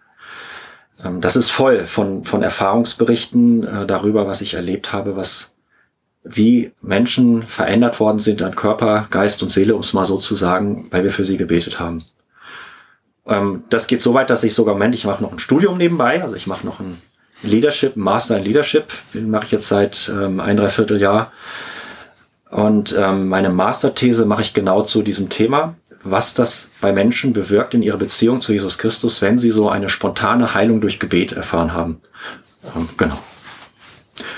Ähm, 1.04 1.22
das 1.22 1.36
ist 1.36 1.50
voll 1.50 1.86
von, 1.86 2.24
von 2.24 2.44
Erfahrungsberichten 2.44 3.64
äh, 3.64 3.86
darüber, 3.86 4.28
was 4.28 4.42
ich 4.42 4.54
erlebt 4.54 4.94
habe, 4.94 5.16
was 5.16 5.56
wie 6.24 6.74
Menschen 6.82 7.48
verändert 7.48 8.00
worden 8.00 8.20
sind 8.20 8.42
an 8.42 8.56
Körper, 8.56 9.08
Geist 9.10 9.42
und 9.42 9.50
Seele, 9.50 9.74
um 9.74 9.82
es 9.82 9.94
mal 9.94 10.06
so 10.06 10.18
zu 10.18 10.36
sagen, 10.36 10.88
weil 10.92 11.04
wir 11.04 11.12
für 11.12 11.24
sie 11.24 11.38
gebetet 11.38 11.80
haben. 11.80 12.04
Ähm, 13.26 13.64
das 13.70 13.88
geht 13.88 14.02
so 14.02 14.14
weit, 14.14 14.30
dass 14.30 14.44
ich 14.44 14.54
sogar, 14.54 14.76
Moment, 14.76 14.96
ich 14.96 15.06
mache 15.06 15.24
noch 15.24 15.32
ein 15.32 15.40
Studium 15.40 15.78
nebenbei, 15.78 16.22
also 16.22 16.36
ich 16.36 16.48
mache 16.48 16.66
noch 16.66 16.80
ein 16.80 17.02
Leadership, 17.42 17.96
Master 17.96 18.38
in 18.38 18.44
Leadership, 18.44 18.88
mache 19.14 19.46
ich 19.46 19.52
jetzt 19.52 19.68
seit 19.68 20.12
ähm, 20.14 20.40
ein, 20.40 20.58
dreiviertel 20.58 21.00
Jahr. 21.00 21.32
Und 22.50 22.96
ähm, 22.98 23.30
meine 23.30 23.50
Masterthese 23.50 24.26
mache 24.26 24.42
ich 24.42 24.54
genau 24.54 24.82
zu 24.82 25.04
diesem 25.04 25.30
Thema, 25.30 25.76
was 26.04 26.34
das 26.34 26.72
bei 26.82 26.92
Menschen 26.92 27.34
bewirkt 27.34 27.74
in 27.74 27.84
ihrer 27.84 27.98
Beziehung 27.98 28.42
zu 28.42 28.54
Jesus 28.54 28.78
Christus, 28.78 29.22
wenn 29.22 29.38
sie 29.38 29.52
so 29.52 29.70
eine 29.70 29.90
spontane 29.90 30.54
Heilung 30.54 30.82
durch 30.82 31.00
Gebet 31.00 31.34
erfahren 31.34 31.74
haben. 31.74 32.02
Ähm, 32.76 32.90
genau. 32.98 33.18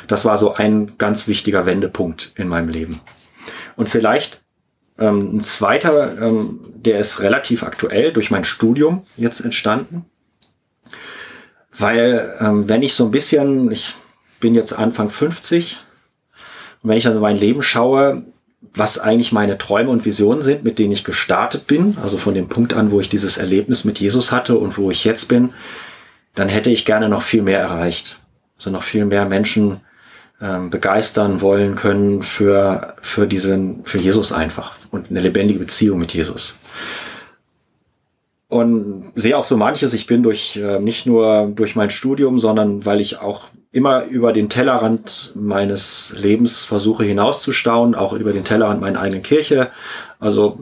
Das 0.08 0.26
war 0.26 0.38
so 0.38 0.54
ein 0.54 0.98
ganz 0.98 1.28
wichtiger 1.28 1.66
Wendepunkt 1.66 2.34
in 2.36 2.48
meinem 2.48 2.70
Leben. 2.70 3.00
Und 3.76 3.90
vielleicht 3.90 4.42
ähm, 5.00 5.38
ein 5.38 5.42
zweiter, 5.42 6.22
ähm, 6.22 6.60
der 6.76 7.00
ist 7.00 7.22
relativ 7.22 7.64
aktuell 7.64 8.12
durch 8.12 8.30
mein 8.30 8.44
Studium 8.44 9.06
jetzt 9.18 9.40
entstanden. 9.40 10.06
Weil 11.78 12.34
ähm, 12.40 12.68
wenn 12.68 12.82
ich 12.82 12.94
so 12.94 13.06
ein 13.06 13.12
bisschen, 13.12 13.72
ich 13.72 13.96
bin 14.40 14.56
jetzt 14.56 14.74
Anfang 14.74 15.10
50, 15.10 15.78
und 16.84 16.90
wenn 16.90 16.98
ich 16.98 17.04
dann 17.04 17.14
so 17.14 17.20
mein 17.20 17.38
Leben 17.38 17.62
schaue, 17.62 18.24
was 18.74 19.00
eigentlich 19.00 19.32
meine 19.32 19.58
Träume 19.58 19.90
und 19.90 20.06
Visionen 20.06 20.44
sind, 20.44 20.64
mit 20.64 20.80
denen 20.80 20.92
ich 20.92 21.04
gestartet 21.04 21.68
bin, 21.68 21.98
also 22.02 22.18
von 22.18 22.34
dem 22.34 22.48
Punkt 22.48 22.74
an, 22.74 22.92
wo 22.92 23.00
ich 23.00 23.10
dieses 23.10 23.38
Erlebnis 23.38 23.86
mit 23.86 24.00
Jesus 24.00 24.32
hatte 24.32 24.58
und 24.58 24.78
wo 24.78 24.92
ich 24.92 25.04
jetzt 25.04 25.28
bin, 25.28 25.54
dann 26.36 26.50
hätte 26.50 26.72
ich 26.72 26.86
gerne 26.86 27.10
noch 27.10 27.22
viel 27.22 27.42
mehr 27.42 27.60
erreicht. 27.60 28.20
Also 28.58 28.70
noch 28.70 28.84
viel 28.84 29.06
mehr 29.06 29.26
Menschen 29.26 29.82
ähm, 30.42 30.70
begeistern 30.70 31.42
wollen 31.42 31.76
können 31.76 32.24
für, 32.24 32.96
für 33.02 33.28
diesen, 33.28 33.84
für 33.86 33.98
Jesus 33.98 34.32
einfach 34.32 34.76
und 34.92 35.10
eine 35.10 35.20
lebendige 35.20 35.60
Beziehung 35.60 36.00
mit 36.00 36.14
Jesus 36.14 36.56
und 38.52 39.14
sehe 39.16 39.38
auch 39.38 39.46
so 39.46 39.56
manches. 39.56 39.94
Ich 39.94 40.08
bin 40.08 40.24
durch 40.24 40.58
äh, 40.58 40.78
nicht 40.80 41.06
nur 41.06 41.50
durch 41.56 41.78
mein 41.78 41.90
Studium, 41.90 42.38
sondern 42.38 42.86
weil 42.86 43.00
ich 43.00 43.20
auch 43.20 43.48
immer 43.72 44.04
über 44.04 44.34
den 44.34 44.50
Tellerrand 44.50 45.32
meines 45.36 46.14
Lebens 46.18 46.66
versuche 46.66 47.06
hinauszustauen, 47.06 47.96
auch 47.96 48.12
über 48.12 48.34
den 48.34 48.44
Tellerrand 48.44 48.82
meiner 48.82 49.00
eigenen 49.00 49.24
Kirche. 49.24 49.70
Also 50.20 50.60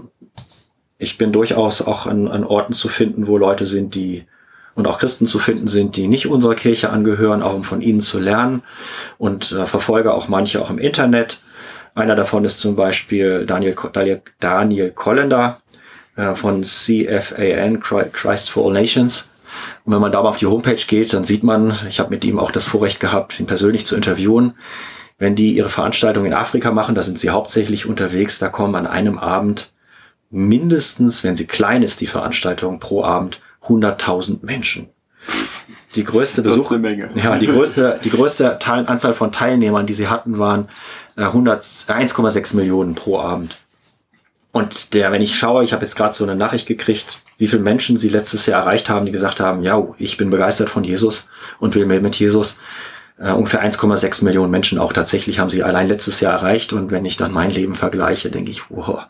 ich 0.99 1.17
bin 1.17 1.31
durchaus 1.31 1.81
auch 1.81 2.05
an, 2.05 2.27
an 2.27 2.43
Orten 2.43 2.73
zu 2.73 2.89
finden, 2.89 3.25
wo 3.25 3.39
Leute 3.39 3.65
sind, 3.65 3.95
die 3.95 4.25
und 4.75 4.85
auch 4.85 4.99
Christen 4.99 5.25
zu 5.25 5.39
finden 5.39 5.67
sind, 5.67 5.95
die 5.97 6.07
nicht 6.07 6.27
unserer 6.27 6.53
Kirche 6.53 6.91
angehören, 6.91 7.41
auch 7.41 7.55
um 7.55 7.63
von 7.63 7.81
ihnen 7.81 8.01
zu 8.01 8.19
lernen 8.19 8.61
und 9.17 9.51
äh, 9.51 9.65
verfolge 9.65 10.13
auch 10.13 10.27
manche 10.27 10.61
auch 10.61 10.69
im 10.69 10.77
Internet. 10.77 11.39
Einer 11.95 12.15
davon 12.15 12.45
ist 12.45 12.59
zum 12.59 12.75
Beispiel 12.75 13.47
Daniel, 13.47 13.73
Daniel, 13.91 14.21
Daniel 14.39 14.91
Kollender, 14.91 15.59
äh, 16.19 16.35
von 16.35 16.63
CFAN, 16.63 17.79
Christ 17.79 18.49
for 18.49 18.67
All 18.67 18.73
Nations. 18.73 19.29
Und 19.85 19.93
wenn 19.93 20.01
man 20.01 20.11
da 20.11 20.21
mal 20.21 20.29
auf 20.29 20.37
die 20.37 20.47
Homepage 20.47 20.81
geht, 20.85 21.13
dann 21.13 21.23
sieht 21.23 21.43
man, 21.43 21.77
ich 21.87 21.99
habe 21.99 22.09
mit 22.09 22.25
ihm 22.25 22.37
auch 22.37 22.51
das 22.51 22.65
Vorrecht 22.65 22.99
gehabt, 22.99 23.39
ihn 23.39 23.45
persönlich 23.45 23.85
zu 23.85 23.95
interviewen. 23.95 24.53
Wenn 25.17 25.35
die 25.35 25.53
ihre 25.53 25.69
Veranstaltung 25.69 26.25
in 26.25 26.33
Afrika 26.33 26.71
machen, 26.71 26.95
da 26.95 27.03
sind 27.03 27.19
sie 27.19 27.29
hauptsächlich 27.29 27.85
unterwegs, 27.85 28.39
da 28.39 28.49
kommen 28.49 28.75
an 28.75 28.87
einem 28.87 29.17
Abend 29.17 29.71
mindestens, 30.29 31.23
wenn 31.23 31.35
sie 31.35 31.47
klein 31.47 31.83
ist, 31.83 32.01
die 32.01 32.07
Veranstaltung 32.07 32.79
pro 32.79 33.03
Abend 33.03 33.41
100.000 33.63 34.45
Menschen. 34.45 34.89
Die 35.95 36.03
größte 36.03 36.43
Besuch, 36.43 36.71
ja, 37.15 37.37
die 37.37 37.47
größte, 37.47 37.99
die 38.03 38.11
größte 38.11 38.57
Teil, 38.59 38.85
Anzahl 38.87 39.13
von 39.13 39.31
Teilnehmern, 39.31 39.87
die 39.87 39.95
sie 39.95 40.07
hatten, 40.07 40.37
waren 40.37 40.67
äh, 41.17 41.23
101,6 41.23 42.55
Millionen 42.55 42.93
pro 42.93 43.19
Abend. 43.19 43.57
Und 44.51 44.93
der, 44.93 45.11
wenn 45.11 45.21
ich 45.21 45.37
schaue, 45.37 45.63
ich 45.63 45.73
habe 45.73 45.85
jetzt 45.85 45.95
gerade 45.95 46.13
so 46.13 46.23
eine 46.23 46.35
Nachricht 46.35 46.67
gekriegt, 46.67 47.21
wie 47.37 47.47
viele 47.47 47.61
Menschen 47.61 47.97
sie 47.97 48.09
letztes 48.09 48.45
Jahr 48.45 48.63
erreicht 48.63 48.89
haben, 48.89 49.05
die 49.05 49.11
gesagt 49.11 49.39
haben, 49.39 49.63
ja, 49.63 49.85
ich 49.97 50.17
bin 50.17 50.29
begeistert 50.29 50.69
von 50.69 50.83
Jesus 50.83 51.27
und 51.59 51.75
will 51.75 51.85
mehr 51.85 52.01
mit 52.01 52.15
Jesus. 52.15 52.59
Äh, 53.19 53.31
ungefähr 53.31 53.63
1,6 53.63 54.23
Millionen 54.23 54.51
Menschen 54.51 54.79
auch 54.79 54.93
tatsächlich 54.93 55.39
haben 55.39 55.49
sie 55.49 55.63
allein 55.63 55.87
letztes 55.87 56.19
Jahr 56.19 56.33
erreicht. 56.33 56.73
Und 56.73 56.89
wenn 56.89 57.05
ich 57.05 57.15
dann 57.15 57.31
mein 57.31 57.51
Leben 57.51 57.75
vergleiche, 57.75 58.31
denke 58.31 58.51
ich, 58.51 58.69
wow. 58.69 59.03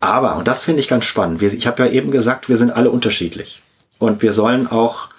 Aber, 0.00 0.36
und 0.36 0.48
das 0.48 0.64
finde 0.64 0.80
ich 0.80 0.88
ganz 0.88 1.04
spannend, 1.04 1.40
wir, 1.40 1.52
ich 1.52 1.66
habe 1.66 1.84
ja 1.84 1.90
eben 1.90 2.10
gesagt, 2.10 2.48
wir 2.48 2.56
sind 2.56 2.70
alle 2.70 2.90
unterschiedlich. 2.90 3.62
Und 3.98 4.22
wir 4.22 4.32
sollen 4.32 4.66
auch 4.66 5.10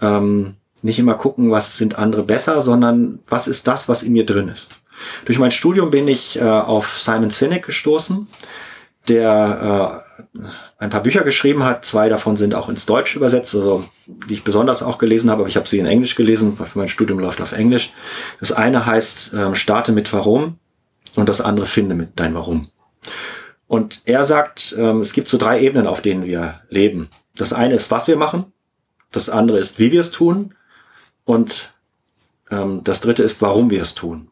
ähm, 0.00 0.56
nicht 0.82 0.98
immer 0.98 1.14
gucken, 1.14 1.52
was 1.52 1.78
sind 1.78 1.98
andere 1.98 2.24
besser, 2.24 2.60
sondern 2.60 3.20
was 3.28 3.46
ist 3.46 3.68
das, 3.68 3.88
was 3.88 4.02
in 4.02 4.12
mir 4.12 4.26
drin 4.26 4.48
ist. 4.48 4.80
Durch 5.24 5.38
mein 5.38 5.50
Studium 5.50 5.90
bin 5.90 6.08
ich 6.08 6.38
äh, 6.38 6.42
auf 6.42 7.00
Simon 7.00 7.30
Sinek 7.30 7.64
gestoßen 7.64 8.26
der 9.08 10.00
äh, 10.34 10.40
ein 10.78 10.90
paar 10.90 11.02
Bücher 11.02 11.22
geschrieben 11.22 11.64
hat. 11.64 11.84
Zwei 11.84 12.08
davon 12.08 12.36
sind 12.36 12.54
auch 12.54 12.68
ins 12.68 12.86
Deutsche 12.86 13.18
übersetzt, 13.18 13.54
also 13.54 13.84
die 14.06 14.34
ich 14.34 14.44
besonders 14.44 14.82
auch 14.82 14.98
gelesen 14.98 15.30
habe, 15.30 15.42
aber 15.42 15.48
ich 15.48 15.56
habe 15.56 15.68
sie 15.68 15.78
in 15.78 15.86
Englisch 15.86 16.14
gelesen, 16.14 16.58
weil 16.58 16.68
mein 16.74 16.88
Studium 16.88 17.18
läuft 17.18 17.40
auf 17.40 17.52
Englisch. 17.52 17.92
Das 18.40 18.52
eine 18.52 18.86
heißt 18.86 19.34
äh, 19.34 19.54
Starte 19.54 19.92
mit 19.92 20.12
Warum 20.12 20.58
und 21.14 21.28
das 21.28 21.40
andere 21.40 21.66
Finde 21.66 21.94
mit 21.94 22.10
Dein 22.16 22.34
Warum. 22.34 22.68
Und 23.66 24.02
er 24.04 24.24
sagt, 24.24 24.74
ähm, 24.78 25.00
es 25.00 25.12
gibt 25.12 25.28
so 25.28 25.38
drei 25.38 25.60
Ebenen, 25.60 25.86
auf 25.86 26.00
denen 26.00 26.24
wir 26.24 26.60
leben. 26.68 27.08
Das 27.36 27.52
eine 27.52 27.74
ist, 27.74 27.90
was 27.90 28.06
wir 28.08 28.16
machen. 28.16 28.52
Das 29.10 29.30
andere 29.30 29.58
ist, 29.58 29.78
wie 29.78 29.92
wir 29.92 30.00
es 30.00 30.10
tun. 30.10 30.54
Und 31.24 31.72
ähm, 32.50 32.82
das 32.84 33.00
dritte 33.00 33.22
ist, 33.22 33.42
warum 33.42 33.70
wir 33.70 33.82
es 33.82 33.94
tun. 33.94 34.28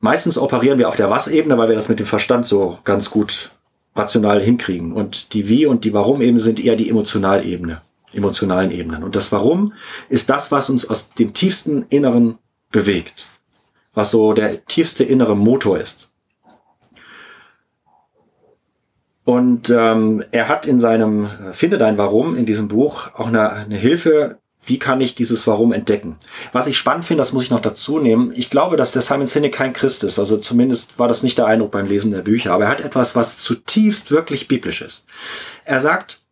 Meistens 0.00 0.38
operieren 0.38 0.78
wir 0.78 0.88
auf 0.88 0.96
der 0.96 1.10
Was-Ebene, 1.10 1.58
weil 1.58 1.68
wir 1.68 1.74
das 1.74 1.88
mit 1.88 1.98
dem 1.98 2.06
Verstand 2.06 2.46
so 2.46 2.78
ganz 2.84 3.10
gut 3.10 3.50
rational 3.94 4.42
hinkriegen. 4.42 4.92
Und 4.92 5.34
die 5.34 5.48
Wie 5.48 5.66
und 5.66 5.84
die 5.84 5.92
Warum-Ebene 5.92 6.38
sind 6.38 6.64
eher 6.64 6.76
die 6.76 6.88
Emotionalebene, 6.88 7.80
emotionalen 8.12 8.70
Ebenen. 8.70 9.02
Und 9.02 9.16
das 9.16 9.32
Warum 9.32 9.72
ist 10.08 10.30
das, 10.30 10.52
was 10.52 10.70
uns 10.70 10.88
aus 10.88 11.10
dem 11.10 11.34
tiefsten 11.34 11.86
Inneren 11.88 12.38
bewegt. 12.70 13.26
Was 13.94 14.10
so 14.10 14.32
der 14.32 14.64
tiefste 14.66 15.04
innere 15.04 15.36
Motor 15.36 15.78
ist. 15.78 16.10
Und 19.24 19.68
ähm, 19.68 20.24
er 20.30 20.48
hat 20.48 20.64
in 20.64 20.78
seinem 20.78 21.26
äh, 21.26 21.52
Finde 21.52 21.76
dein 21.76 21.98
Warum 21.98 22.34
in 22.34 22.46
diesem 22.46 22.68
Buch 22.68 23.08
auch 23.14 23.26
eine, 23.26 23.50
eine 23.50 23.76
Hilfe 23.76 24.38
wie 24.68 24.78
kann 24.78 25.00
ich 25.00 25.14
dieses 25.14 25.46
Warum 25.46 25.72
entdecken? 25.72 26.16
Was 26.52 26.66
ich 26.66 26.76
spannend 26.76 27.04
finde, 27.04 27.22
das 27.22 27.32
muss 27.32 27.44
ich 27.44 27.50
noch 27.50 27.60
dazu 27.60 27.98
nehmen. 27.98 28.32
Ich 28.34 28.50
glaube, 28.50 28.76
dass 28.76 28.92
der 28.92 29.02
Simon 29.02 29.26
Sinek 29.26 29.54
kein 29.54 29.72
Christ 29.72 30.04
ist. 30.04 30.18
Also 30.18 30.36
zumindest 30.36 30.98
war 30.98 31.08
das 31.08 31.22
nicht 31.22 31.38
der 31.38 31.46
Eindruck 31.46 31.70
beim 31.70 31.86
Lesen 31.86 32.12
der 32.12 32.22
Bücher. 32.22 32.52
Aber 32.52 32.64
er 32.64 32.70
hat 32.70 32.80
etwas, 32.80 33.16
was 33.16 33.38
zutiefst 33.38 34.10
wirklich 34.10 34.48
biblisch 34.48 34.82
ist. 34.82 35.06
Er 35.64 35.80
sagt, 35.80 36.22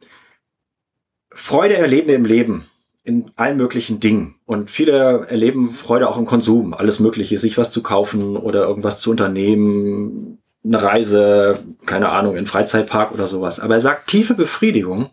Freude 1.31 1.77
erleben 1.77 2.09
wir 2.09 2.17
im 2.17 2.25
Leben 2.25 2.67
in 3.05 3.31
allen 3.37 3.57
möglichen 3.57 4.01
Dingen. 4.01 4.35
Und 4.47 4.71
viele 4.71 5.27
erleben 5.29 5.73
Freude 5.73 6.09
auch 6.09 6.19
im 6.19 6.27
Konsum. 6.27 6.75
Alles 6.75 6.99
Mögliche, 6.99 7.39
sich 7.39 7.57
was 7.57 7.71
zu 7.71 7.83
kaufen 7.83 8.37
oder 8.37 8.65
irgendwas 8.67 9.01
zu 9.01 9.11
unternehmen, 9.11 10.39
eine 10.65 10.83
Reise, 10.83 11.59
keine 11.87 12.09
Ahnung, 12.09 12.37
in 12.37 12.47
Freizeitpark 12.47 13.13
oder 13.13 13.29
sowas. 13.29 13.61
Aber 13.61 13.75
er 13.75 13.81
sagt, 13.81 14.09
tiefe 14.09 14.35
Befriedigung 14.35 15.11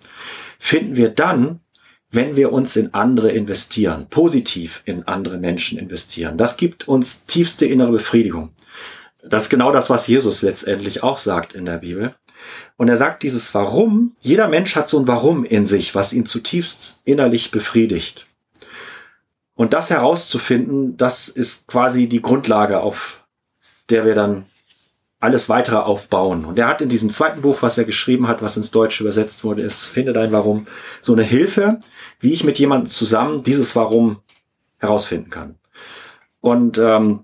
finden 0.57 0.95
wir 0.95 1.09
dann, 1.09 1.59
wenn 2.13 2.36
wir 2.36 2.54
uns 2.54 2.76
in 2.76 2.93
andere 2.93 3.32
investieren, 3.32 4.06
positiv 4.10 4.84
in 4.86 5.08
andere 5.08 5.38
Menschen 5.39 5.80
investieren. 5.80 6.38
Das 6.38 6.58
gibt 6.58 6.88
uns 6.88 7.26
tiefste 7.26 7.65
innere 7.65 7.91
Befriedigung. 7.91 8.49
Das 9.23 9.43
ist 9.43 9.49
genau 9.49 9.71
das, 9.71 9.89
was 9.89 10.06
Jesus 10.08 10.43
letztendlich 10.43 11.02
auch 11.02 11.17
sagt 11.17 11.56
in 11.56 11.65
der 11.65 11.80
Bibel. 11.80 12.13
Und 12.78 12.89
er 12.89 12.97
sagt 12.97 13.23
dieses 13.23 13.54
Warum, 13.56 14.15
jeder 14.21 14.47
Mensch 14.47 14.76
hat 14.76 14.89
so 14.89 14.99
ein 14.99 15.08
Warum 15.08 15.43
in 15.43 15.65
sich, 15.65 15.95
was 15.95 16.13
ihn 16.13 16.28
zutiefst 16.28 16.99
innerlich 17.04 17.49
befriedigt. 17.49 18.28
Und 19.56 19.73
das 19.73 19.89
herauszufinden, 19.89 20.97
das 20.97 21.30
ist 21.30 21.67
quasi 21.67 22.08
die 22.08 22.21
Grundlage, 22.21 22.82
auf 22.82 23.26
der 23.89 24.06
wir 24.06 24.13
dann 24.13 24.45
alles 25.23 25.47
weitere 25.47 25.77
aufbauen. 25.77 26.43
Und 26.43 26.59
er 26.59 26.67
hat 26.67 26.81
in 26.81 26.89
diesem 26.89 27.09
zweiten 27.09 27.41
Buch, 27.41 27.62
was 27.62 27.77
er 27.77 27.86
geschrieben 27.86 28.27
hat, 28.27 28.41
was 28.41 28.57
ins 28.57 28.71
Deutsche 28.71 29.03
übersetzt 29.03 29.45
wurde, 29.45 29.62
ist 29.62 29.86
Finde 29.86 30.12
dein 30.12 30.33
Warum, 30.33 30.67
so 31.01 31.13
eine 31.13 31.23
Hilfe, 31.23 31.79
wie 32.19 32.33
ich 32.33 32.43
mit 32.43 32.59
jemandem 32.59 32.89
zusammen 32.89 33.41
dieses 33.41 33.73
Warum 33.73 34.19
herausfinden 34.79 35.29
kann. 35.29 35.55
Und 36.41 36.77
ähm, 36.77 37.23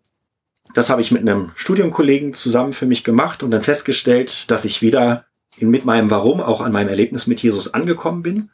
das 0.74 0.90
habe 0.90 1.02
ich 1.02 1.12
mit 1.12 1.24
einem 1.24 1.52
Studienkollegen 1.56 2.34
zusammen 2.34 2.72
für 2.72 2.86
mich 2.86 3.04
gemacht 3.04 3.44
und 3.44 3.52
dann 3.52 3.64
festgestellt, 3.64 4.50
dass 4.50 4.64
ich 4.64 4.82
wieder 4.82 5.26
mit 5.60 5.84
meinem 5.84 6.10
Warum 6.10 6.40
auch 6.40 6.62
an 6.62 6.72
meinem 6.72 6.88
Erlebnis 6.88 7.28
mit 7.28 7.42
Jesus 7.42 7.74
angekommen 7.74 8.24
bin. 8.24 8.50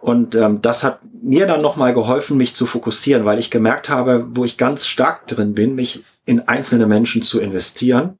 Und 0.00 0.36
ähm, 0.36 0.62
das 0.62 0.84
hat 0.84 1.00
mir 1.22 1.48
dann 1.48 1.60
nochmal 1.60 1.92
geholfen, 1.92 2.36
mich 2.36 2.54
zu 2.54 2.66
fokussieren, 2.66 3.24
weil 3.24 3.40
ich 3.40 3.50
gemerkt 3.50 3.88
habe, 3.88 4.28
wo 4.30 4.44
ich 4.44 4.58
ganz 4.58 4.86
stark 4.86 5.26
drin 5.26 5.54
bin, 5.54 5.74
mich 5.74 6.04
in 6.24 6.46
einzelne 6.46 6.86
Menschen 6.86 7.22
zu 7.22 7.40
investieren 7.40 8.16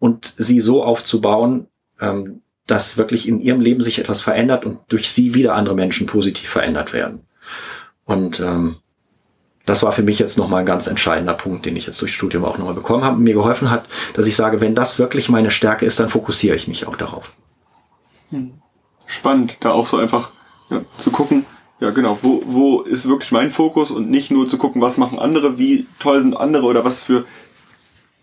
und 0.00 0.34
sie 0.36 0.58
so 0.58 0.82
aufzubauen, 0.82 1.68
ähm, 2.00 2.42
dass 2.66 2.96
wirklich 2.96 3.28
in 3.28 3.40
ihrem 3.40 3.60
Leben 3.60 3.82
sich 3.82 4.00
etwas 4.00 4.20
verändert 4.20 4.64
und 4.64 4.78
durch 4.88 5.10
sie 5.10 5.34
wieder 5.34 5.54
andere 5.54 5.76
Menschen 5.76 6.06
positiv 6.08 6.48
verändert 6.48 6.92
werden. 6.92 7.22
Und 8.04 8.40
ähm, 8.40 8.76
das 9.66 9.82
war 9.82 9.92
für 9.92 10.02
mich 10.02 10.18
jetzt 10.18 10.38
nochmal 10.38 10.60
ein 10.60 10.66
ganz 10.66 10.86
entscheidender 10.86 11.34
Punkt, 11.34 11.66
den 11.66 11.76
ich 11.76 11.86
jetzt 11.86 12.00
durch 12.00 12.14
Studium 12.14 12.44
auch 12.44 12.58
nochmal 12.58 12.74
bekommen 12.74 13.04
habe 13.04 13.16
und 13.16 13.22
mir 13.22 13.34
geholfen 13.34 13.70
hat, 13.70 13.88
dass 14.14 14.26
ich 14.26 14.34
sage, 14.34 14.60
wenn 14.60 14.74
das 14.74 14.98
wirklich 14.98 15.28
meine 15.28 15.50
Stärke 15.50 15.84
ist, 15.84 16.00
dann 16.00 16.08
fokussiere 16.08 16.56
ich 16.56 16.66
mich 16.66 16.86
auch 16.86 16.96
darauf. 16.96 17.34
Hm. 18.30 18.54
Spannend, 19.06 19.56
da 19.60 19.72
auch 19.72 19.86
so 19.86 19.98
einfach 19.98 20.30
ja, 20.70 20.82
zu 20.96 21.10
gucken, 21.10 21.44
ja 21.80 21.90
genau, 21.90 22.18
wo, 22.22 22.42
wo 22.46 22.80
ist 22.80 23.08
wirklich 23.08 23.32
mein 23.32 23.50
Fokus 23.50 23.90
und 23.90 24.08
nicht 24.08 24.30
nur 24.30 24.48
zu 24.48 24.56
gucken, 24.56 24.80
was 24.80 24.98
machen 24.98 25.18
andere, 25.18 25.58
wie 25.58 25.86
toll 25.98 26.20
sind 26.20 26.36
andere 26.36 26.66
oder 26.66 26.84
was 26.84 27.02
für 27.02 27.24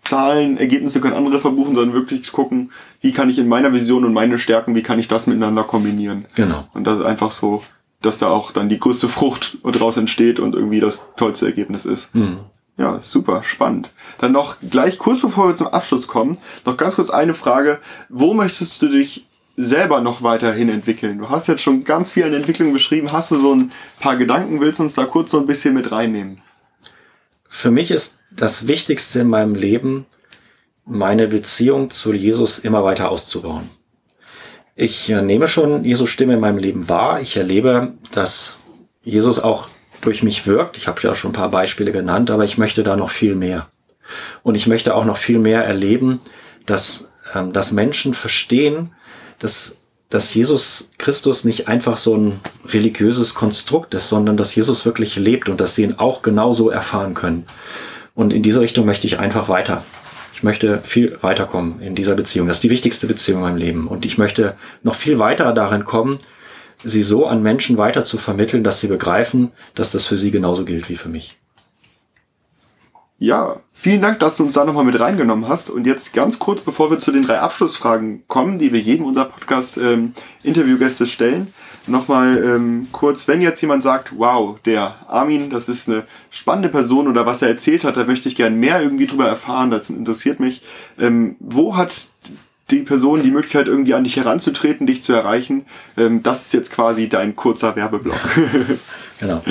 Zahlen, 0.08 0.56
Ergebnisse 0.56 1.00
können 1.00 1.14
andere 1.14 1.38
verbuchen, 1.38 1.76
sondern 1.76 1.94
wirklich 1.94 2.32
gucken, 2.32 2.72
wie 3.02 3.12
kann 3.12 3.28
ich 3.28 3.38
in 3.38 3.46
meiner 3.46 3.74
Vision 3.74 4.04
und 4.06 4.14
meine 4.14 4.38
Stärken, 4.38 4.74
wie 4.74 4.82
kann 4.82 4.98
ich 4.98 5.06
das 5.06 5.26
miteinander 5.26 5.64
kombinieren. 5.64 6.24
Genau. 6.34 6.66
Und 6.72 6.84
das 6.84 6.98
ist 6.98 7.04
einfach 7.04 7.30
so, 7.30 7.62
dass 8.00 8.16
da 8.16 8.30
auch 8.30 8.50
dann 8.52 8.70
die 8.70 8.78
größte 8.78 9.06
Frucht 9.08 9.58
daraus 9.62 9.98
entsteht 9.98 10.40
und 10.40 10.54
irgendwie 10.54 10.80
das 10.80 11.10
tollste 11.16 11.44
Ergebnis 11.44 11.84
ist. 11.84 12.14
Mhm. 12.14 12.38
Ja, 12.78 13.00
super, 13.02 13.42
spannend. 13.42 13.90
Dann 14.18 14.32
noch 14.32 14.56
gleich 14.70 14.98
kurz 14.98 15.20
bevor 15.20 15.48
wir 15.48 15.56
zum 15.56 15.66
Abschluss 15.66 16.06
kommen, 16.06 16.38
noch 16.64 16.78
ganz 16.78 16.94
kurz 16.94 17.10
eine 17.10 17.34
Frage. 17.34 17.78
Wo 18.08 18.32
möchtest 18.32 18.80
du 18.80 18.88
dich 18.88 19.26
selber 19.56 20.00
noch 20.00 20.22
weiterhin 20.22 20.70
entwickeln? 20.70 21.18
Du 21.18 21.28
hast 21.28 21.48
jetzt 21.48 21.62
schon 21.62 21.84
ganz 21.84 22.12
viel 22.12 22.24
an 22.24 22.32
Entwicklung 22.32 22.72
beschrieben. 22.72 23.12
Hast 23.12 23.30
du 23.30 23.34
so 23.34 23.54
ein 23.54 23.72
paar 24.00 24.16
Gedanken? 24.16 24.60
Willst 24.60 24.78
du 24.78 24.84
uns 24.84 24.94
da 24.94 25.04
kurz 25.04 25.32
so 25.32 25.38
ein 25.38 25.46
bisschen 25.46 25.74
mit 25.74 25.92
reinnehmen? 25.92 26.40
Für 27.48 27.70
mich 27.70 27.90
ist 27.90 28.17
das 28.30 28.68
Wichtigste 28.68 29.20
in 29.20 29.28
meinem 29.28 29.54
Leben, 29.54 30.06
meine 30.84 31.28
Beziehung 31.28 31.90
zu 31.90 32.12
Jesus 32.12 32.58
immer 32.58 32.84
weiter 32.84 33.10
auszubauen. 33.10 33.68
Ich 34.74 35.10
äh, 35.10 35.22
nehme 35.22 35.48
schon 35.48 35.84
Jesus 35.84 36.08
Stimme 36.10 36.34
in 36.34 36.40
meinem 36.40 36.58
Leben 36.58 36.88
wahr. 36.88 37.20
Ich 37.20 37.36
erlebe, 37.36 37.94
dass 38.12 38.56
Jesus 39.02 39.38
auch 39.38 39.68
durch 40.00 40.22
mich 40.22 40.46
wirkt. 40.46 40.76
Ich 40.76 40.86
habe 40.86 41.00
ja 41.02 41.14
schon 41.14 41.30
ein 41.30 41.34
paar 41.34 41.50
Beispiele 41.50 41.92
genannt, 41.92 42.30
aber 42.30 42.44
ich 42.44 42.58
möchte 42.58 42.84
da 42.84 42.96
noch 42.96 43.10
viel 43.10 43.34
mehr. 43.34 43.68
Und 44.42 44.54
ich 44.54 44.66
möchte 44.66 44.94
auch 44.94 45.04
noch 45.04 45.16
viel 45.16 45.38
mehr 45.38 45.64
erleben, 45.64 46.20
dass, 46.64 47.10
ähm, 47.34 47.52
dass 47.52 47.72
Menschen 47.72 48.14
verstehen, 48.14 48.92
dass, 49.38 49.78
dass 50.10 50.32
Jesus 50.32 50.90
Christus 50.98 51.44
nicht 51.44 51.68
einfach 51.68 51.96
so 51.96 52.16
ein 52.16 52.40
religiöses 52.66 53.34
Konstrukt 53.34 53.94
ist, 53.94 54.08
sondern 54.08 54.36
dass 54.36 54.54
Jesus 54.54 54.86
wirklich 54.86 55.16
lebt 55.16 55.48
und 55.48 55.60
dass 55.60 55.74
sie 55.74 55.82
ihn 55.82 55.98
auch 55.98 56.22
genauso 56.22 56.70
erfahren 56.70 57.14
können. 57.14 57.46
Und 58.18 58.32
in 58.32 58.42
diese 58.42 58.60
Richtung 58.60 58.84
möchte 58.84 59.06
ich 59.06 59.20
einfach 59.20 59.48
weiter. 59.48 59.84
Ich 60.34 60.42
möchte 60.42 60.78
viel 60.78 61.16
weiterkommen 61.20 61.80
in 61.80 61.94
dieser 61.94 62.16
Beziehung. 62.16 62.48
Das 62.48 62.56
ist 62.56 62.64
die 62.64 62.70
wichtigste 62.70 63.06
Beziehung 63.06 63.38
in 63.38 63.44
meinem 63.44 63.56
Leben. 63.58 63.86
Und 63.86 64.04
ich 64.04 64.18
möchte 64.18 64.56
noch 64.82 64.96
viel 64.96 65.20
weiter 65.20 65.52
darin 65.52 65.84
kommen, 65.84 66.18
sie 66.82 67.04
so 67.04 67.26
an 67.26 67.44
Menschen 67.44 67.76
weiter 67.76 68.04
zu 68.04 68.18
vermitteln, 68.18 68.64
dass 68.64 68.80
sie 68.80 68.88
begreifen, 68.88 69.52
dass 69.76 69.92
das 69.92 70.06
für 70.06 70.18
sie 70.18 70.32
genauso 70.32 70.64
gilt 70.64 70.88
wie 70.88 70.96
für 70.96 71.08
mich. 71.08 71.38
Ja, 73.20 73.60
vielen 73.72 74.02
Dank, 74.02 74.18
dass 74.18 74.36
du 74.36 74.42
uns 74.42 74.54
da 74.54 74.64
nochmal 74.64 74.84
mit 74.84 74.98
reingenommen 74.98 75.48
hast. 75.48 75.70
Und 75.70 75.86
jetzt 75.86 76.12
ganz 76.12 76.40
kurz, 76.40 76.60
bevor 76.62 76.90
wir 76.90 76.98
zu 76.98 77.12
den 77.12 77.22
drei 77.22 77.38
Abschlussfragen 77.38 78.24
kommen, 78.26 78.58
die 78.58 78.72
wir 78.72 78.80
jedem 78.80 79.06
unserer 79.06 79.26
Podcast-Interviewgäste 79.26 81.04
ähm, 81.04 81.08
stellen, 81.08 81.54
nochmal 81.88 82.42
ähm, 82.44 82.88
kurz, 82.92 83.28
wenn 83.28 83.42
jetzt 83.42 83.60
jemand 83.60 83.82
sagt, 83.82 84.12
wow, 84.16 84.58
der 84.64 84.94
Armin, 85.08 85.50
das 85.50 85.68
ist 85.68 85.88
eine 85.88 86.04
spannende 86.30 86.68
Person 86.68 87.08
oder 87.08 87.26
was 87.26 87.42
er 87.42 87.48
erzählt 87.48 87.84
hat, 87.84 87.96
da 87.96 88.04
möchte 88.04 88.28
ich 88.28 88.36
gerne 88.36 88.56
mehr 88.56 88.82
irgendwie 88.82 89.06
drüber 89.06 89.26
erfahren, 89.26 89.70
das 89.70 89.90
interessiert 89.90 90.40
mich. 90.40 90.62
Ähm, 90.98 91.36
wo 91.40 91.76
hat 91.76 91.92
die 92.70 92.80
Person 92.80 93.22
die 93.22 93.30
Möglichkeit, 93.30 93.66
irgendwie 93.66 93.94
an 93.94 94.04
dich 94.04 94.16
heranzutreten, 94.16 94.86
dich 94.86 95.02
zu 95.02 95.12
erreichen? 95.12 95.66
Ähm, 95.96 96.22
das 96.22 96.46
ist 96.46 96.54
jetzt 96.54 96.72
quasi 96.72 97.08
dein 97.08 97.36
kurzer 97.36 97.76
Werbeblock. 97.76 98.20
genau. 99.20 99.42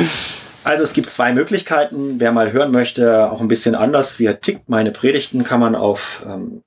Also 0.64 0.84
es 0.84 0.94
gibt 0.94 1.10
zwei 1.10 1.34
Möglichkeiten. 1.34 2.20
Wer 2.20 2.32
mal 2.32 2.52
hören 2.52 2.72
möchte, 2.72 3.32
auch 3.32 3.42
ein 3.42 3.48
bisschen 3.48 3.74
anders, 3.74 4.20
wie 4.20 4.26
er 4.26 4.42
tickt. 4.42 4.70
Meine 4.70 4.92
Predigten 4.92 5.44
kann 5.44 5.62
man 5.62 5.74
auf 5.76 6.24
ähm, 6.28 6.62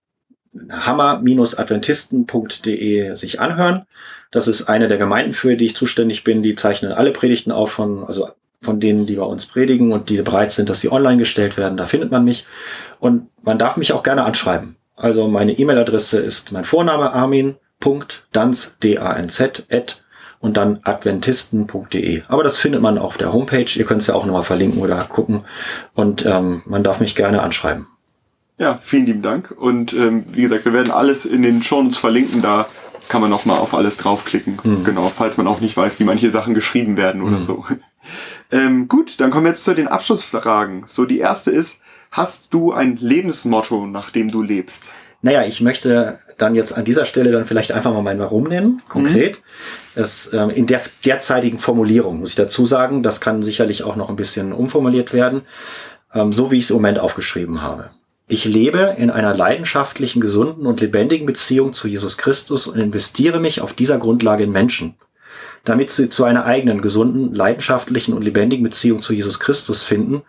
hammer-adventisten.de 0.71 3.15
sich 3.15 3.41
anhören. 3.41 3.87
Das 4.31 4.49
ist 4.49 4.69
eine 4.69 4.89
der 4.89 4.99
Gemeinden, 4.99 5.33
für 5.33 5.57
die 5.57 5.67
ich 5.67 5.77
zuständig 5.77 6.25
bin. 6.25 6.43
Die 6.43 6.55
zeichnen 6.55 6.93
alle 6.93 7.11
Predigten 7.11 7.51
auf 7.51 7.73
von, 7.73 8.05
also 8.05 8.29
von 8.63 8.79
denen, 8.79 9.07
die 9.07 9.17
bei 9.17 9.25
uns 9.25 9.47
predigen 9.47 9.93
und 9.93 10.09
die 10.11 10.21
bereit 10.23 10.53
sind, 10.53 10.69
dass 10.69 10.81
sie 10.81 10.93
online 10.93 11.19
gestellt 11.19 11.57
werden. 11.57 11.77
Da 11.77 11.87
findet 11.87 12.11
man 12.11 12.25
mich. 12.25 12.47
Und 12.99 13.29
man 13.43 13.59
darf 13.59 13.77
mich 13.77 13.93
auch 13.93 14.03
gerne 14.03 14.25
anschreiben. 14.25 14.77
Also 14.97 15.29
meine 15.29 15.53
E-Mail-Adresse 15.53 16.21
ist 16.21 16.53
mein 16.53 16.65
Vorname 16.65 17.13
armin.danz, 17.13 18.77
D-A-N-Z, 18.83 19.67
und 20.41 20.57
dann 20.57 20.81
adventisten.de. 20.83 22.23
Aber 22.29 22.43
das 22.45 22.57
findet 22.59 22.83
man 22.83 22.99
auf 22.99 23.17
der 23.17 23.33
Homepage. 23.33 23.67
Ihr 23.75 23.85
könnt 23.85 24.03
es 24.03 24.09
ja 24.09 24.15
auch 24.15 24.27
nochmal 24.27 24.43
verlinken 24.43 24.81
oder 24.81 25.03
gucken. 25.05 25.45
Und 25.95 26.27
ähm, 26.27 26.63
man 26.67 26.83
darf 26.83 27.01
mich 27.01 27.17
gerne 27.17 27.43
anschreiben. 27.43 27.87
Ja, 28.59 28.79
vielen 28.83 29.07
lieben 29.07 29.23
Dank. 29.23 29.55
Und 29.57 29.95
ähm, 29.95 30.25
wie 30.33 30.43
gesagt, 30.43 30.67
wir 30.67 30.75
werden 30.75 30.91
alles 30.93 31.25
in 31.25 31.43
den 31.43 31.63
Shownotes 31.63 31.97
verlinken. 31.97 32.43
Da 32.43 32.67
kann 33.11 33.21
man 33.21 33.29
nochmal 33.29 33.59
auf 33.59 33.75
alles 33.75 33.99
draufklicken. 33.99 34.59
Mhm. 34.63 34.85
Genau, 34.85 35.13
falls 35.15 35.37
man 35.37 35.47
auch 35.47 35.61
nicht 35.61 35.77
weiß, 35.77 36.01
wie 36.01 36.05
manche 36.05 36.31
Sachen 36.31 36.55
geschrieben 36.55 36.97
werden 36.97 37.21
oder 37.23 37.37
mhm. 37.37 37.43
so. 37.43 37.65
Ähm, 38.53 38.89
gut, 38.89 39.21
dann 39.21 39.31
kommen 39.31 39.45
wir 39.45 39.51
jetzt 39.51 39.63
zu 39.63 39.75
den 39.75 39.87
Abschlussfragen. 39.87 40.83
So, 40.87 41.05
die 41.05 41.21
erste 41.21 41.53
ist, 41.53 41.81
hast 42.11 42.53
du 42.53 42.73
ein 42.73 42.97
Lebensmotto, 42.97 43.87
nach 43.87 44.11
dem 44.11 44.33
du 44.33 44.43
lebst? 44.43 44.91
Naja, 45.23 45.45
ich 45.45 45.61
möchte 45.61 46.19
dann 46.39 46.57
jetzt 46.57 46.73
an 46.73 46.85
dieser 46.85 47.05
Stelle 47.05 47.31
dann 47.31 47.45
vielleicht 47.45 47.71
einfach 47.71 47.93
mal 47.93 48.03
mein 48.03 48.19
Warum 48.19 48.45
nennen, 48.45 48.83
konkret. 48.89 49.37
Mhm. 49.37 49.41
Das, 49.95 50.33
ähm, 50.33 50.51
in 50.51 50.67
der 50.67 50.81
derzeitigen 51.05 51.61
Formulierung 51.61 52.19
muss 52.19 52.31
ich 52.31 52.35
dazu 52.37 52.67
sagen, 52.67 53.05
das 53.05 53.21
kann 53.21 53.43
sicherlich 53.43 53.85
auch 53.85 53.95
noch 53.95 54.09
ein 54.09 54.17
bisschen 54.17 54.53
umformuliert 54.53 55.13
werden, 55.13 55.43
ähm, 56.13 56.33
so 56.33 56.51
wie 56.51 56.57
ich 56.57 56.65
es 56.65 56.71
im 56.71 56.77
Moment 56.77 56.99
aufgeschrieben 56.99 57.63
habe. 57.63 57.91
Ich 58.33 58.45
lebe 58.45 58.95
in 58.97 59.11
einer 59.11 59.35
leidenschaftlichen, 59.35 60.21
gesunden 60.21 60.65
und 60.65 60.81
lebendigen 60.81 61.27
Beziehung 61.27 61.73
zu 61.73 61.89
Jesus 61.89 62.17
Christus 62.17 62.69
und 62.69 62.79
investiere 62.79 63.41
mich 63.41 63.61
auf 63.61 63.75
dieser 63.75 63.99
Grundlage 63.99 64.45
in 64.45 64.53
Menschen. 64.53 64.95
Damit 65.65 65.91
sie 65.91 66.09
zu 66.09 66.23
einer 66.23 66.45
eigenen, 66.45 66.81
gesunden, 66.81 67.35
leidenschaftlichen 67.35 68.15
und 68.15 68.23
lebendigen 68.23 68.63
Beziehung 68.63 69.03
zu 69.03 69.15
Jesus 69.15 69.41
Christus 69.41 69.83
finden 69.83 70.23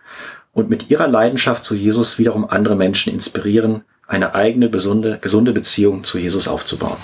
und 0.50 0.68
mit 0.68 0.90
ihrer 0.90 1.06
Leidenschaft 1.06 1.62
zu 1.62 1.76
Jesus 1.76 2.18
wiederum 2.18 2.50
andere 2.50 2.74
Menschen 2.74 3.12
inspirieren, 3.12 3.84
eine 4.08 4.34
eigene, 4.34 4.68
gesunde, 4.68 5.20
gesunde 5.20 5.52
Beziehung 5.52 6.02
zu 6.02 6.18
Jesus 6.18 6.48
aufzubauen. 6.48 6.98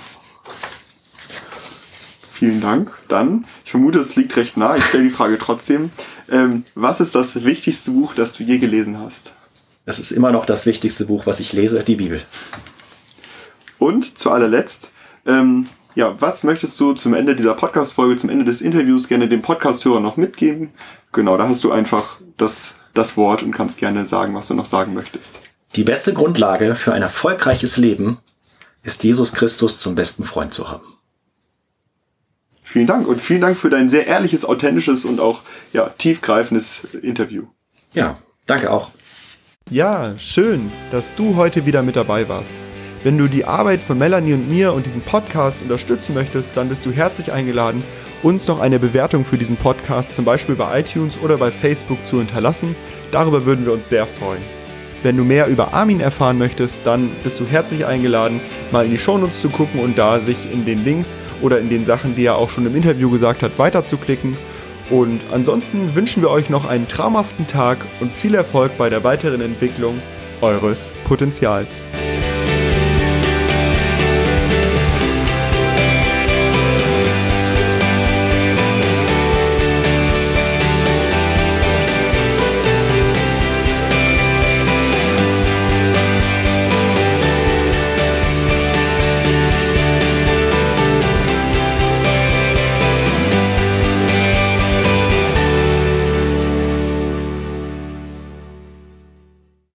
Vielen 2.29 2.61
Dank. 2.61 2.91
Dann, 3.07 3.45
ich 3.65 3.71
vermute, 3.71 4.01
es 4.01 4.17
liegt 4.17 4.37
recht 4.37 4.57
nah. 4.57 4.75
Ich 4.75 4.83
stelle 4.87 5.05
die 5.05 5.11
Frage 5.11 5.39
trotzdem. 5.39 5.91
Ähm, 6.29 6.65
was 6.75 6.99
ist 6.99 7.15
das 7.15 7.45
wichtigste 7.45 7.93
Buch, 7.93 8.15
das 8.15 8.33
du 8.33 8.43
je 8.43 8.59
gelesen 8.59 8.99
hast? 8.99 9.38
Das 9.89 9.99
ist 9.99 10.11
immer 10.11 10.33
noch 10.33 10.45
das 10.45 10.67
wichtigste 10.67 11.07
Buch, 11.07 11.25
was 11.25 11.41
ich 11.41 11.55
lese, 11.55 11.83
die 11.83 11.97
Bibel. 11.97 12.21
Und 13.79 14.19
zu 14.19 14.31
allerletzt, 14.31 14.91
ähm, 15.25 15.67
ja, 15.95 16.15
was 16.21 16.45
möchtest 16.45 16.79
du 16.79 16.93
zum 16.93 17.15
Ende 17.15 17.35
dieser 17.35 17.55
Podcast-Folge, 17.55 18.19
zum 18.19 18.29
Ende 18.29 18.45
des 18.45 18.61
Interviews 18.61 19.09
gerne 19.09 19.31
dem 19.31 19.41
Podcast-Hörer 19.41 20.01
noch 20.01 20.19
mitgeben? 20.19 20.69
Genau, 21.13 21.39
da 21.39 21.49
hast 21.49 21.65
du 21.65 21.73
einfach 21.73 22.21
das, 22.37 22.77
das 22.93 23.17
Wort 23.17 23.43
und 23.43 23.53
kannst 23.53 23.79
gerne 23.79 24.05
sagen, 24.05 24.35
was 24.35 24.49
du 24.49 24.55
noch 24.55 24.67
sagen 24.67 24.93
möchtest. 24.93 25.41
Die 25.75 25.85
beste 25.85 26.13
Grundlage 26.13 26.75
für 26.75 26.93
ein 26.93 27.01
erfolgreiches 27.01 27.79
Leben 27.79 28.19
ist 28.83 29.05
Jesus 29.05 29.33
Christus 29.33 29.79
zum 29.79 29.95
besten 29.95 30.25
Freund 30.25 30.53
zu 30.53 30.69
haben. 30.69 30.99
Vielen 32.63 32.87
Dank 32.87 33.09
und 33.09 33.23
vielen 33.23 33.41
Dank 33.41 33.57
für 33.57 33.71
dein 33.71 33.89
sehr 33.89 34.07
ehrliches, 34.07 34.45
authentisches 34.45 35.07
und 35.07 35.19
auch 35.19 35.41
ja, 35.73 35.89
tiefgreifendes 35.89 36.89
Interview. 37.01 37.45
Ja, 37.95 38.19
danke 38.47 38.71
auch. 38.71 38.91
Ja, 39.71 40.15
schön, 40.17 40.73
dass 40.91 41.15
du 41.15 41.37
heute 41.37 41.67
wieder 41.67 41.83
mit 41.83 41.95
dabei 41.95 42.27
warst. 42.27 42.55
Wenn 43.05 43.19
du 43.19 43.29
die 43.29 43.45
Arbeit 43.45 43.83
von 43.83 43.99
Melanie 43.99 44.33
und 44.33 44.49
mir 44.49 44.73
und 44.73 44.87
diesen 44.87 45.03
Podcast 45.03 45.61
unterstützen 45.61 46.15
möchtest, 46.15 46.57
dann 46.57 46.71
bist 46.71 46.87
du 46.87 46.91
herzlich 46.91 47.33
eingeladen, 47.33 47.85
uns 48.23 48.49
noch 48.49 48.61
eine 48.61 48.79
Bewertung 48.79 49.27
für 49.27 49.37
diesen 49.37 49.57
Podcast 49.57 50.17
zum 50.17 50.25
Beispiel 50.25 50.55
bei 50.55 50.81
iTunes 50.81 51.19
oder 51.21 51.37
bei 51.37 51.51
Facebook 51.51 51.99
zu 52.07 52.17
hinterlassen. 52.17 52.75
Darüber 53.13 53.45
würden 53.45 53.67
wir 53.67 53.75
uns 53.75 53.91
sehr 53.91 54.07
freuen. 54.07 54.41
Wenn 55.03 55.19
du 55.19 55.23
mehr 55.23 55.49
über 55.49 55.75
Armin 55.75 56.01
erfahren 56.01 56.39
möchtest, 56.39 56.79
dann 56.85 57.11
bist 57.23 57.39
du 57.39 57.45
herzlich 57.45 57.85
eingeladen, 57.85 58.41
mal 58.73 58.87
in 58.87 58.91
die 58.91 58.99
Shownotes 58.99 59.43
zu 59.43 59.51
gucken 59.51 59.81
und 59.81 59.99
da 59.99 60.19
sich 60.19 60.51
in 60.51 60.65
den 60.65 60.83
Links 60.83 61.19
oder 61.43 61.61
in 61.61 61.69
den 61.69 61.85
Sachen, 61.85 62.17
die 62.17 62.25
er 62.25 62.37
auch 62.37 62.49
schon 62.49 62.65
im 62.65 62.75
Interview 62.75 63.11
gesagt 63.11 63.43
hat, 63.43 63.59
weiterzuklicken. 63.59 64.35
Und 64.91 65.21
ansonsten 65.33 65.95
wünschen 65.95 66.23
wir 66.23 66.31
euch 66.31 66.49
noch 66.49 66.65
einen 66.65 66.89
traumhaften 66.89 67.47
Tag 67.47 67.79
und 68.01 68.13
viel 68.13 68.35
Erfolg 68.35 68.77
bei 68.79 68.89
der 68.89 69.05
weiteren 69.05 69.41
Entwicklung 69.41 70.01
eures 70.41 70.93
Potenzials. 71.05 71.87